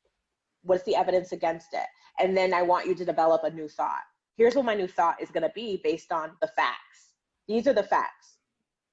what's 0.62 0.84
the 0.84 0.96
evidence 0.96 1.32
against 1.32 1.68
it? 1.72 1.86
And 2.18 2.36
then 2.36 2.52
I 2.52 2.62
want 2.62 2.86
you 2.86 2.94
to 2.96 3.04
develop 3.04 3.44
a 3.44 3.50
new 3.50 3.68
thought. 3.68 4.02
Here's 4.36 4.56
what 4.56 4.64
my 4.64 4.74
new 4.74 4.88
thought 4.88 5.22
is 5.22 5.30
going 5.30 5.44
to 5.44 5.52
be 5.54 5.80
based 5.82 6.12
on 6.12 6.32
the 6.40 6.48
facts. 6.48 7.14
These 7.46 7.68
are 7.68 7.72
the 7.72 7.82
facts. 7.82 8.38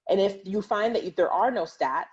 And 0.07 0.19
if 0.19 0.37
you 0.45 0.61
find 0.61 0.95
that 0.95 1.15
there 1.15 1.31
are 1.31 1.49
no 1.49 1.63
stats, 1.63 2.05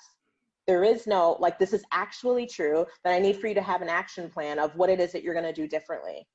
there 0.66 0.84
is 0.84 1.06
no, 1.06 1.36
like, 1.38 1.58
this 1.58 1.74
is 1.74 1.84
actually 1.92 2.46
true, 2.46 2.86
then 3.04 3.14
I 3.14 3.18
need 3.18 3.36
for 3.36 3.46
you 3.46 3.54
to 3.54 3.62
have 3.62 3.82
an 3.82 3.88
action 3.90 4.30
plan 4.30 4.58
of 4.58 4.74
what 4.74 4.88
it 4.88 5.00
is 5.00 5.12
that 5.12 5.22
you're 5.22 5.34
going 5.34 5.44
to 5.46 5.52
do 5.52 5.68
differently 5.68 6.26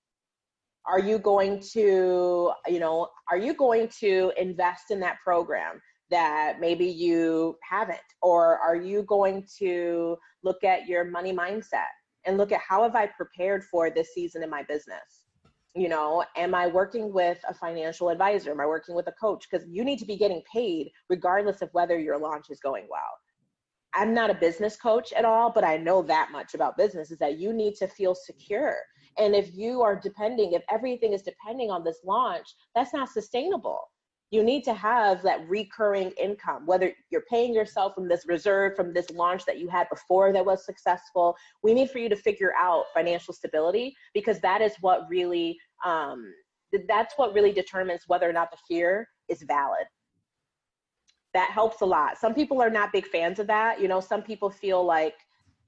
are 0.88 1.00
you 1.00 1.20
going 1.20 1.60
to 1.74 2.52
you 2.68 2.80
know 2.80 3.10
are 3.30 3.38
you 3.38 3.54
going 3.54 3.90
to 4.00 4.32
invest 4.38 4.90
in 4.90 5.00
that 5.02 5.18
program 5.24 5.82
that 6.10 6.58
maybe 6.62 6.86
you 6.86 7.58
haven't? 7.70 8.00
Or 8.22 8.58
are 8.60 8.78
you 8.78 9.04
going 9.04 9.46
to 9.60 10.16
look 10.42 10.64
at 10.64 10.88
your 10.88 11.04
money 11.04 11.34
mindset 11.34 11.92
and 12.26 12.38
look 12.38 12.54
at 12.54 12.62
how 12.62 12.84
have 12.84 12.96
i 12.96 13.08
prepared 13.08 13.66
for 13.66 13.90
this 13.90 14.14
season 14.14 14.42
in 14.44 14.50
my 14.50 14.64
business? 14.64 15.26
You 15.76 15.90
know 15.90 16.24
am 16.36 16.56
i 16.56 16.68
working 16.68 17.14
with 17.14 17.40
a 17.48 17.54
financial 17.54 18.10
advisor? 18.10 18.52
Am 18.52 18.62
i 18.62 18.66
working 18.66 18.96
with 18.96 19.08
a 19.08 19.14
coach? 19.14 19.46
Because 19.50 19.68
you 19.70 19.84
need 19.84 20.00
to 20.00 20.06
be 20.06 20.18
getting 20.18 20.42
paid 20.52 20.92
regardless 21.10 21.62
of 21.62 21.70
whether 21.74 22.00
your 22.00 22.18
launch 22.18 22.46
is 22.50 22.60
going 22.60 22.88
well. 22.90 23.02
I'm 23.94 24.14
not 24.14 24.30
a 24.30 24.36
business 24.36 24.78
coach 24.78 25.12
at 25.14 25.26
all 25.26 25.50
but 25.50 25.64
i 25.64 25.76
know 25.76 26.02
that 26.04 26.30
much 26.32 26.54
about 26.54 26.78
business 26.78 27.10
is 27.10 27.18
that 27.18 27.40
you 27.40 27.52
need 27.52 27.76
to 27.76 27.88
feel 27.88 28.14
secure 28.14 28.78
and 29.18 29.36
if 29.36 29.54
you 29.56 29.82
are 29.82 29.96
depending, 29.96 30.54
if 30.54 30.64
everything 30.72 31.14
is 31.14 31.22
depending 31.22 31.70
on 31.70 31.84
this 31.84 32.00
launch, 32.06 32.48
that's 32.76 32.94
not 32.94 33.10
sustainable. 33.10 33.80
You 34.30 34.44
need 34.44 34.64
to 34.66 34.74
have 34.74 35.22
that 35.24 35.48
recurring 35.48 36.12
income, 36.22 36.66
whether 36.66 36.92
you're 37.10 37.24
paying 37.30 37.54
yourself 37.54 37.96
from 37.96 38.10
this 38.10 38.28
reserve, 38.28 38.76
from 38.76 38.94
this 38.94 39.10
launch 39.10 39.46
that 39.46 39.58
you 39.58 39.70
had 39.70 39.88
before 39.90 40.34
that 40.34 40.46
was 40.46 40.66
successful. 40.66 41.36
We 41.64 41.74
need 41.74 41.90
for 41.90 42.00
you 42.00 42.10
to 42.10 42.16
figure 42.16 42.52
out 42.60 42.86
financial 42.94 43.34
stability 43.34 43.96
because 44.14 44.42
that 44.42 44.62
is 44.62 44.74
what 44.82 45.08
really, 45.10 45.58
um, 45.86 46.34
that's 46.90 47.14
what 47.16 47.34
really 47.34 47.54
determines 47.54 48.02
whether 48.08 48.30
or 48.30 48.34
not 48.34 48.52
the 48.52 48.58
fear 48.68 49.08
is 49.30 49.44
valid 49.44 49.86
that 51.34 51.52
helps 51.52 51.82
a 51.82 51.86
lot. 51.86 52.18
Some 52.18 52.34
people 52.34 52.62
are 52.62 52.70
not 52.70 52.92
big 52.92 53.06
fans 53.06 53.38
of 53.38 53.46
that. 53.46 53.80
You 53.80 53.88
know, 53.88 54.00
some 54.00 54.24
people 54.24 54.50
feel 54.50 54.84
like 54.84 55.14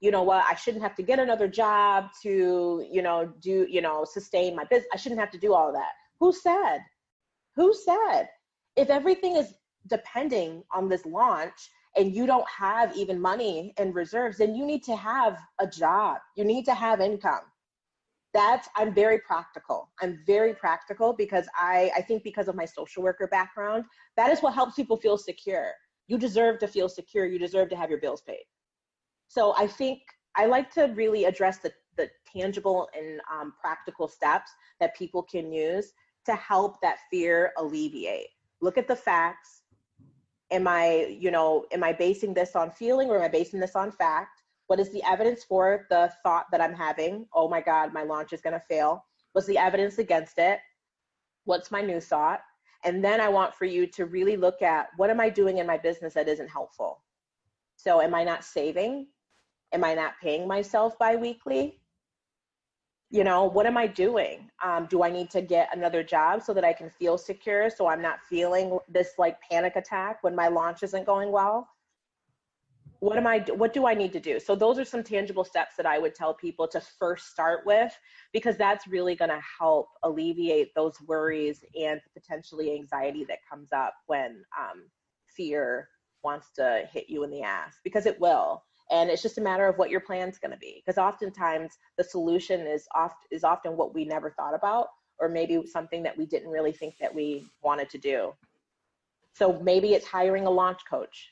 you 0.00 0.10
know 0.10 0.22
what, 0.22 0.44
I 0.44 0.54
shouldn't 0.54 0.82
have 0.82 0.96
to 0.96 1.02
get 1.02 1.18
another 1.18 1.46
job 1.46 2.08
to, 2.22 2.86
you 2.90 3.02
know, 3.02 3.32
do, 3.40 3.66
you 3.68 3.82
know, 3.82 4.04
sustain 4.04 4.56
my 4.56 4.64
business. 4.64 4.88
I 4.92 4.96
shouldn't 4.96 5.20
have 5.20 5.30
to 5.32 5.38
do 5.38 5.52
all 5.52 5.72
that. 5.72 5.92
Who 6.20 6.32
said? 6.32 6.78
Who 7.56 7.74
said? 7.74 8.28
If 8.76 8.88
everything 8.88 9.36
is 9.36 9.54
depending 9.88 10.62
on 10.72 10.88
this 10.88 11.04
launch 11.04 11.70
and 11.96 12.14
you 12.14 12.26
don't 12.26 12.48
have 12.48 12.96
even 12.96 13.20
money 13.20 13.74
in 13.78 13.92
reserves, 13.92 14.38
then 14.38 14.54
you 14.54 14.64
need 14.64 14.82
to 14.84 14.96
have 14.96 15.38
a 15.58 15.66
job. 15.66 16.18
You 16.36 16.44
need 16.44 16.64
to 16.66 16.74
have 16.74 17.00
income. 17.00 17.40
That's 18.32 18.68
I'm 18.76 18.94
very 18.94 19.18
practical. 19.18 19.90
I'm 20.00 20.22
very 20.26 20.54
practical 20.54 21.12
because 21.12 21.46
I 21.58 21.90
I 21.96 22.02
think 22.02 22.22
because 22.22 22.46
of 22.46 22.54
my 22.54 22.64
social 22.64 23.02
worker 23.02 23.26
background, 23.26 23.84
that 24.16 24.30
is 24.30 24.40
what 24.40 24.54
helps 24.54 24.76
people 24.76 24.96
feel 24.96 25.18
secure. 25.18 25.72
You 26.06 26.16
deserve 26.16 26.60
to 26.60 26.68
feel 26.68 26.88
secure. 26.88 27.26
You 27.26 27.40
deserve 27.40 27.70
to 27.70 27.76
have 27.76 27.90
your 27.90 28.00
bills 28.00 28.22
paid. 28.22 28.44
So 29.30 29.54
I 29.56 29.68
think 29.68 30.00
I 30.34 30.46
like 30.46 30.74
to 30.74 30.86
really 30.96 31.24
address 31.24 31.58
the, 31.58 31.72
the 31.96 32.10
tangible 32.36 32.88
and 32.98 33.20
um, 33.32 33.54
practical 33.60 34.08
steps 34.08 34.50
that 34.80 34.96
people 34.96 35.22
can 35.22 35.52
use 35.52 35.92
to 36.26 36.34
help 36.34 36.80
that 36.82 36.98
fear 37.12 37.52
alleviate. 37.56 38.26
Look 38.60 38.76
at 38.76 38.88
the 38.88 38.96
facts. 38.96 39.62
Am 40.50 40.66
I, 40.66 41.16
you 41.20 41.30
know, 41.30 41.64
am 41.70 41.84
I 41.84 41.92
basing 41.92 42.34
this 42.34 42.56
on 42.56 42.72
feeling 42.72 43.08
or 43.08 43.18
am 43.18 43.22
I 43.22 43.28
basing 43.28 43.60
this 43.60 43.76
on 43.76 43.92
fact? 43.92 44.42
What 44.66 44.80
is 44.80 44.90
the 44.90 45.02
evidence 45.04 45.44
for 45.44 45.86
the 45.90 46.12
thought 46.24 46.46
that 46.50 46.60
I'm 46.60 46.74
having? 46.74 47.26
Oh 47.32 47.48
my 47.48 47.60
God, 47.60 47.92
my 47.92 48.02
launch 48.02 48.32
is 48.32 48.40
going 48.40 48.54
to 48.54 48.66
fail. 48.66 49.04
What's 49.30 49.46
the 49.46 49.58
evidence 49.58 49.98
against 49.98 50.38
it? 50.38 50.58
What's 51.44 51.70
my 51.70 51.82
new 51.82 52.00
thought? 52.00 52.40
And 52.84 53.04
then 53.04 53.20
I 53.20 53.28
want 53.28 53.54
for 53.54 53.64
you 53.64 53.86
to 53.86 54.06
really 54.06 54.36
look 54.36 54.60
at 54.60 54.88
what 54.96 55.08
am 55.08 55.20
I 55.20 55.30
doing 55.30 55.58
in 55.58 55.68
my 55.68 55.78
business 55.78 56.14
that 56.14 56.26
isn't 56.26 56.48
helpful? 56.48 57.04
So, 57.76 58.02
am 58.02 58.14
I 58.14 58.24
not 58.24 58.44
saving? 58.44 59.06
Am 59.72 59.84
I 59.84 59.94
not 59.94 60.14
paying 60.20 60.46
myself 60.48 60.98
biweekly? 60.98 61.80
You 63.10 63.24
know, 63.24 63.44
what 63.44 63.66
am 63.66 63.76
I 63.76 63.86
doing? 63.86 64.50
Um, 64.64 64.86
do 64.86 65.02
I 65.02 65.10
need 65.10 65.30
to 65.30 65.42
get 65.42 65.74
another 65.76 66.02
job 66.02 66.42
so 66.42 66.54
that 66.54 66.64
I 66.64 66.72
can 66.72 66.90
feel 66.90 67.18
secure 67.18 67.68
so 67.70 67.86
I'm 67.88 68.02
not 68.02 68.20
feeling 68.28 68.78
this 68.88 69.12
like 69.18 69.40
panic 69.40 69.76
attack 69.76 70.22
when 70.22 70.34
my 70.34 70.48
launch 70.48 70.82
isn't 70.82 71.06
going 71.06 71.32
well? 71.32 71.68
what 73.00 73.16
am 73.16 73.26
i 73.26 73.38
what 73.54 73.72
do 73.72 73.86
i 73.86 73.94
need 73.94 74.12
to 74.12 74.20
do 74.20 74.38
so 74.38 74.54
those 74.54 74.78
are 74.78 74.84
some 74.84 75.02
tangible 75.02 75.42
steps 75.42 75.74
that 75.76 75.86
i 75.86 75.98
would 75.98 76.14
tell 76.14 76.32
people 76.34 76.68
to 76.68 76.80
first 76.98 77.30
start 77.30 77.60
with 77.66 77.98
because 78.32 78.56
that's 78.56 78.86
really 78.86 79.14
going 79.14 79.30
to 79.30 79.40
help 79.58 79.88
alleviate 80.02 80.74
those 80.74 80.94
worries 81.06 81.64
and 81.78 82.00
potentially 82.14 82.74
anxiety 82.74 83.24
that 83.24 83.38
comes 83.50 83.72
up 83.72 83.94
when 84.06 84.42
um, 84.58 84.84
fear 85.34 85.88
wants 86.22 86.50
to 86.54 86.86
hit 86.92 87.06
you 87.08 87.24
in 87.24 87.30
the 87.30 87.42
ass 87.42 87.76
because 87.82 88.06
it 88.06 88.20
will 88.20 88.62
and 88.90 89.08
it's 89.08 89.22
just 89.22 89.38
a 89.38 89.40
matter 89.40 89.66
of 89.66 89.78
what 89.78 89.90
your 89.90 90.00
plan's 90.00 90.38
going 90.38 90.50
to 90.50 90.58
be 90.58 90.82
because 90.84 90.98
oftentimes 90.98 91.78
the 91.96 92.04
solution 92.04 92.66
is 92.66 92.86
oft 92.94 93.26
is 93.30 93.44
often 93.44 93.76
what 93.76 93.94
we 93.94 94.04
never 94.04 94.30
thought 94.30 94.54
about 94.54 94.88
or 95.18 95.28
maybe 95.28 95.64
something 95.66 96.02
that 96.02 96.16
we 96.16 96.26
didn't 96.26 96.50
really 96.50 96.72
think 96.72 96.94
that 97.00 97.14
we 97.14 97.46
wanted 97.62 97.90
to 97.90 97.98
do. 97.98 98.32
So 99.34 99.60
maybe 99.62 99.92
it's 99.92 100.06
hiring 100.06 100.46
a 100.46 100.50
launch 100.50 100.80
coach. 100.88 101.30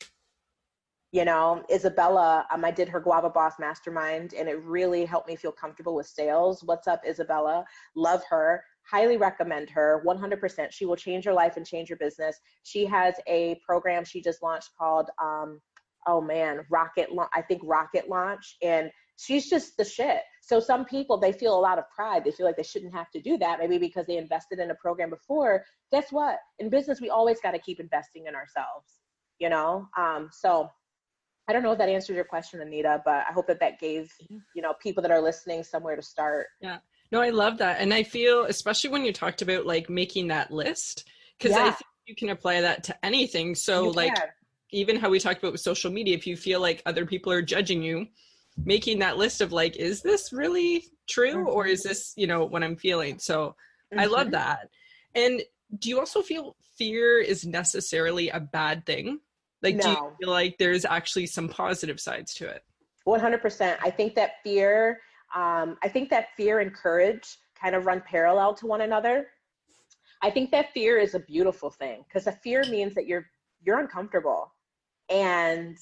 You 1.11 1.25
know 1.25 1.65
isabella 1.73 2.47
um, 2.53 2.67
i 2.67 2.71
did 2.71 2.87
her 2.91 3.01
guava 3.01 3.31
boss 3.31 3.55
mastermind 3.59 4.35
and 4.35 4.47
it 4.47 4.63
really 4.63 5.07
helped 5.07 5.27
me 5.27 5.37
feel 5.37 5.53
comfortable 5.53 5.95
with 5.95 6.07
sales. 6.07 6.63
What's 6.63 6.87
up 6.87 7.01
isabella? 7.09 7.65
Love 7.97 8.23
her. 8.29 8.63
Highly 8.83 9.17
recommend 9.17 9.71
her 9.71 10.03
100% 10.07 10.71
she 10.71 10.85
will 10.85 10.97
change 10.97 11.25
your 11.25 11.33
life 11.33 11.57
and 11.57 11.67
change 11.67 11.89
your 11.89 11.97
business. 11.97 12.39
She 12.63 12.85
has 12.85 13.15
a 13.27 13.59
program 13.67 14.05
she 14.05 14.21
just 14.21 14.43
launched 14.43 14.71
called 14.79 15.09
um, 15.21 15.61
oh 16.09 16.21
man 16.21 16.65
rocket 16.71 17.09
i 17.33 17.41
think 17.43 17.61
rocket 17.65 18.09
launch 18.09 18.57
and 18.63 18.91
she's 19.17 19.49
just 19.49 19.77
the 19.77 19.85
shit 19.85 20.21
so 20.43 20.59
some 20.59 20.85
people 20.85 21.19
they 21.19 21.33
feel 21.33 21.57
a 21.57 21.61
lot 21.61 21.79
of 21.79 21.85
pride 21.95 22.25
they 22.25 22.33
feel 22.33 22.47
like 22.47 22.57
they 22.57 22.63
shouldn't 22.63 22.95
have 22.95 23.11
to 23.11 23.21
do 23.21 23.39
that 23.39 23.59
maybe 23.61 23.79
because 23.79 24.07
they 24.07 24.17
invested 24.17 24.59
in 24.59 24.71
a 24.71 24.75
program 24.75 25.11
before 25.11 25.65
guess 25.93 26.11
what 26.11 26.39
in 26.59 26.69
business 26.69 27.01
we 27.01 27.11
always 27.11 27.41
got 27.41 27.53
to 27.53 27.59
keep 27.59 27.79
investing 27.79 28.27
in 28.27 28.35
ourselves 28.35 28.99
you 29.39 29.49
know 29.49 29.87
um, 29.97 30.29
so 30.33 30.69
I 31.49 31.55
don't 31.55 31.63
know 31.63 31.73
if 31.73 31.79
that 31.79 31.89
answers 31.89 32.15
your 32.15 32.27
question, 32.27 32.61
Anita, 32.61 33.01
but 33.07 33.25
I 33.27 33.33
hope 33.33 33.47
that 33.47 33.59
that 33.61 33.81
gave 33.81 34.13
you 34.29 34.61
know 34.61 34.75
people 34.83 35.03
that 35.03 35.11
are 35.11 35.23
listening 35.23 35.65
somewhere 35.65 35.97
to 35.97 36.03
start. 36.03 36.49
Yeah, 36.61 36.77
no, 37.11 37.23
I 37.23 37.31
love 37.31 37.57
that, 37.59 37.81
and 37.81 37.95
I 37.95 38.03
feel 38.03 38.45
especially 38.45 38.91
when 38.91 39.03
you 39.03 39.15
talked 39.15 39.41
about 39.41 39.65
like 39.65 39.89
making 39.89 40.29
that 40.29 40.51
list 40.51 41.09
because 41.39 41.57
yeah. 41.57 41.63
I 41.63 41.71
think 41.71 41.87
you 42.07 42.15
can 42.15 42.29
apply 42.29 42.61
that 42.61 42.85
to 42.85 43.05
anything. 43.05 43.55
So 43.55 43.85
you 43.85 43.93
like 43.93 44.15
can. 44.15 44.29
Even 44.71 44.97
how 44.97 45.11
we 45.11 45.19
talked 45.19 45.39
about 45.39 45.53
with 45.53 45.61
social 45.61 45.91
media, 45.91 46.17
if 46.17 46.27
you 46.27 46.37
feel 46.37 46.61
like 46.61 46.83
other 46.87 47.07
people 47.07 47.33
are 47.33 47.43
judging 47.43 47.83
you, 47.83 48.07
making 48.65 48.99
that 48.99 49.17
list 49.17 49.41
of 49.41 49.53
like, 49.53 49.77
is 49.77 50.03
this 50.03 50.33
really 50.33 50.85
true 51.09 51.37
mm-hmm. 51.45 51.49
or 51.49 51.67
is 51.67 51.83
this 51.83 52.13
you 52.17 52.27
know 52.27 52.45
what 52.45 52.63
I'm 52.63 52.77
feeling? 52.77 53.19
So 53.19 53.57
mm-hmm. 53.93 54.01
I 54.01 54.07
love 54.07 54.27
mm-hmm. 54.27 54.33
that. 54.33 54.69
And 55.15 55.43
do 55.79 55.89
you 55.89 55.99
also 55.99 56.23
feel 56.23 56.57
fear 56.77 57.19
is 57.19 57.45
necessarily 57.45 58.29
a 58.31 58.41
bad 58.41 58.87
thing? 58.87 59.21
Like, 59.63 59.77
no. 59.77 59.83
do 59.83 59.89
you 59.91 60.13
feel 60.21 60.31
like 60.31 60.57
there's 60.59 60.85
actually 60.85 61.27
some 61.27 61.49
positive 61.49 61.99
sides 61.99 62.35
to 62.35 62.49
it? 62.49 62.63
100%. 63.07 63.77
I 63.83 63.91
think 63.91 64.15
that 64.15 64.35
fear, 64.45 65.01
um, 65.35 65.77
I 65.83 65.89
think 65.89 66.11
that 66.11 66.29
fear 66.37 66.61
and 66.61 66.73
courage 66.73 67.39
kind 67.61 67.75
of 67.75 67.87
run 67.87 68.03
parallel 68.07 68.55
to 68.55 68.67
one 68.67 68.83
another. 68.83 69.27
I 70.23 70.31
think 70.31 70.51
that 70.51 70.73
fear 70.73 70.99
is 70.99 71.15
a 71.15 71.21
beautiful 71.21 71.71
thing 71.71 72.05
because 72.07 72.27
a 72.27 72.33
fear 72.33 72.65
means 72.69 72.95
that 72.95 73.07
you're 73.07 73.27
you're 73.65 73.81
uncomfortable, 73.81 74.53
and 75.11 75.77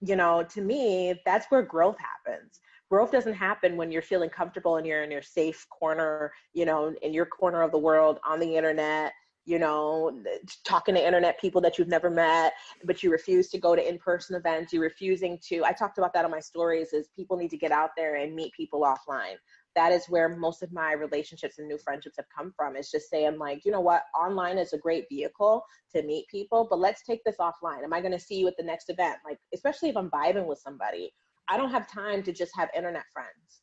you 0.00 0.16
know, 0.16 0.42
to 0.42 0.62
me, 0.62 1.20
that's 1.26 1.46
where 1.50 1.62
growth 1.62 1.98
happens. 1.98 2.60
Growth 2.90 3.12
doesn't 3.12 3.34
happen 3.34 3.76
when 3.76 3.92
you're 3.92 4.02
feeling 4.02 4.30
comfortable 4.30 4.76
and 4.76 4.86
you're 4.86 5.02
in 5.02 5.10
your 5.10 5.22
safe 5.22 5.66
corner, 5.68 6.32
you 6.54 6.64
know, 6.64 6.94
in 7.02 7.12
your 7.12 7.26
corner 7.26 7.62
of 7.62 7.70
the 7.70 7.78
world 7.78 8.18
on 8.26 8.40
the 8.40 8.56
internet, 8.56 9.12
you 9.44 9.58
know, 9.58 10.22
talking 10.64 10.94
to 10.94 11.06
internet 11.06 11.38
people 11.40 11.60
that 11.60 11.78
you've 11.78 11.88
never 11.88 12.10
met, 12.10 12.54
but 12.84 13.02
you 13.02 13.10
refuse 13.10 13.48
to 13.50 13.58
go 13.58 13.76
to 13.76 13.88
in-person 13.88 14.36
events. 14.36 14.72
You're 14.72 14.82
refusing 14.82 15.38
to. 15.48 15.64
I 15.64 15.72
talked 15.72 15.98
about 15.98 16.12
that 16.14 16.24
on 16.24 16.30
my 16.30 16.40
stories. 16.40 16.92
Is 16.92 17.08
people 17.14 17.36
need 17.36 17.50
to 17.50 17.58
get 17.58 17.72
out 17.72 17.90
there 17.96 18.16
and 18.16 18.34
meet 18.34 18.52
people 18.54 18.80
offline. 18.82 19.36
That 19.76 19.92
is 19.92 20.06
where 20.08 20.28
most 20.28 20.62
of 20.62 20.72
my 20.72 20.92
relationships 20.92 21.58
and 21.58 21.68
new 21.68 21.78
friendships 21.78 22.16
have 22.16 22.26
come 22.36 22.52
from. 22.56 22.76
Is 22.76 22.90
just 22.90 23.10
saying 23.10 23.38
like, 23.38 23.64
you 23.64 23.72
know 23.72 23.80
what, 23.80 24.02
online 24.20 24.58
is 24.58 24.72
a 24.72 24.78
great 24.78 25.06
vehicle 25.08 25.64
to 25.94 26.02
meet 26.02 26.26
people, 26.28 26.66
but 26.68 26.78
let's 26.78 27.02
take 27.02 27.22
this 27.24 27.36
offline. 27.40 27.84
Am 27.84 27.92
I 27.92 28.00
going 28.00 28.12
to 28.12 28.18
see 28.18 28.38
you 28.38 28.48
at 28.48 28.56
the 28.56 28.64
next 28.64 28.90
event? 28.90 29.18
Like, 29.24 29.38
especially 29.54 29.88
if 29.88 29.96
I'm 29.96 30.10
vibing 30.10 30.46
with 30.46 30.58
somebody, 30.58 31.12
I 31.48 31.56
don't 31.56 31.70
have 31.70 31.90
time 31.90 32.22
to 32.24 32.32
just 32.32 32.52
have 32.56 32.68
internet 32.76 33.04
friends 33.12 33.62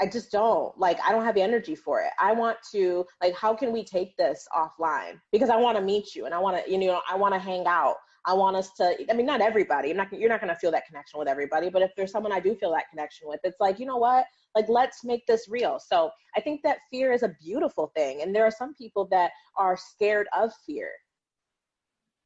I 0.00 0.06
just 0.06 0.30
don't 0.30 0.76
like 0.78 0.98
I 1.06 1.10
don't 1.10 1.24
have 1.24 1.34
the 1.34 1.42
energy 1.42 1.74
for 1.74 2.00
it. 2.00 2.10
I 2.18 2.32
want 2.32 2.58
to 2.72 3.04
like 3.22 3.34
how 3.34 3.54
can 3.54 3.72
we 3.72 3.84
take 3.84 4.16
this 4.16 4.46
offline? 4.54 5.20
Because 5.32 5.50
I 5.50 5.56
want 5.56 5.76
to 5.76 5.82
meet 5.82 6.14
you 6.14 6.26
and 6.26 6.34
I 6.34 6.38
want 6.38 6.64
to 6.64 6.70
you 6.70 6.78
know 6.78 7.00
I 7.10 7.16
want 7.16 7.34
to 7.34 7.40
hang 7.40 7.66
out. 7.66 7.96
I 8.28 8.34
want 8.34 8.56
us 8.56 8.72
to 8.74 8.94
I 9.10 9.14
mean 9.14 9.26
not 9.26 9.40
everybody. 9.40 9.90
I'm 9.90 9.96
not 9.96 10.12
you're 10.12 10.28
not 10.28 10.40
going 10.40 10.52
to 10.52 10.58
feel 10.58 10.70
that 10.72 10.86
connection 10.86 11.18
with 11.18 11.28
everybody, 11.28 11.70
but 11.70 11.82
if 11.82 11.90
there's 11.96 12.12
someone 12.12 12.32
I 12.32 12.40
do 12.40 12.54
feel 12.54 12.72
that 12.72 12.90
connection 12.90 13.26
with, 13.28 13.40
it's 13.42 13.58
like, 13.58 13.78
you 13.80 13.86
know 13.86 13.96
what? 13.96 14.26
Like 14.54 14.68
let's 14.68 15.02
make 15.02 15.26
this 15.26 15.46
real. 15.48 15.80
So, 15.84 16.10
I 16.36 16.40
think 16.40 16.60
that 16.62 16.78
fear 16.90 17.12
is 17.12 17.22
a 17.22 17.34
beautiful 17.42 17.90
thing 17.96 18.22
and 18.22 18.34
there 18.34 18.44
are 18.44 18.50
some 18.50 18.74
people 18.74 19.08
that 19.10 19.32
are 19.56 19.76
scared 19.76 20.28
of 20.36 20.52
fear. 20.66 20.90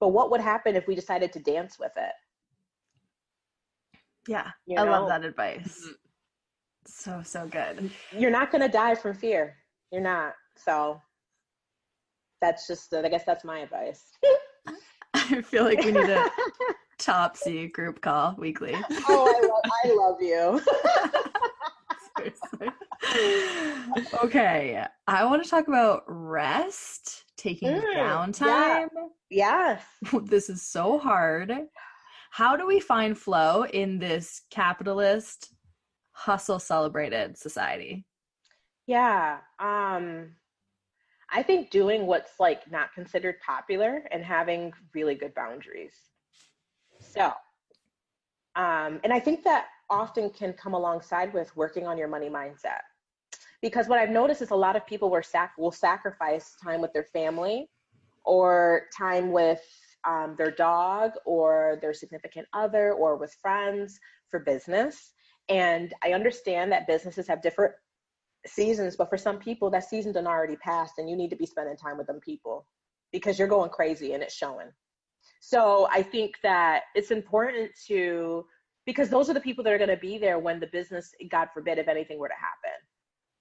But 0.00 0.08
what 0.08 0.30
would 0.30 0.40
happen 0.40 0.76
if 0.76 0.86
we 0.86 0.94
decided 0.94 1.32
to 1.32 1.38
dance 1.40 1.76
with 1.78 1.92
it? 1.96 2.12
Yeah. 4.28 4.50
You 4.66 4.76
know? 4.76 4.84
I 4.84 4.98
love 4.98 5.08
that 5.08 5.24
advice. 5.24 5.84
Mm-hmm 5.84 5.92
so, 6.86 7.22
so 7.24 7.46
good. 7.46 7.90
You're 8.16 8.30
not 8.30 8.50
going 8.50 8.62
to 8.62 8.68
die 8.68 8.94
from 8.94 9.14
fear. 9.14 9.56
You're 9.90 10.02
not. 10.02 10.34
So 10.56 11.00
that's 12.40 12.66
just, 12.66 12.92
I 12.94 13.08
guess 13.08 13.24
that's 13.24 13.44
my 13.44 13.60
advice. 13.60 14.04
I 15.14 15.42
feel 15.42 15.64
like 15.64 15.84
we 15.84 15.92
need 15.92 16.08
a 16.08 16.30
Topsie 16.98 17.72
group 17.72 18.00
call 18.00 18.34
weekly. 18.38 18.74
Oh, 19.08 19.26
I 19.26 19.40
love, 19.46 19.60
I 19.84 19.90
love 19.92 20.22
you. 20.22 20.60
okay. 24.24 24.84
I 25.06 25.24
want 25.24 25.42
to 25.42 25.50
talk 25.50 25.68
about 25.68 26.04
rest, 26.06 27.24
taking 27.36 27.70
mm, 27.70 27.94
downtime. 27.96 28.88
Yeah. 29.30 29.78
Yes. 29.80 29.84
This 30.24 30.48
is 30.48 30.62
so 30.62 30.98
hard. 30.98 31.52
How 32.30 32.56
do 32.56 32.66
we 32.66 32.80
find 32.80 33.18
flow 33.18 33.64
in 33.64 33.98
this 33.98 34.42
capitalist 34.50 35.52
hustle 36.12 36.58
celebrated 36.58 37.36
society? 37.36 38.06
Yeah. 38.86 39.38
Um 39.58 40.36
I 41.32 41.42
think 41.42 41.70
doing 41.70 42.06
what's 42.06 42.38
like 42.38 42.70
not 42.70 42.92
considered 42.92 43.36
popular 43.44 44.04
and 44.12 44.22
having 44.22 44.72
really 44.94 45.14
good 45.14 45.34
boundaries. 45.34 45.94
So, 47.00 47.32
um, 48.54 49.00
and 49.02 49.12
I 49.12 49.18
think 49.18 49.42
that 49.44 49.66
often 49.88 50.28
can 50.30 50.52
come 50.52 50.74
alongside 50.74 51.32
with 51.32 51.54
working 51.56 51.86
on 51.86 51.96
your 51.96 52.08
money 52.08 52.28
mindset. 52.28 52.80
Because 53.62 53.88
what 53.88 53.98
I've 53.98 54.10
noticed 54.10 54.42
is 54.42 54.50
a 54.50 54.56
lot 54.56 54.76
of 54.76 54.86
people 54.86 55.08
were 55.08 55.22
sac- 55.22 55.56
will 55.56 55.72
sacrifice 55.72 56.54
time 56.62 56.80
with 56.80 56.92
their 56.92 57.04
family 57.04 57.70
or 58.24 58.88
time 58.96 59.32
with 59.32 59.62
um, 60.06 60.34
their 60.36 60.50
dog 60.50 61.12
or 61.24 61.78
their 61.80 61.94
significant 61.94 62.46
other 62.52 62.92
or 62.92 63.16
with 63.16 63.32
friends 63.40 63.98
for 64.28 64.40
business. 64.40 65.12
And 65.48 65.94
I 66.04 66.12
understand 66.12 66.72
that 66.72 66.86
businesses 66.86 67.26
have 67.28 67.40
different 67.40 67.72
seasons, 68.46 68.96
but 68.96 69.08
for 69.08 69.16
some 69.16 69.38
people, 69.38 69.70
that 69.70 69.88
season 69.88 70.12
done 70.12 70.26
already 70.26 70.56
passed, 70.56 70.94
and 70.98 71.08
you 71.08 71.16
need 71.16 71.30
to 71.30 71.36
be 71.36 71.46
spending 71.46 71.76
time 71.76 71.98
with 71.98 72.06
them 72.06 72.20
people 72.20 72.66
because 73.12 73.38
you're 73.38 73.48
going 73.48 73.70
crazy 73.70 74.14
and 74.14 74.22
it's 74.22 74.34
showing. 74.34 74.68
So 75.40 75.88
I 75.90 76.02
think 76.02 76.36
that 76.42 76.82
it's 76.94 77.10
important 77.10 77.70
to 77.88 78.46
because 78.86 79.08
those 79.08 79.30
are 79.30 79.34
the 79.34 79.40
people 79.40 79.62
that 79.64 79.72
are 79.72 79.78
going 79.78 79.90
to 79.90 79.96
be 79.96 80.18
there 80.18 80.38
when 80.38 80.58
the 80.58 80.66
business, 80.66 81.12
God 81.30 81.48
forbid, 81.54 81.78
if 81.78 81.88
anything 81.88 82.18
were 82.18 82.28
to 82.28 82.34
happen. 82.34 82.78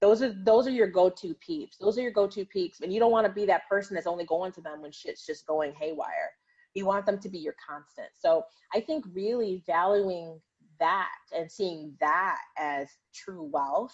Those 0.02 0.22
are 0.24 0.34
those 0.44 0.68
are 0.68 0.72
your 0.72 0.88
go-to 0.88 1.36
peeps. 1.36 1.78
Those 1.78 1.98
are 1.98 2.02
your 2.02 2.12
go-to 2.12 2.44
peeps, 2.46 2.82
and 2.82 2.92
you 2.92 3.00
don't 3.00 3.12
want 3.12 3.28
to 3.28 3.32
be 3.32 3.46
that 3.46 3.70
person 3.70 3.94
that's 3.94 4.08
only 4.08 4.26
going 4.26 4.52
to 4.54 4.62
them 4.62 4.82
when 4.82 4.92
shit's 4.92 5.26
just 5.26 5.46
going 5.46 5.74
haywire. 5.80 6.32
You 6.74 6.86
want 6.86 7.06
them 7.06 7.20
to 7.20 7.30
be 7.30 7.38
your 7.38 7.56
constant. 7.68 8.08
So 8.18 8.44
I 8.74 8.82
think 8.82 9.06
really 9.14 9.64
valuing 9.68 10.40
that 10.80 11.10
and 11.36 11.52
seeing 11.52 11.94
that 12.00 12.40
as 12.58 12.88
true 13.14 13.48
wealth, 13.54 13.94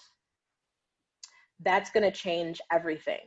that's 1.64 1.90
going 1.90 2.04
to 2.04 2.12
change 2.12 2.62
everything. 2.72 3.20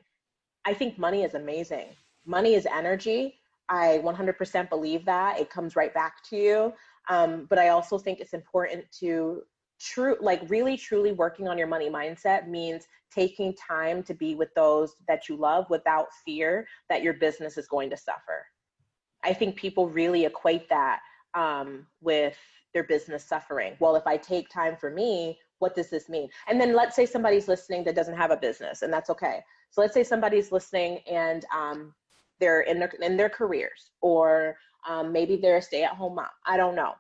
I 0.65 0.75
think 0.75 0.99
money 0.99 1.23
is 1.23 1.35
amazing. 1.35 1.89
Money 2.27 2.55
is 2.55 2.67
energy. 2.67 3.35
I 3.69 4.01
100% 4.05 4.69
believe 4.69 5.05
that. 5.07 5.39
It 5.39 5.51
comes 5.51 5.77
right 5.77 5.93
back 5.95 6.23
to 6.31 6.37
you. 6.37 6.73
Um, 7.09 7.47
but 7.49 7.59
I 7.59 7.69
also 7.69 7.99
think 7.99 8.21
it's 8.21 8.35
important 8.35 8.85
to 9.01 9.43
true 9.81 10.17
like 10.21 10.43
really 10.49 10.77
truly 10.77 11.13
working 11.13 11.49
on 11.49 11.57
your 11.57 11.67
money 11.67 11.89
mindset 11.89 12.47
means 12.47 12.87
taking 13.11 13.55
time 13.55 14.03
to 14.03 14.13
be 14.13 14.35
with 14.35 14.53
those 14.55 14.95
that 15.09 15.27
you 15.27 15.37
love 15.37 15.65
without 15.71 16.09
fear 16.23 16.67
that 16.91 17.03
your 17.03 17.15
business 17.15 17.57
is 17.57 17.67
going 17.67 17.89
to 17.89 17.97
suffer 17.97 18.45
i 19.25 19.33
think 19.33 19.57
people 19.57 19.89
really 19.89 20.27
equate 20.27 20.69
that 20.69 21.01
um, 21.35 21.87
with 22.01 22.37
their 22.75 22.85
business 22.85 23.25
suffering. 23.25 23.75
Well, 23.81 23.97
if 23.97 24.07
I 24.07 24.17
take 24.17 24.49
time 24.49 24.77
for 24.77 24.91
me, 24.91 25.39
what 25.61 25.75
does 25.75 25.89
this 25.89 26.09
mean? 26.09 26.29
And 26.49 26.61
then 26.61 26.75
let's 26.75 26.97
say 26.97 27.07
somebody's 27.07 27.47
listening 27.47 27.85
that 27.85 27.95
doesn't 27.95 28.17
have 28.17 28.31
a 28.31 28.37
business, 28.37 28.83
and 28.83 28.93
that's 28.93 29.11
okay. 29.11 29.41
So 29.71 29.81
let's 29.81 29.95
say 29.95 30.03
somebody's 30.03 30.51
listening 30.51 30.99
and 31.09 31.45
um, 31.55 31.95
they're 32.41 32.63
in 32.63 32.79
their 32.81 32.93
in 33.01 33.17
their 33.17 33.29
careers, 33.29 33.93
or 34.01 34.57
um, 34.89 35.13
maybe 35.13 35.37
they're 35.37 35.59
a 35.59 35.63
stay-at-home 35.63 36.17
mom. 36.17 36.27
I 36.47 36.57
don't 36.57 36.75
know. 36.75 36.95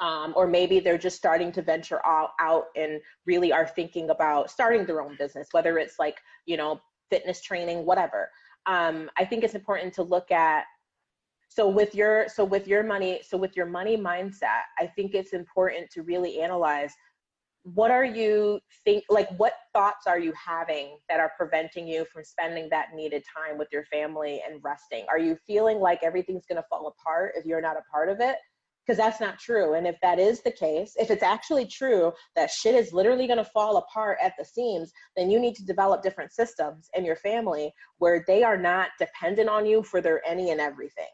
Um, 0.00 0.32
or 0.34 0.46
maybe 0.46 0.80
they're 0.80 0.98
just 0.98 1.16
starting 1.16 1.52
to 1.52 1.62
venture 1.62 2.04
out, 2.06 2.30
out 2.40 2.64
and 2.74 3.00
really 3.26 3.52
are 3.52 3.66
thinking 3.66 4.08
about 4.08 4.50
starting 4.50 4.86
their 4.86 5.02
own 5.02 5.14
business, 5.18 5.48
whether 5.52 5.78
it's 5.78 5.98
like, 5.98 6.16
you 6.46 6.56
know, 6.56 6.80
fitness 7.10 7.42
training, 7.42 7.84
whatever. 7.84 8.30
Um, 8.64 9.10
I 9.18 9.26
think 9.26 9.44
it's 9.44 9.54
important 9.54 9.92
to 9.94 10.02
look 10.02 10.30
at 10.30 10.64
so 11.50 11.68
with 11.68 11.94
your 11.94 12.26
so 12.28 12.44
with 12.44 12.66
your 12.68 12.82
money 12.82 13.20
so 13.26 13.36
with 13.36 13.56
your 13.56 13.66
money 13.66 13.96
mindset 13.96 14.62
i 14.78 14.86
think 14.86 15.14
it's 15.14 15.32
important 15.32 15.90
to 15.90 16.02
really 16.02 16.40
analyze 16.40 16.94
what 17.64 17.90
are 17.90 18.04
you 18.04 18.58
think 18.84 19.04
like 19.10 19.28
what 19.36 19.52
thoughts 19.74 20.06
are 20.06 20.18
you 20.18 20.32
having 20.32 20.96
that 21.08 21.20
are 21.20 21.32
preventing 21.36 21.86
you 21.86 22.06
from 22.12 22.24
spending 22.24 22.68
that 22.70 22.88
needed 22.94 23.22
time 23.36 23.58
with 23.58 23.68
your 23.70 23.84
family 23.84 24.42
and 24.48 24.60
resting? 24.64 25.04
Are 25.10 25.18
you 25.18 25.36
feeling 25.46 25.78
like 25.78 26.00
everything's 26.02 26.46
going 26.46 26.60
to 26.60 26.66
fall 26.68 26.86
apart 26.86 27.32
if 27.36 27.44
you're 27.44 27.60
not 27.60 27.76
a 27.76 27.82
part 27.90 28.08
of 28.08 28.20
it? 28.20 28.36
Because 28.86 28.96
that's 28.96 29.20
not 29.20 29.38
true 29.38 29.74
and 29.74 29.86
if 29.86 29.96
that 30.00 30.18
is 30.18 30.42
the 30.42 30.50
case 30.50 30.94
if 30.96 31.10
it's 31.10 31.22
actually 31.22 31.66
true 31.66 32.12
that 32.34 32.50
shit 32.50 32.74
is 32.74 32.92
literally 32.92 33.26
going 33.26 33.36
to 33.36 33.44
fall 33.44 33.76
apart 33.76 34.18
at 34.22 34.32
the 34.38 34.44
seams 34.44 34.90
then 35.16 35.30
you 35.30 35.38
need 35.38 35.54
to 35.56 35.64
develop 35.64 36.02
different 36.02 36.32
systems 36.32 36.88
in 36.94 37.04
your 37.04 37.14
family 37.14 37.72
where 37.98 38.24
they 38.26 38.42
are 38.42 38.56
not 38.56 38.88
dependent 38.98 39.48
on 39.48 39.66
you 39.66 39.82
for 39.82 40.00
their 40.00 40.26
any 40.26 40.50
and 40.50 40.60
everything. 40.60 41.04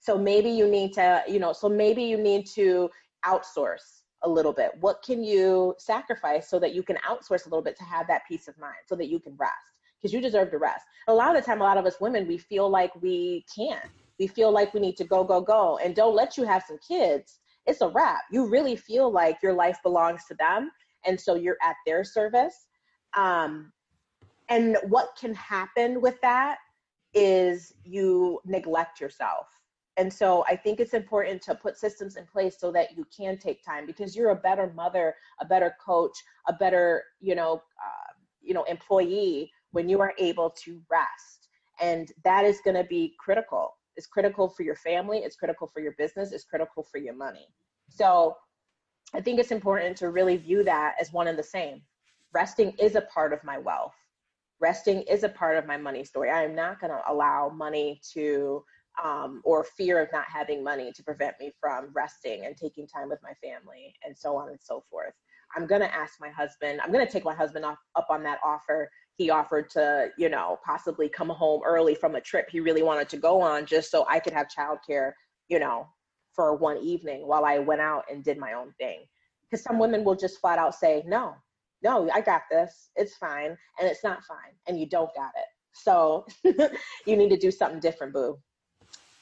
So 0.00 0.18
maybe 0.18 0.50
you 0.50 0.68
need 0.68 0.92
to 0.94 1.22
you 1.28 1.38
know 1.38 1.52
so 1.52 1.68
maybe 1.68 2.02
you 2.02 2.18
need 2.18 2.46
to 2.56 2.90
outsource 3.24 4.03
a 4.24 4.28
little 4.28 4.52
bit? 4.52 4.72
What 4.80 5.02
can 5.02 5.22
you 5.22 5.74
sacrifice 5.78 6.48
so 6.48 6.58
that 6.58 6.74
you 6.74 6.82
can 6.82 6.96
outsource 7.08 7.46
a 7.46 7.48
little 7.48 7.62
bit 7.62 7.76
to 7.78 7.84
have 7.84 8.06
that 8.08 8.22
peace 8.28 8.48
of 8.48 8.58
mind 8.58 8.76
so 8.86 8.94
that 8.96 9.08
you 9.08 9.20
can 9.20 9.36
rest? 9.36 9.52
Because 10.00 10.12
you 10.12 10.20
deserve 10.20 10.50
to 10.50 10.58
rest. 10.58 10.84
A 11.08 11.14
lot 11.14 11.34
of 11.34 11.42
the 11.42 11.46
time, 11.46 11.60
a 11.60 11.64
lot 11.64 11.78
of 11.78 11.86
us 11.86 12.00
women, 12.00 12.26
we 12.26 12.38
feel 12.38 12.68
like 12.68 12.90
we 13.00 13.44
can't. 13.54 13.84
We 14.18 14.26
feel 14.26 14.50
like 14.50 14.74
we 14.74 14.80
need 14.80 14.96
to 14.98 15.04
go, 15.04 15.24
go, 15.24 15.40
go. 15.40 15.78
And 15.82 15.94
don't 15.94 16.14
let 16.14 16.36
you 16.36 16.44
have 16.44 16.64
some 16.66 16.78
kids. 16.86 17.40
It's 17.66 17.80
a 17.80 17.88
wrap. 17.88 18.20
You 18.30 18.46
really 18.46 18.76
feel 18.76 19.10
like 19.10 19.42
your 19.42 19.54
life 19.54 19.78
belongs 19.82 20.24
to 20.28 20.34
them. 20.34 20.70
And 21.06 21.20
so 21.20 21.34
you're 21.34 21.56
at 21.62 21.76
their 21.86 22.04
service. 22.04 22.66
Um, 23.16 23.72
and 24.48 24.76
what 24.88 25.16
can 25.18 25.34
happen 25.34 26.00
with 26.00 26.20
that 26.20 26.58
is 27.14 27.72
you 27.84 28.40
neglect 28.44 29.00
yourself 29.00 29.46
and 29.96 30.12
so 30.12 30.44
I 30.48 30.56
think 30.56 30.80
it's 30.80 30.94
important 30.94 31.40
to 31.42 31.54
put 31.54 31.78
systems 31.78 32.16
in 32.16 32.26
place 32.26 32.56
so 32.58 32.72
that 32.72 32.96
you 32.96 33.06
can 33.16 33.38
take 33.38 33.64
time 33.64 33.86
because 33.86 34.16
you're 34.16 34.30
a 34.30 34.36
better 34.36 34.72
mother, 34.74 35.14
a 35.40 35.44
better 35.44 35.76
coach, 35.84 36.16
a 36.48 36.52
better, 36.52 37.04
you 37.20 37.34
know, 37.34 37.62
uh, 37.78 38.12
you 38.42 38.54
know, 38.54 38.64
employee 38.64 39.52
when 39.70 39.88
you 39.88 40.00
are 40.00 40.12
able 40.18 40.50
to 40.64 40.80
rest. 40.90 41.48
And 41.80 42.10
that 42.24 42.44
is 42.44 42.60
going 42.64 42.76
to 42.76 42.84
be 42.84 43.14
critical. 43.18 43.76
It's 43.96 44.06
critical 44.06 44.48
for 44.48 44.64
your 44.64 44.74
family, 44.74 45.18
it's 45.18 45.36
critical 45.36 45.68
for 45.68 45.80
your 45.80 45.92
business, 45.96 46.32
it's 46.32 46.44
critical 46.44 46.82
for 46.82 46.98
your 46.98 47.14
money. 47.14 47.46
So 47.88 48.36
I 49.14 49.20
think 49.20 49.38
it's 49.38 49.52
important 49.52 49.96
to 49.98 50.10
really 50.10 50.36
view 50.36 50.64
that 50.64 50.96
as 51.00 51.12
one 51.12 51.28
and 51.28 51.38
the 51.38 51.44
same. 51.44 51.82
Resting 52.32 52.72
is 52.80 52.96
a 52.96 53.02
part 53.02 53.32
of 53.32 53.44
my 53.44 53.58
wealth. 53.58 53.94
Resting 54.58 55.02
is 55.02 55.22
a 55.22 55.28
part 55.28 55.56
of 55.56 55.66
my 55.66 55.76
money 55.76 56.02
story. 56.02 56.30
I 56.30 56.42
am 56.42 56.54
not 56.54 56.80
going 56.80 56.90
to 56.90 57.00
allow 57.08 57.48
money 57.48 58.00
to 58.14 58.64
um, 59.02 59.40
or 59.44 59.64
fear 59.64 60.00
of 60.00 60.08
not 60.12 60.26
having 60.28 60.62
money 60.62 60.92
to 60.92 61.02
prevent 61.02 61.34
me 61.40 61.52
from 61.60 61.88
resting 61.94 62.46
and 62.46 62.56
taking 62.56 62.86
time 62.86 63.08
with 63.08 63.18
my 63.22 63.32
family 63.42 63.94
and 64.04 64.16
so 64.16 64.36
on 64.36 64.50
and 64.50 64.58
so 64.60 64.84
forth. 64.90 65.14
I'm 65.56 65.66
gonna 65.66 65.86
ask 65.86 66.20
my 66.20 66.30
husband, 66.30 66.80
I'm 66.80 66.92
gonna 66.92 67.08
take 67.08 67.24
my 67.24 67.34
husband 67.34 67.64
off, 67.64 67.78
up 67.96 68.06
on 68.10 68.22
that 68.24 68.38
offer. 68.44 68.90
He 69.16 69.30
offered 69.30 69.70
to, 69.70 70.08
you 70.18 70.28
know, 70.28 70.58
possibly 70.64 71.08
come 71.08 71.28
home 71.28 71.62
early 71.64 71.94
from 71.94 72.16
a 72.16 72.20
trip 72.20 72.48
he 72.50 72.60
really 72.60 72.82
wanted 72.82 73.08
to 73.10 73.16
go 73.16 73.40
on 73.40 73.66
just 73.66 73.90
so 73.90 74.04
I 74.08 74.18
could 74.18 74.32
have 74.32 74.48
childcare, 74.48 75.12
you 75.48 75.58
know, 75.58 75.86
for 76.34 76.54
one 76.56 76.78
evening 76.78 77.26
while 77.26 77.44
I 77.44 77.58
went 77.58 77.80
out 77.80 78.04
and 78.10 78.24
did 78.24 78.38
my 78.38 78.54
own 78.54 78.72
thing. 78.78 79.04
Because 79.48 79.62
some 79.62 79.78
women 79.78 80.02
will 80.04 80.16
just 80.16 80.40
flat 80.40 80.58
out 80.58 80.74
say, 80.74 81.04
no, 81.06 81.34
no, 81.82 82.10
I 82.12 82.20
got 82.20 82.42
this. 82.50 82.90
It's 82.96 83.16
fine. 83.16 83.56
And 83.78 83.88
it's 83.88 84.02
not 84.02 84.24
fine. 84.24 84.54
And 84.66 84.80
you 84.80 84.86
don't 84.86 85.14
got 85.14 85.32
it. 85.36 85.46
So 85.74 86.26
you 87.06 87.16
need 87.16 87.28
to 87.28 87.36
do 87.36 87.50
something 87.50 87.80
different, 87.80 88.12
boo. 88.12 88.38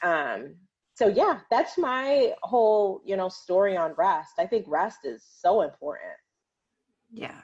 Um, 0.03 0.57
so 0.95 1.09
yeah, 1.09 1.41
that's 1.51 1.79
my 1.79 2.33
whole, 2.43 3.03
you 3.05 3.17
know, 3.17 3.29
story 3.29 3.77
on 3.77 3.95
rest. 3.97 4.33
I 4.39 4.47
think 4.47 4.67
rest 4.69 5.01
is 5.05 5.25
so 5.41 5.63
important. 5.63 6.13
Yeah, 7.13 7.41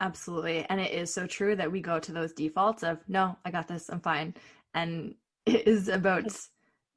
absolutely. 0.00 0.66
And 0.68 0.80
it 0.80 0.92
is 0.92 1.12
so 1.12 1.26
true 1.26 1.56
that 1.56 1.70
we 1.70 1.80
go 1.80 1.98
to 1.98 2.12
those 2.12 2.32
defaults 2.32 2.82
of, 2.82 2.98
no, 3.08 3.36
I 3.44 3.50
got 3.50 3.68
this, 3.68 3.88
I'm 3.88 4.00
fine. 4.00 4.34
And 4.74 5.14
it 5.46 5.66
is 5.66 5.88
about 5.88 6.24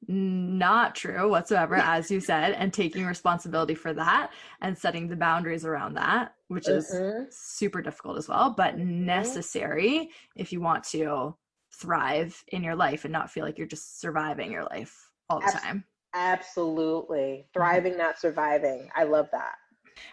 not 0.06 0.94
true 0.94 1.30
whatsoever, 1.30 1.76
as 1.76 2.10
you 2.10 2.20
said, 2.20 2.52
and 2.52 2.72
taking 2.72 3.06
responsibility 3.06 3.74
for 3.74 3.94
that 3.94 4.30
and 4.60 4.76
setting 4.76 5.08
the 5.08 5.16
boundaries 5.16 5.64
around 5.64 5.94
that, 5.94 6.34
which 6.48 6.68
is 6.68 6.92
mm-hmm. 6.94 7.24
super 7.30 7.80
difficult 7.80 8.18
as 8.18 8.28
well, 8.28 8.50
but 8.50 8.76
mm-hmm. 8.76 9.06
necessary 9.06 10.10
if 10.36 10.52
you 10.52 10.60
want 10.60 10.84
to 10.84 11.34
thrive 11.80 12.42
in 12.48 12.62
your 12.62 12.74
life 12.74 13.04
and 13.04 13.12
not 13.12 13.30
feel 13.30 13.44
like 13.44 13.58
you're 13.58 13.66
just 13.66 14.00
surviving 14.00 14.50
your 14.50 14.64
life 14.64 15.10
all 15.28 15.40
the 15.40 15.52
time. 15.52 15.84
Absolutely. 16.14 17.18
Mm-hmm. 17.18 17.58
Thriving, 17.58 17.98
not 17.98 18.18
surviving. 18.18 18.88
I 18.94 19.04
love 19.04 19.28
that. 19.32 19.54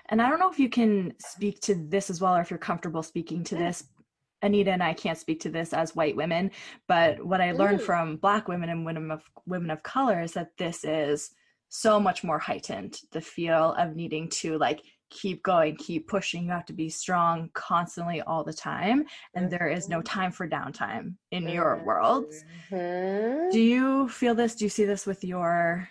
And 0.10 0.22
I 0.22 0.30
don't 0.30 0.40
know 0.40 0.52
if 0.52 0.60
you 0.60 0.70
can 0.70 1.14
speak 1.20 1.60
to 1.62 1.76
this 1.76 2.10
as 2.10 2.22
well 2.22 2.36
or 2.36 2.42
if 2.42 2.50
you're 2.50 2.60
comfortable 2.60 3.04
speaking 3.04 3.44
to 3.46 3.56
this. 3.56 3.84
Anita 4.44 4.72
and 4.72 4.82
I 4.82 4.94
can't 4.94 5.18
speak 5.18 5.40
to 5.42 5.50
this 5.50 5.72
as 5.72 5.96
white 5.96 6.16
women, 6.16 6.50
but 6.88 7.24
what 7.24 7.42
I 7.42 7.52
learned 7.52 7.80
mm. 7.80 7.84
from 7.84 8.16
black 8.18 8.48
women 8.48 8.70
and 8.70 8.84
women 8.84 9.12
of 9.12 9.22
women 9.46 9.70
of 9.70 9.84
color 9.84 10.22
is 10.22 10.32
that 10.34 10.58
this 10.58 10.84
is 10.84 11.30
so 11.70 12.00
much 12.00 12.24
more 12.24 12.40
heightened 12.40 13.00
the 13.12 13.22
feel 13.22 13.76
of 13.78 13.96
needing 13.96 14.28
to 14.30 14.58
like 14.58 14.82
keep 15.12 15.44
going, 15.44 15.76
keep 15.76 16.08
pushing. 16.08 16.46
You 16.46 16.52
have 16.52 16.66
to 16.66 16.74
be 16.74 16.90
strong 16.90 17.50
constantly 17.54 18.22
all 18.22 18.44
the 18.44 18.54
time. 18.54 19.06
And 19.36 19.52
there 19.52 19.68
is 19.68 19.88
no 19.88 19.98
mm-hmm. 19.98 20.20
time 20.20 20.32
for 20.32 20.48
downtime 20.48 21.16
in 21.32 21.48
your 21.48 21.84
worlds. 21.86 22.44
Mm-hmm. 22.72 23.50
Do 23.52 23.60
you 23.60 24.10
feel 24.10 24.34
this? 24.34 24.56
Do 24.56 24.66
you 24.66 24.70
see 24.70 24.86
this 24.86 25.06
with 25.06 25.24
your 25.24 25.88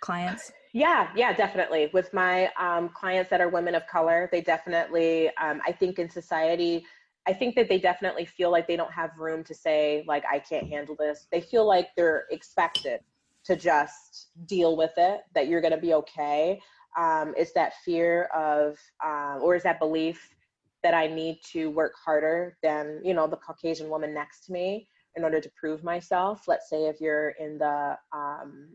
clients? 0.00 0.50
Yeah, 0.72 1.08
yeah, 1.14 1.32
definitely. 1.32 1.90
With 1.92 2.12
my 2.12 2.50
um, 2.58 2.90
clients 2.90 3.30
that 3.30 3.40
are 3.40 3.48
women 3.48 3.74
of 3.74 3.86
color, 3.86 4.28
they 4.32 4.40
definitely, 4.40 5.28
um, 5.40 5.60
I 5.66 5.72
think 5.72 5.98
in 5.98 6.10
society, 6.10 6.84
I 7.26 7.32
think 7.32 7.54
that 7.56 7.68
they 7.68 7.78
definitely 7.78 8.24
feel 8.24 8.50
like 8.50 8.66
they 8.66 8.76
don't 8.76 8.92
have 8.92 9.10
room 9.18 9.44
to 9.44 9.54
say, 9.54 10.04
like, 10.06 10.24
I 10.30 10.38
can't 10.38 10.66
handle 10.68 10.96
this. 10.98 11.26
They 11.30 11.40
feel 11.40 11.66
like 11.66 11.88
they're 11.96 12.24
expected 12.30 13.00
to 13.44 13.56
just 13.56 14.28
deal 14.46 14.76
with 14.76 14.92
it, 14.96 15.20
that 15.34 15.48
you're 15.48 15.60
going 15.60 15.74
to 15.74 15.80
be 15.80 15.94
okay 15.94 16.60
um, 16.96 17.34
is 17.36 17.52
that 17.54 17.74
fear 17.84 18.24
of, 18.34 18.78
uh, 19.04 19.38
or 19.40 19.54
is 19.54 19.62
that 19.64 19.78
belief 19.78 20.34
that 20.82 20.94
I 20.94 21.06
need 21.06 21.40
to 21.52 21.70
work 21.70 21.92
harder 22.02 22.56
than, 22.62 23.00
you 23.04 23.14
know, 23.14 23.26
the 23.26 23.36
Caucasian 23.36 23.88
woman 23.88 24.14
next 24.14 24.46
to 24.46 24.52
me 24.52 24.88
in 25.16 25.24
order 25.24 25.40
to 25.40 25.50
prove 25.58 25.82
myself. 25.82 26.44
Let's 26.46 26.70
say 26.70 26.86
if 26.86 27.00
you're 27.00 27.30
in 27.40 27.58
the, 27.58 27.96
um, 28.12 28.68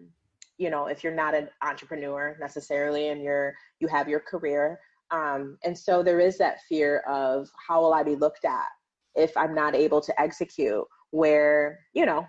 you 0.57 0.69
know, 0.69 0.87
if 0.87 1.03
you're 1.03 1.13
not 1.13 1.33
an 1.33 1.49
entrepreneur 1.61 2.37
necessarily 2.39 3.09
and 3.09 3.21
you're, 3.21 3.53
you 3.79 3.87
have 3.87 4.09
your 4.09 4.19
career. 4.19 4.79
Um, 5.11 5.57
and 5.63 5.77
so 5.77 6.03
there 6.03 6.19
is 6.19 6.37
that 6.37 6.59
fear 6.67 6.99
of 7.07 7.49
how 7.67 7.81
will 7.81 7.93
I 7.93 8.03
be 8.03 8.15
looked 8.15 8.45
at 8.45 8.67
if 9.15 9.35
I'm 9.37 9.55
not 9.55 9.75
able 9.75 10.01
to 10.01 10.21
execute 10.21 10.83
where, 11.11 11.79
you 11.93 12.05
know, 12.05 12.25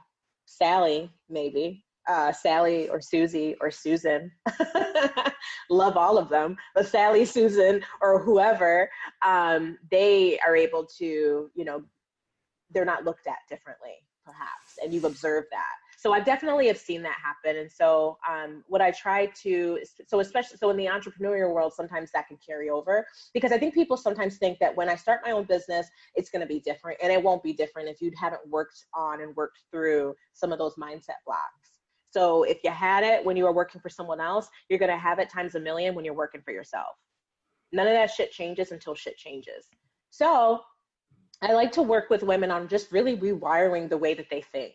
Sally 0.46 1.10
maybe 1.28 1.84
uh, 2.08 2.32
Sally 2.32 2.88
or 2.88 3.00
Susie 3.00 3.56
or 3.60 3.70
Susan, 3.70 4.30
love 5.70 5.96
all 5.96 6.18
of 6.18 6.28
them, 6.28 6.56
but 6.74 6.86
Sally, 6.86 7.24
Susan, 7.36 7.82
or 8.00 8.20
whoever, 8.20 8.90
um, 9.24 9.78
they 9.90 10.38
are 10.40 10.56
able 10.56 10.86
to, 10.98 11.50
you 11.54 11.64
know, 11.64 11.82
they're 12.70 12.84
not 12.84 13.04
looked 13.04 13.26
at 13.26 13.38
differently, 13.48 13.94
perhaps, 14.24 14.78
and 14.82 14.92
you've 14.92 15.04
observed 15.04 15.48
that. 15.50 15.74
So 16.04 16.12
I 16.12 16.20
definitely 16.20 16.66
have 16.66 16.76
seen 16.76 17.02
that 17.04 17.16
happen. 17.16 17.58
And 17.58 17.72
so 17.72 18.18
um, 18.28 18.62
what 18.68 18.82
I 18.82 18.90
try 18.90 19.24
to, 19.42 19.78
so 20.06 20.20
especially, 20.20 20.58
so 20.58 20.68
in 20.68 20.76
the 20.76 20.84
entrepreneurial 20.84 21.54
world, 21.54 21.72
sometimes 21.72 22.10
that 22.12 22.28
can 22.28 22.36
carry 22.46 22.68
over 22.68 23.06
because 23.32 23.52
I 23.52 23.58
think 23.58 23.72
people 23.72 23.96
sometimes 23.96 24.36
think 24.36 24.58
that 24.58 24.76
when 24.76 24.90
I 24.90 24.96
start 24.96 25.20
my 25.24 25.30
own 25.30 25.44
business, 25.44 25.88
it's 26.14 26.28
going 26.28 26.42
to 26.42 26.46
be 26.46 26.60
different. 26.60 26.98
And 27.02 27.10
it 27.10 27.22
won't 27.22 27.42
be 27.42 27.54
different 27.54 27.88
if 27.88 28.02
you 28.02 28.12
haven't 28.20 28.46
worked 28.50 28.84
on 28.92 29.22
and 29.22 29.34
worked 29.34 29.60
through 29.70 30.14
some 30.34 30.52
of 30.52 30.58
those 30.58 30.74
mindset 30.74 31.22
blocks. 31.24 31.73
So 32.14 32.44
if 32.44 32.58
you 32.62 32.70
had 32.70 33.02
it 33.02 33.24
when 33.24 33.36
you 33.36 33.42
were 33.42 33.52
working 33.52 33.80
for 33.80 33.88
someone 33.88 34.20
else, 34.20 34.48
you're 34.68 34.78
to 34.78 34.96
have 34.96 35.18
it 35.18 35.28
times 35.28 35.56
a 35.56 35.60
million 35.60 35.96
when 35.96 36.04
you're 36.04 36.14
working 36.14 36.42
for 36.42 36.52
yourself. 36.52 36.94
None 37.72 37.88
of 37.88 37.92
that 37.92 38.08
shit 38.08 38.30
changes 38.30 38.70
until 38.70 38.94
shit 38.94 39.16
changes. 39.16 39.66
So 40.10 40.60
I 41.42 41.54
like 41.54 41.72
to 41.72 41.82
work 41.82 42.10
with 42.10 42.22
women 42.22 42.52
on 42.52 42.68
just 42.68 42.92
really 42.92 43.16
rewiring 43.16 43.88
the 43.88 43.98
way 43.98 44.14
that 44.14 44.30
they 44.30 44.42
think. 44.42 44.74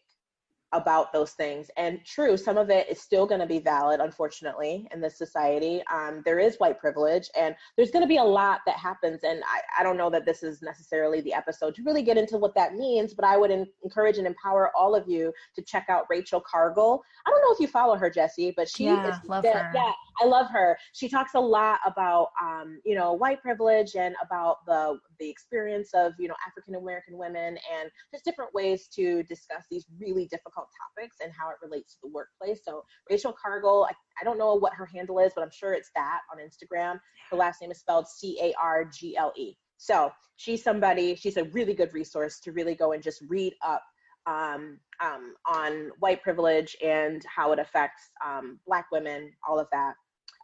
About 0.71 1.11
those 1.11 1.31
things. 1.31 1.71
And 1.77 1.99
true, 2.05 2.37
some 2.37 2.57
of 2.57 2.69
it 2.69 2.87
is 2.89 3.01
still 3.01 3.25
going 3.25 3.41
to 3.41 3.47
be 3.47 3.57
valid, 3.57 3.99
unfortunately, 4.01 4.87
in 4.93 5.01
this 5.01 5.17
society. 5.17 5.81
Um, 5.91 6.21
there 6.25 6.37
is 6.37 6.57
white 6.57 6.79
privilege, 6.79 7.27
and 7.35 7.55
there's 7.75 7.89
going 7.89 8.03
to 8.03 8.07
be 8.07 8.17
a 8.17 8.23
lot 8.23 8.61
that 8.67 8.75
happens. 8.75 9.21
And 9.23 9.41
I, 9.47 9.61
I 9.79 9.83
don't 9.83 9.97
know 9.97 10.11
that 10.11 10.25
this 10.25 10.43
is 10.43 10.61
necessarily 10.61 11.21
the 11.21 11.33
episode 11.33 11.73
to 11.75 11.83
really 11.83 12.03
get 12.03 12.17
into 12.17 12.37
what 12.37 12.53
that 12.53 12.75
means, 12.75 13.15
but 13.15 13.25
I 13.25 13.35
would 13.35 13.49
in, 13.49 13.65
encourage 13.83 14.19
and 14.19 14.27
empower 14.27 14.71
all 14.77 14.93
of 14.93 15.07
you 15.07 15.33
to 15.55 15.61
check 15.63 15.87
out 15.89 16.05
Rachel 16.09 16.39
Cargle. 16.41 17.01
I 17.25 17.31
don't 17.31 17.41
know 17.41 17.53
if 17.53 17.59
you 17.59 17.67
follow 17.67 17.95
her, 17.95 18.09
Jessie, 18.09 18.53
but 18.55 18.69
she 18.69 18.85
yeah, 18.85 19.09
is 19.09 19.17
love 19.27 19.43
her. 19.45 19.71
yeah, 19.73 19.91
I 20.21 20.25
love 20.25 20.47
her. 20.51 20.77
She 20.93 21.07
talks 21.09 21.33
a 21.35 21.39
lot 21.39 21.79
about 21.85 22.29
um, 22.41 22.79
you 22.85 22.95
know 22.95 23.13
white 23.13 23.41
privilege 23.41 23.95
and 23.95 24.15
about 24.23 24.57
the 24.65 24.99
the 25.19 25.29
experience 25.29 25.91
of 25.93 26.13
you 26.19 26.27
know 26.27 26.35
African 26.47 26.75
American 26.75 27.17
women 27.17 27.57
and 27.73 27.89
just 28.11 28.25
different 28.25 28.53
ways 28.53 28.87
to 28.95 29.23
discuss 29.23 29.63
these 29.69 29.85
really 29.99 30.27
difficult 30.27 30.67
topics 30.97 31.17
and 31.23 31.31
how 31.37 31.49
it 31.49 31.57
relates 31.63 31.93
to 31.93 31.99
the 32.03 32.09
workplace. 32.09 32.61
So 32.63 32.83
Rachel 33.09 33.33
Cargle, 33.33 33.87
I, 33.89 33.93
I 34.19 34.23
don't 34.23 34.37
know 34.37 34.55
what 34.55 34.73
her 34.73 34.85
handle 34.85 35.19
is, 35.19 35.31
but 35.35 35.43
I'm 35.43 35.51
sure 35.51 35.73
it's 35.73 35.91
that 35.95 36.19
on 36.31 36.39
Instagram. 36.39 36.99
Her 37.31 37.37
last 37.37 37.61
name 37.61 37.71
is 37.71 37.79
spelled 37.79 38.07
C 38.07 38.39
A 38.41 38.53
R 38.61 38.85
G 38.85 39.15
L 39.17 39.33
E. 39.37 39.55
So 39.77 40.11
she's 40.35 40.61
somebody, 40.61 41.15
she's 41.15 41.37
a 41.37 41.45
really 41.45 41.73
good 41.73 41.93
resource 41.93 42.39
to 42.41 42.51
really 42.51 42.75
go 42.75 42.91
and 42.91 43.01
just 43.01 43.23
read 43.29 43.53
up 43.65 43.81
um, 44.27 44.79
um, 45.01 45.33
on 45.45 45.91
white 45.99 46.21
privilege 46.21 46.75
and 46.83 47.23
how 47.33 47.53
it 47.53 47.59
affects 47.59 48.09
um, 48.25 48.59
Black 48.67 48.87
women, 48.91 49.31
all 49.47 49.57
of 49.57 49.67
that. 49.71 49.93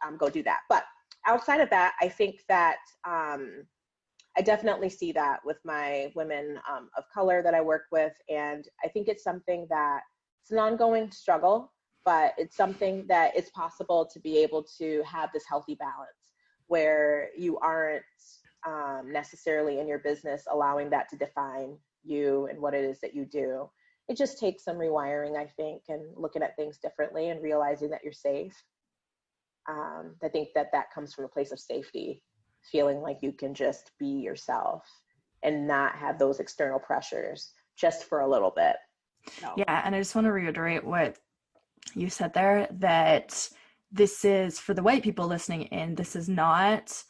Um, 0.04 0.16
go 0.16 0.28
do 0.28 0.42
that. 0.42 0.60
But 0.68 0.84
outside 1.26 1.60
of 1.60 1.70
that, 1.70 1.94
I 2.00 2.08
think 2.08 2.40
that 2.48 2.78
um, 3.06 3.64
I 4.36 4.42
definitely 4.42 4.90
see 4.90 5.12
that 5.12 5.40
with 5.44 5.58
my 5.64 6.12
women 6.14 6.58
um, 6.70 6.88
of 6.96 7.04
color 7.12 7.42
that 7.42 7.54
I 7.54 7.60
work 7.60 7.84
with. 7.90 8.12
And 8.28 8.66
I 8.84 8.88
think 8.88 9.08
it's 9.08 9.24
something 9.24 9.66
that 9.70 10.00
it's 10.42 10.50
an 10.50 10.58
ongoing 10.58 11.10
struggle, 11.10 11.72
but 12.04 12.34
it's 12.36 12.56
something 12.56 13.06
that 13.08 13.36
it's 13.36 13.50
possible 13.50 14.08
to 14.12 14.20
be 14.20 14.38
able 14.38 14.64
to 14.78 15.02
have 15.04 15.30
this 15.32 15.44
healthy 15.48 15.74
balance 15.74 16.30
where 16.68 17.30
you 17.36 17.58
aren't 17.58 18.02
um, 18.66 19.10
necessarily 19.12 19.80
in 19.80 19.88
your 19.88 20.00
business 20.00 20.44
allowing 20.50 20.90
that 20.90 21.08
to 21.08 21.16
define 21.16 21.76
you 22.04 22.46
and 22.46 22.60
what 22.60 22.74
it 22.74 22.84
is 22.84 23.00
that 23.00 23.14
you 23.14 23.24
do. 23.24 23.68
It 24.08 24.16
just 24.16 24.38
takes 24.38 24.64
some 24.64 24.76
rewiring, 24.76 25.36
I 25.36 25.46
think, 25.56 25.82
and 25.88 26.02
looking 26.16 26.42
at 26.42 26.54
things 26.56 26.78
differently 26.78 27.30
and 27.30 27.42
realizing 27.42 27.90
that 27.90 28.04
you're 28.04 28.12
safe. 28.12 28.54
Um, 29.68 30.14
I 30.22 30.28
think 30.28 30.48
that 30.54 30.70
that 30.72 30.92
comes 30.92 31.12
from 31.12 31.24
a 31.24 31.28
place 31.28 31.52
of 31.52 31.58
safety 31.58 32.22
feeling 32.70 33.00
like 33.00 33.18
you 33.22 33.32
can 33.32 33.54
just 33.54 33.92
be 33.98 34.06
yourself 34.06 34.82
and 35.42 35.66
not 35.66 35.96
have 35.96 36.18
those 36.18 36.40
external 36.40 36.78
pressures 36.78 37.52
just 37.76 38.04
for 38.04 38.20
a 38.20 38.28
little 38.28 38.52
bit. 38.54 38.76
Yeah, 39.56 39.82
and 39.84 39.94
I 39.94 39.98
just 39.98 40.14
want 40.14 40.26
to 40.26 40.32
reiterate 40.32 40.84
what 40.84 41.18
you 41.94 42.08
said 42.10 42.32
there 42.32 42.68
that 42.78 43.48
this 43.92 44.24
is 44.24 44.58
for 44.58 44.74
the 44.74 44.82
white 44.82 45.02
people 45.02 45.26
listening 45.26 45.62
in, 45.62 45.94
this 45.94 46.16
is 46.16 46.28
not 46.28 47.02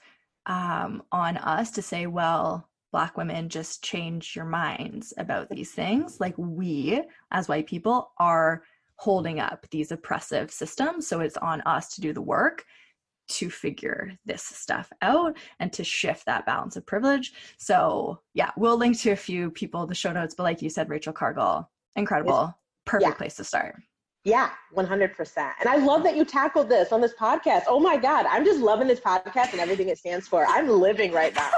um, 0.46 1.02
on 1.12 1.36
us 1.38 1.70
to 1.72 1.82
say, 1.82 2.06
well, 2.06 2.68
black 2.92 3.16
women 3.16 3.48
just 3.48 3.82
change 3.82 4.36
your 4.36 4.44
minds 4.44 5.12
about 5.18 5.48
these 5.50 5.72
things. 5.72 6.20
Like 6.20 6.34
we, 6.36 7.02
as 7.30 7.48
white 7.48 7.66
people, 7.66 8.12
are 8.18 8.62
holding 8.96 9.40
up 9.40 9.66
these 9.70 9.92
oppressive 9.92 10.50
systems. 10.50 11.06
So 11.06 11.20
it's 11.20 11.36
on 11.36 11.60
us 11.62 11.94
to 11.94 12.00
do 12.00 12.12
the 12.12 12.22
work 12.22 12.64
to 13.28 13.50
figure 13.50 14.12
this 14.24 14.42
stuff 14.42 14.90
out 15.02 15.36
and 15.58 15.72
to 15.72 15.84
shift 15.84 16.26
that 16.26 16.46
balance 16.46 16.76
of 16.76 16.86
privilege. 16.86 17.32
So, 17.58 18.20
yeah, 18.34 18.50
we'll 18.56 18.76
link 18.76 18.98
to 19.00 19.10
a 19.10 19.16
few 19.16 19.50
people, 19.50 19.86
the 19.86 19.94
show 19.94 20.12
notes, 20.12 20.34
but 20.36 20.44
like 20.44 20.62
you 20.62 20.70
said, 20.70 20.88
Rachel 20.88 21.12
Cargle, 21.12 21.68
incredible, 21.96 22.56
perfect 22.84 23.10
yeah. 23.10 23.16
place 23.16 23.34
to 23.36 23.44
start. 23.44 23.76
Yeah, 24.24 24.50
100%. 24.76 25.52
And 25.60 25.68
I 25.68 25.76
love 25.76 26.02
that 26.02 26.16
you 26.16 26.24
tackled 26.24 26.68
this 26.68 26.90
on 26.90 27.00
this 27.00 27.14
podcast. 27.14 27.62
Oh 27.68 27.78
my 27.78 27.96
God, 27.96 28.26
I'm 28.26 28.44
just 28.44 28.60
loving 28.60 28.88
this 28.88 29.00
podcast 29.00 29.52
and 29.52 29.60
everything 29.60 29.88
it 29.88 29.98
stands 29.98 30.26
for. 30.26 30.44
I'm 30.48 30.68
living 30.68 31.12
right 31.12 31.34
now. 31.34 31.50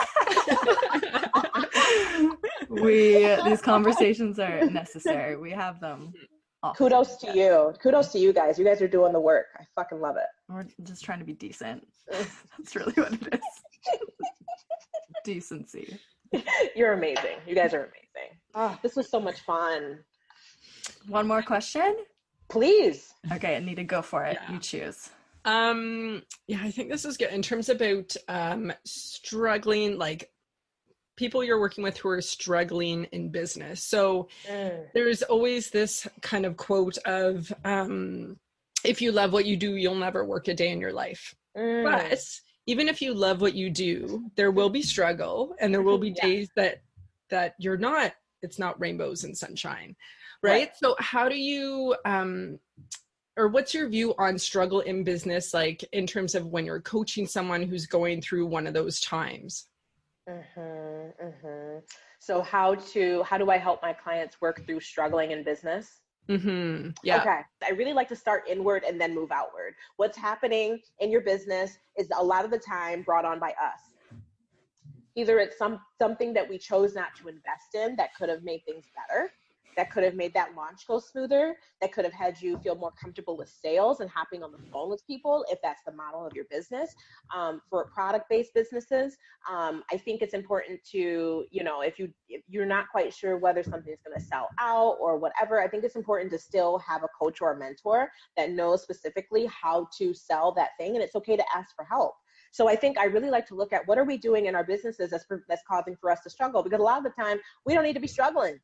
we, 2.69 3.37
these 3.45 3.63
conversations 3.63 4.39
are 4.39 4.67
necessary. 4.67 5.37
We 5.37 5.51
have 5.53 5.81
them 5.81 6.13
Kudos 6.77 7.17
to 7.19 7.33
you. 7.37 7.73
Kudos 7.81 8.13
to 8.13 8.19
you 8.19 8.33
guys. 8.33 8.59
You 8.59 8.65
guys 8.65 8.83
are 8.83 8.89
doing 8.89 9.13
the 9.13 9.21
work. 9.21 9.47
I 9.59 9.65
fucking 9.75 10.01
love 10.01 10.17
it. 10.17 10.27
We're 10.49 10.67
just 10.83 11.05
trying 11.05 11.21
to 11.21 11.25
be 11.25 11.33
decent. 11.33 11.87
That's 12.11 12.75
really 12.75 12.93
what 12.95 13.13
it 13.13 13.35
is. 13.35 14.01
Decency. 15.25 15.99
You're 16.75 16.95
amazing. 16.95 17.39
You 17.47 17.55
guys 17.55 17.75
are 17.75 17.85
amazing. 17.85 18.39
Oh, 18.55 18.77
this 18.83 18.97
was 18.97 19.09
so 19.09 19.21
much 19.21 19.41
fun. 19.41 20.01
One 21.07 21.29
more 21.29 21.43
question? 21.43 21.97
Please. 22.49 23.15
Okay, 23.33 23.55
Anita, 23.55 23.85
go 23.85 24.03
for 24.03 24.25
it. 24.25 24.39
Yeah. 24.41 24.53
You 24.53 24.59
choose. 24.59 25.11
Um, 25.45 26.23
yeah, 26.47 26.61
I 26.63 26.71
think 26.71 26.91
this 26.91 27.05
is 27.05 27.17
good 27.17 27.31
in 27.31 27.43
terms 27.43 27.69
about 27.69 28.15
um 28.29 28.73
struggling 28.85 29.97
like 29.97 30.31
people 31.19 31.45
you're 31.45 31.61
working 31.61 31.85
with 31.85 31.99
who 31.99 32.09
are 32.09 32.23
struggling 32.23 33.05
in 33.13 33.29
business. 33.29 33.83
So 33.83 34.29
mm. 34.49 34.87
there's 34.95 35.23
always 35.23 35.69
this 35.69 36.07
kind 36.23 36.47
of 36.47 36.57
quote 36.57 36.97
of, 37.05 37.53
um, 37.65 38.39
if 38.85 39.03
you 39.03 39.11
love 39.13 39.33
what 39.33 39.45
you 39.45 39.57
do, 39.57 39.75
you'll 39.75 39.97
never 39.97 40.25
work 40.25 40.49
a 40.49 40.55
day 40.55 40.71
in 40.71 40.81
your 40.81 40.93
life. 40.93 41.35
Mm. 41.57 41.83
But 41.83 42.21
even 42.67 42.89
if 42.89 43.03
you 43.03 43.13
love 43.13 43.41
what 43.41 43.55
you 43.55 43.69
do, 43.69 44.31
there 44.37 44.53
will 44.53 44.71
be 44.71 44.81
struggle 44.81 45.55
and 45.61 45.75
there 45.75 45.83
will 45.83 45.99
be 45.99 46.11
yeah. 46.17 46.23
days 46.23 46.49
that 46.57 46.83
that 47.31 47.55
you're 47.59 47.77
not 47.77 48.15
it's 48.41 48.59
not 48.59 48.81
rainbows 48.81 49.25
and 49.25 49.37
sunshine. 49.37 49.97
Right? 50.43 50.53
right. 50.53 50.71
So 50.77 50.95
how 51.01 51.29
do 51.29 51.37
you 51.37 51.97
um 52.05 52.61
or 53.37 53.49
what's 53.49 53.75
your 53.75 53.89
view 53.89 54.15
on 54.19 54.39
struggle 54.39 54.81
in 54.81 55.05
business 55.05 55.55
like 55.55 55.85
in 55.93 56.07
terms 56.07 56.35
of 56.35 56.47
when 56.47 56.65
you're 56.65 56.81
coaching 56.81 57.27
someone 57.27 57.63
who's 57.63 57.87
going 57.87 58.21
through 58.21 58.47
one 58.47 58.67
of 58.67 58.75
those 58.75 59.01
times? 59.01 59.67
Mm-hmm, 60.29 61.25
mm-hmm. 61.27 61.79
So 62.19 62.43
how 62.43 62.75
to 62.75 63.23
how 63.23 63.39
do 63.39 63.51
I 63.51 63.57
help 63.57 63.81
my 63.83 63.93
clients 63.93 64.41
work 64.41 64.67
through 64.67 64.81
struggling 64.81 65.31
in 65.31 65.43
business? 65.43 66.01
Mm-hmm. 66.29 66.91
Yeah. 67.03 67.21
Okay. 67.21 67.41
I 67.65 67.71
really 67.71 67.95
like 67.95 68.09
to 68.09 68.17
start 68.17 68.45
inward 68.49 68.85
and 68.87 69.01
then 69.01 69.15
move 69.15 69.33
outward. 69.33 69.75
What's 69.97 70.19
happening 70.19 70.81
in 71.01 71.11
your 71.11 71.23
business 71.23 71.79
is 71.97 72.09
a 72.17 72.23
lot 72.23 72.45
of 72.45 72.51
the 72.51 72.59
time 72.59 73.03
brought 73.03 73.25
on 73.25 73.41
by 73.41 73.51
us. 73.51 73.81
Either 75.17 75.39
it's 75.39 75.57
some 75.57 75.81
something 75.99 76.35
that 76.35 76.49
we 76.49 76.59
chose 76.59 76.95
not 76.95 77.15
to 77.17 77.29
invest 77.29 77.75
in 77.75 77.97
that 77.97 78.15
could 78.15 78.29
have 78.29 78.45
made 78.45 78.63
things 78.67 78.85
better, 78.95 79.31
that 79.79 79.93
could 79.93 80.03
have 80.03 80.17
made 80.17 80.35
that 80.35 80.57
launch 80.57 80.89
go 80.89 80.99
smoother, 80.99 81.55
that 81.81 81.93
could 81.93 82.05
have 82.05 82.13
had 82.13 82.41
you 82.41 82.59
feel 82.59 82.75
more 82.75 82.93
comfortable 83.01 83.37
with 83.37 83.49
sales 83.49 84.01
and 84.01 84.11
hopping 84.11 84.43
on 84.43 84.51
the 84.51 84.59
phone 84.73 84.91
with 84.91 85.07
people 85.07 85.45
if 85.53 85.61
that's 85.63 85.83
the 85.87 85.93
model 85.93 86.27
of 86.27 86.33
your 86.35 86.47
business. 86.51 86.93
Um, 87.35 87.63
for 87.71 87.85
product 87.87 88.29
based 88.29 88.53
businesses, 88.55 89.17
um, 89.49 89.85
I 89.93 89.97
think 89.97 90.21
it's 90.21 90.35
important 90.35 90.81
to, 90.91 91.45
you 91.53 91.63
know, 91.63 91.83
if, 91.83 91.97
you, 91.97 92.13
if 92.29 92.43
you're 92.49 92.67
not 92.67 92.87
quite 92.91 93.15
sure 93.15 93.39
whether 93.39 93.63
something 93.63 93.93
is 93.93 94.01
going 94.05 94.19
to 94.19 94.25
sell 94.25 94.49
out 94.59 94.97
or 95.01 95.17
whatever, 95.17 95.63
I 95.63 95.69
think 95.69 95.85
it's 95.85 95.95
important 95.95 96.33
to 96.33 96.39
still 96.41 96.79
have 96.79 97.05
a 97.05 97.09
coach 97.17 97.41
or 97.41 97.53
a 97.53 97.57
mentor 97.57 98.11
that 98.37 98.51
knows 98.51 98.83
specifically 98.83 99.47
how 99.47 99.87
to 99.99 100.13
sell 100.13 100.51
that 100.55 100.71
thing. 100.77 100.97
And 100.97 101.05
it's 101.05 101.15
okay 101.15 101.37
to 101.37 101.45
ask 101.55 101.77
for 101.77 101.85
help. 101.85 102.15
So 102.51 102.69
I 102.69 102.75
think 102.75 102.99
I 102.99 103.05
really 103.05 103.31
like 103.31 103.47
to 103.47 103.55
look 103.55 103.73
at 103.73 103.87
what 103.87 103.97
are 103.97 104.05
we 104.05 104.17
doing 104.17 104.47
in 104.47 104.57
our 104.57 104.65
businesses 104.65 105.11
that's, 105.11 105.27
that's 105.49 105.63
causing 105.69 105.97
for 106.01 106.11
us 106.11 106.19
to 106.23 106.31
struggle 106.31 106.65
because 106.65 106.81
a 106.81 106.83
lot 106.83 106.99
of 106.99 107.05
the 107.05 107.23
time 107.23 107.39
we 107.65 107.75
don't 107.75 107.85
need 107.85 107.95
to 107.95 108.01
be 108.01 108.09
struggling. 108.09 108.59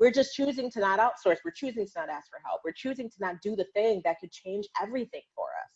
We're 0.00 0.10
just 0.10 0.34
choosing 0.34 0.70
to 0.70 0.80
not 0.80 0.98
outsource. 0.98 1.36
We're 1.44 1.52
choosing 1.54 1.86
to 1.86 1.92
not 1.96 2.08
ask 2.08 2.28
for 2.30 2.40
help. 2.44 2.62
We're 2.64 2.72
choosing 2.72 3.10
to 3.10 3.16
not 3.20 3.36
do 3.42 3.54
the 3.54 3.66
thing 3.74 4.00
that 4.04 4.16
could 4.18 4.32
change 4.32 4.66
everything 4.82 5.22
for 5.36 5.44
us. 5.44 5.70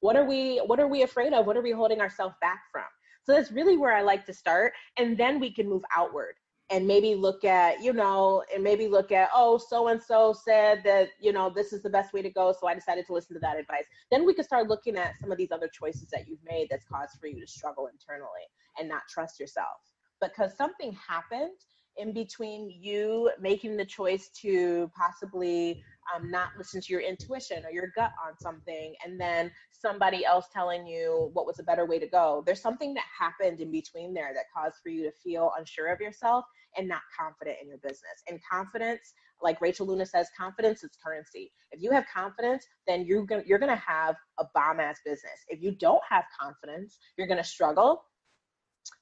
What 0.00 0.16
are 0.16 0.24
we 0.24 0.58
what 0.58 0.78
are 0.78 0.86
we 0.86 1.02
afraid 1.02 1.32
of? 1.32 1.46
What 1.46 1.56
are 1.56 1.62
we 1.62 1.72
holding 1.72 2.00
ourselves 2.00 2.34
back 2.42 2.60
from? 2.70 2.84
So 3.24 3.32
that's 3.32 3.50
really 3.50 3.78
where 3.78 3.94
I 3.94 4.02
like 4.02 4.26
to 4.26 4.34
start 4.34 4.74
and 4.98 5.16
then 5.16 5.40
we 5.40 5.52
can 5.52 5.68
move 5.68 5.82
outward 5.96 6.34
and 6.70 6.86
maybe 6.86 7.16
look 7.16 7.44
at, 7.44 7.82
you 7.82 7.92
know, 7.92 8.44
and 8.54 8.62
maybe 8.62 8.86
look 8.86 9.10
at, 9.10 9.28
oh, 9.34 9.58
so 9.58 9.88
and 9.88 10.00
so 10.00 10.32
said 10.32 10.82
that, 10.84 11.08
you 11.20 11.32
know, 11.32 11.50
this 11.50 11.72
is 11.72 11.82
the 11.82 11.90
best 11.90 12.12
way 12.12 12.22
to 12.22 12.30
go, 12.30 12.54
so 12.58 12.68
I 12.68 12.74
decided 12.74 13.06
to 13.06 13.12
listen 13.12 13.34
to 13.34 13.40
that 13.40 13.58
advice. 13.58 13.84
Then 14.12 14.24
we 14.24 14.34
can 14.34 14.44
start 14.44 14.68
looking 14.68 14.96
at 14.96 15.18
some 15.20 15.32
of 15.32 15.38
these 15.38 15.50
other 15.50 15.68
choices 15.68 16.08
that 16.12 16.28
you've 16.28 16.44
made 16.44 16.68
that's 16.70 16.84
caused 16.84 17.18
for 17.20 17.26
you 17.26 17.40
to 17.40 17.46
struggle 17.46 17.88
internally 17.88 18.46
and 18.78 18.88
not 18.88 19.02
trust 19.08 19.40
yourself. 19.40 19.78
Because 20.20 20.56
something 20.56 20.92
happened 20.92 21.58
in 21.96 22.12
between 22.12 22.70
you 22.70 23.30
making 23.40 23.76
the 23.76 23.84
choice 23.84 24.28
to 24.40 24.90
possibly 24.96 25.82
um, 26.14 26.30
not 26.30 26.50
listen 26.56 26.80
to 26.80 26.92
your 26.92 27.02
intuition 27.02 27.64
or 27.64 27.70
your 27.70 27.92
gut 27.94 28.12
on 28.26 28.38
something 28.40 28.94
and 29.04 29.20
then 29.20 29.50
somebody 29.70 30.24
else 30.24 30.46
telling 30.52 30.86
you 30.86 31.30
what 31.32 31.46
was 31.46 31.58
a 31.58 31.62
better 31.62 31.86
way 31.86 31.98
to 31.98 32.06
go. 32.06 32.42
There's 32.46 32.60
something 32.60 32.94
that 32.94 33.04
happened 33.18 33.60
in 33.60 33.70
between 33.70 34.14
there 34.14 34.32
that 34.34 34.44
caused 34.54 34.76
for 34.82 34.90
you 34.90 35.04
to 35.04 35.12
feel 35.12 35.52
unsure 35.58 35.92
of 35.92 36.00
yourself 36.00 36.44
and 36.76 36.88
not 36.88 37.02
confident 37.18 37.58
in 37.62 37.68
your 37.68 37.78
business. 37.78 38.22
And 38.28 38.40
confidence 38.50 39.14
like 39.42 39.60
rachel 39.62 39.86
luna 39.86 40.04
says 40.04 40.28
confidence 40.36 40.84
is 40.84 40.90
currency. 41.02 41.52
If 41.70 41.82
you 41.82 41.90
have 41.92 42.04
confidence 42.12 42.66
then 42.86 43.04
you're 43.06 43.24
gonna 43.24 43.42
you're 43.46 43.58
gonna 43.58 43.76
have 43.76 44.16
a 44.38 44.44
bomb 44.54 44.80
ass 44.80 44.98
business. 45.04 45.44
If 45.48 45.62
you 45.62 45.72
don't 45.72 46.02
have 46.08 46.24
confidence 46.38 46.98
you're 47.16 47.28
gonna 47.28 47.44
struggle 47.44 48.04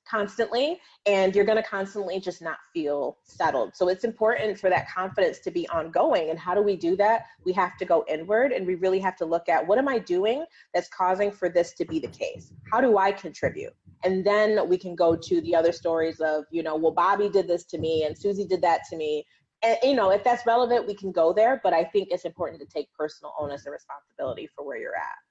constantly 0.09 0.81
and 1.07 1.35
you're 1.35 1.45
going 1.45 1.63
to 1.63 1.69
constantly 1.69 2.19
just 2.21 2.41
not 2.41 2.59
feel 2.73 3.19
settled. 3.25 3.75
So 3.75 3.89
it's 3.89 4.05
important 4.05 4.59
for 4.59 4.71
that 4.71 4.89
confidence 4.91 5.39
to 5.41 5.51
be 5.51 5.69
ongoing. 5.69 6.31
And 6.31 6.39
how 6.39 6.55
do 6.55 6.63
we 6.63 6.77
do 6.77 6.97
that? 6.97 7.25
We 7.45 7.53
have 7.53 7.77
to 7.79 7.85
go 7.85 8.05
inward 8.09 8.53
and 8.53 8.67
we 8.67 8.75
really 8.77 8.99
have 9.01 9.17
to 9.17 9.25
look 9.25 9.49
at 9.49 9.67
what 9.67 9.79
am 9.79 9.89
I 9.89 9.99
doing 9.99 10.45
that's 10.75 10.89
causing 10.89 11.31
for 11.31 11.49
this 11.49 11.75
to 11.75 11.85
be 11.85 11.99
the 11.99 12.09
case? 12.09 12.53
How 12.73 12.81
do 12.81 12.99
I 12.99 13.13
contribute? 13.13 13.75
And 14.05 14.25
then 14.25 14.69
we 14.69 14.79
can 14.79 14.95
go 14.95 15.17
to 15.17 15.41
the 15.41 15.55
other 15.55 15.73
stories 15.73 16.21
of, 16.21 16.45
you 16.51 16.63
know, 16.63 16.77
well, 16.77 16.93
Bobby 16.93 17.29
did 17.29 17.49
this 17.49 17.65
to 17.67 17.79
me 17.79 18.05
and 18.05 18.17
Susie 18.17 18.47
did 18.47 18.63
that 18.63 18.83
to 18.91 18.97
me. 18.97 19.25
And, 19.63 19.77
you 19.83 19.95
know, 19.95 20.11
if 20.11 20.23
that's 20.23 20.47
relevant, 20.47 20.87
we 20.87 20.95
can 20.95 21.11
go 21.11 21.33
there. 21.33 21.61
But 21.65 21.73
I 21.73 21.85
think 21.85 22.09
it's 22.11 22.25
important 22.25 22.61
to 22.61 22.67
take 22.67 22.93
personal 22.93 23.35
onus 23.41 23.67
and 23.67 23.73
responsibility 23.73 24.49
for 24.55 24.65
where 24.65 24.79
you're 24.79 24.97
at. 24.97 25.28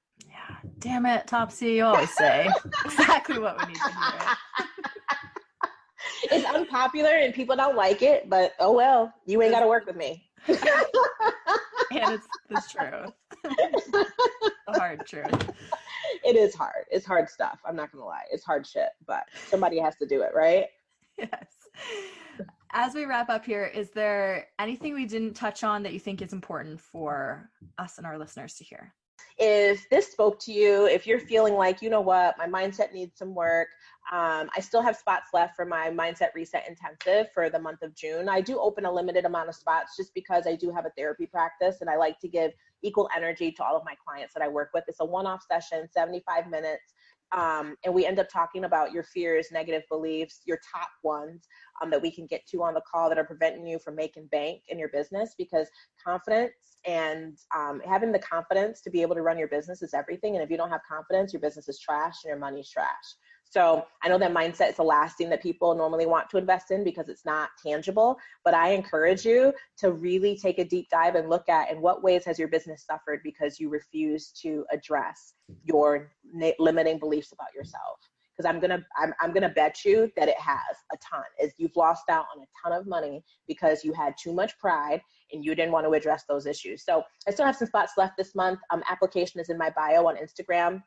Damn 0.79 1.05
it, 1.05 1.27
Topsie. 1.27 1.75
You 1.75 1.85
always 1.85 2.15
say 2.15 2.49
exactly 2.85 3.39
what 3.39 3.59
we 3.59 3.73
need 3.73 3.79
to 3.79 3.89
hear. 3.89 4.37
it's 6.31 6.45
unpopular 6.45 7.09
and 7.09 7.33
people 7.33 7.55
don't 7.55 7.75
like 7.75 8.01
it, 8.01 8.29
but 8.29 8.53
oh 8.59 8.71
well, 8.71 9.13
you 9.25 9.41
ain't 9.41 9.51
got 9.51 9.61
to 9.61 9.67
work 9.67 9.85
with 9.85 9.95
me. 9.95 10.23
and 10.47 10.57
it's 11.91 12.27
the 12.49 12.61
truth. 12.69 13.13
the 13.43 14.05
hard 14.69 15.05
truth. 15.05 15.49
It 16.23 16.35
is 16.35 16.55
hard. 16.55 16.85
It's 16.89 17.05
hard 17.05 17.29
stuff. 17.29 17.59
I'm 17.65 17.75
not 17.75 17.91
going 17.91 18.01
to 18.01 18.07
lie. 18.07 18.23
It's 18.31 18.43
hard 18.43 18.65
shit, 18.65 18.89
but 19.05 19.23
somebody 19.47 19.79
has 19.79 19.95
to 19.97 20.07
do 20.07 20.21
it, 20.21 20.31
right? 20.33 20.65
Yes. 21.17 21.57
As 22.73 22.93
we 22.93 23.05
wrap 23.05 23.29
up 23.29 23.45
here, 23.45 23.65
is 23.65 23.91
there 23.91 24.47
anything 24.59 24.93
we 24.93 25.05
didn't 25.05 25.33
touch 25.33 25.63
on 25.63 25.83
that 25.83 25.93
you 25.93 25.99
think 25.99 26.21
is 26.21 26.33
important 26.33 26.79
for 26.79 27.49
us 27.77 27.97
and 27.97 28.05
our 28.05 28.17
listeners 28.17 28.55
to 28.55 28.63
hear? 28.63 28.93
If 29.37 29.87
this 29.89 30.11
spoke 30.11 30.39
to 30.41 30.51
you, 30.51 30.87
if 30.87 31.05
you're 31.05 31.19
feeling 31.19 31.53
like, 31.53 31.81
you 31.81 31.89
know 31.89 32.01
what, 32.01 32.35
my 32.37 32.47
mindset 32.47 32.93
needs 32.93 33.17
some 33.17 33.35
work, 33.35 33.67
um, 34.11 34.49
I 34.55 34.61
still 34.61 34.81
have 34.81 34.95
spots 34.95 35.29
left 35.33 35.55
for 35.55 35.65
my 35.65 35.89
Mindset 35.89 36.33
Reset 36.33 36.63
Intensive 36.67 37.31
for 37.33 37.49
the 37.49 37.59
month 37.59 37.81
of 37.81 37.93
June. 37.93 38.29
I 38.29 38.39
do 38.39 38.57
open 38.57 38.85
a 38.85 38.91
limited 38.91 39.25
amount 39.25 39.49
of 39.49 39.55
spots 39.55 39.97
just 39.97 40.13
because 40.13 40.47
I 40.47 40.55
do 40.55 40.71
have 40.71 40.85
a 40.85 40.91
therapy 40.97 41.25
practice 41.25 41.77
and 41.81 41.89
I 41.89 41.97
like 41.97 42.17
to 42.19 42.29
give 42.29 42.51
equal 42.83 43.09
energy 43.15 43.51
to 43.51 43.63
all 43.63 43.75
of 43.75 43.83
my 43.83 43.95
clients 44.03 44.33
that 44.33 44.41
I 44.41 44.47
work 44.47 44.69
with. 44.73 44.85
It's 44.87 45.01
a 45.01 45.05
one 45.05 45.27
off 45.27 45.43
session, 45.45 45.89
75 45.91 46.49
minutes. 46.49 46.93
Um, 47.35 47.75
and 47.83 47.93
we 47.93 48.05
end 48.05 48.19
up 48.19 48.29
talking 48.29 48.63
about 48.63 48.91
your 48.91 49.03
fears, 49.03 49.47
negative 49.51 49.83
beliefs, 49.89 50.41
your 50.45 50.59
top 50.73 50.89
ones 51.03 51.47
um, 51.81 51.89
that 51.91 52.01
we 52.01 52.11
can 52.11 52.25
get 52.25 52.45
to 52.47 52.63
on 52.63 52.73
the 52.73 52.81
call 52.89 53.09
that 53.09 53.17
are 53.17 53.25
preventing 53.25 53.67
you 53.67 53.79
from 53.79 53.95
making 53.95 54.27
bank 54.27 54.61
in 54.69 54.79
your 54.79 54.89
business 54.89 55.35
because 55.37 55.67
confidence 56.05 56.53
and 56.85 57.37
um, 57.55 57.81
having 57.85 58.11
the 58.11 58.19
confidence 58.19 58.81
to 58.81 58.89
be 58.89 59.01
able 59.01 59.15
to 59.15 59.21
run 59.21 59.37
your 59.37 59.49
business 59.49 59.81
is 59.81 59.93
everything. 59.93 60.35
And 60.35 60.43
if 60.43 60.49
you 60.49 60.57
don't 60.57 60.69
have 60.69 60.81
confidence, 60.89 61.33
your 61.33 61.41
business 61.41 61.67
is 61.67 61.79
trash 61.79 62.15
and 62.23 62.29
your 62.29 62.39
money's 62.39 62.69
trash. 62.69 62.85
So 63.49 63.85
I 64.03 64.09
know 64.09 64.17
that 64.17 64.33
mindset 64.33 64.69
is 64.69 64.75
the 64.75 64.83
last 64.83 65.17
thing 65.17 65.29
that 65.29 65.41
people 65.41 65.73
normally 65.75 66.05
want 66.05 66.29
to 66.31 66.37
invest 66.37 66.71
in 66.71 66.83
because 66.83 67.07
it's 67.07 67.25
not 67.25 67.49
tangible. 67.65 68.17
But 68.43 68.53
I 68.53 68.69
encourage 68.69 69.25
you 69.25 69.53
to 69.77 69.91
really 69.91 70.37
take 70.37 70.59
a 70.59 70.65
deep 70.65 70.89
dive 70.89 71.15
and 71.15 71.29
look 71.29 71.47
at 71.47 71.71
in 71.71 71.81
what 71.81 72.03
ways 72.03 72.25
has 72.25 72.37
your 72.37 72.49
business 72.49 72.85
suffered 72.85 73.21
because 73.23 73.59
you 73.59 73.69
refuse 73.69 74.31
to 74.41 74.65
address 74.71 75.33
your 75.63 76.11
limiting 76.59 76.99
beliefs 76.99 77.31
about 77.31 77.53
yourself. 77.55 77.99
Because 78.35 78.53
I'm 78.53 78.59
gonna 78.59 78.85
I'm, 79.01 79.13
I'm 79.19 79.33
gonna 79.33 79.49
bet 79.49 79.83
you 79.83 80.11
that 80.15 80.27
it 80.27 80.37
has 80.39 80.77
a 80.93 80.97
ton. 80.97 81.23
Is 81.41 81.53
you've 81.57 81.75
lost 81.75 82.03
out 82.09 82.25
on 82.35 82.43
a 82.43 82.47
ton 82.63 82.79
of 82.79 82.85
money 82.85 83.23
because 83.47 83.83
you 83.83 83.93
had 83.93 84.13
too 84.21 84.33
much 84.33 84.59
pride 84.59 85.01
and 85.31 85.43
you 85.43 85.55
didn't 85.55 85.71
want 85.71 85.85
to 85.85 85.91
address 85.93 86.23
those 86.29 86.45
issues. 86.45 86.83
So 86.85 87.03
I 87.27 87.31
still 87.31 87.45
have 87.45 87.55
some 87.55 87.67
spots 87.67 87.93
left 87.97 88.13
this 88.17 88.35
month. 88.35 88.59
Um, 88.71 88.83
application 88.89 89.41
is 89.41 89.49
in 89.49 89.57
my 89.57 89.71
bio 89.71 90.05
on 90.07 90.17
Instagram. 90.17 90.83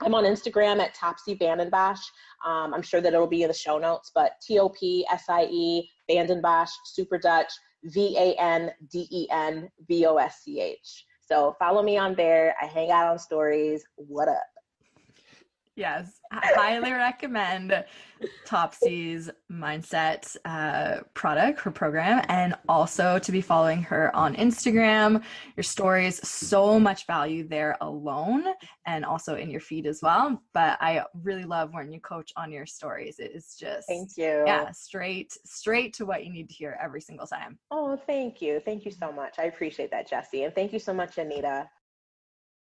I'm 0.00 0.14
on 0.14 0.24
Instagram 0.24 0.80
at 0.80 0.96
Topsie 0.96 1.38
Vandenbosch. 1.40 2.00
Um, 2.46 2.74
I'm 2.74 2.82
sure 2.82 3.00
that 3.00 3.12
it'll 3.12 3.26
be 3.26 3.42
in 3.42 3.48
the 3.48 3.54
show 3.54 3.78
notes, 3.78 4.10
but 4.14 4.32
T 4.46 4.58
O 4.58 4.68
P 4.68 5.06
S 5.10 5.24
I 5.28 5.44
E 5.44 5.88
Vandenbosch, 6.10 6.70
Super 6.84 7.18
Dutch, 7.18 7.52
V 7.84 8.16
A 8.18 8.34
N 8.40 8.70
D 8.90 9.06
E 9.10 9.28
N 9.30 9.68
V 9.88 10.06
O 10.06 10.16
S 10.16 10.40
C 10.44 10.60
H. 10.60 11.04
So 11.20 11.56
follow 11.58 11.82
me 11.82 11.98
on 11.98 12.14
there. 12.14 12.54
I 12.60 12.66
hang 12.66 12.90
out 12.90 13.08
on 13.08 13.18
stories. 13.18 13.84
What 13.96 14.28
up? 14.28 14.46
Yes, 15.76 16.20
I 16.32 16.40
highly 16.56 16.92
recommend 16.92 17.84
Topsie's 18.46 19.28
mindset 19.52 20.34
uh, 20.46 21.02
product, 21.12 21.60
her 21.60 21.70
program, 21.70 22.24
and 22.30 22.54
also 22.66 23.18
to 23.18 23.30
be 23.30 23.42
following 23.42 23.82
her 23.82 24.14
on 24.16 24.34
Instagram. 24.36 25.22
Your 25.54 25.64
stories, 25.64 26.26
so 26.26 26.80
much 26.80 27.06
value 27.06 27.46
there 27.46 27.76
alone, 27.82 28.46
and 28.86 29.04
also 29.04 29.36
in 29.36 29.50
your 29.50 29.60
feed 29.60 29.86
as 29.86 30.00
well. 30.02 30.42
But 30.54 30.78
I 30.80 31.04
really 31.22 31.44
love 31.44 31.74
when 31.74 31.92
you 31.92 32.00
coach 32.00 32.32
on 32.38 32.50
your 32.50 32.64
stories. 32.64 33.18
It 33.18 33.32
is 33.34 33.54
just 33.60 33.86
thank 33.86 34.12
you. 34.16 34.44
Yeah, 34.46 34.70
straight 34.70 35.36
straight 35.44 35.92
to 35.94 36.06
what 36.06 36.24
you 36.24 36.32
need 36.32 36.48
to 36.48 36.54
hear 36.54 36.78
every 36.82 37.02
single 37.02 37.26
time. 37.26 37.58
Oh, 37.70 38.00
thank 38.06 38.40
you, 38.40 38.60
thank 38.64 38.86
you 38.86 38.90
so 38.90 39.12
much. 39.12 39.38
I 39.38 39.44
appreciate 39.44 39.90
that, 39.90 40.08
Jessie, 40.08 40.44
and 40.44 40.54
thank 40.54 40.72
you 40.72 40.78
so 40.78 40.94
much, 40.94 41.18
Anita. 41.18 41.68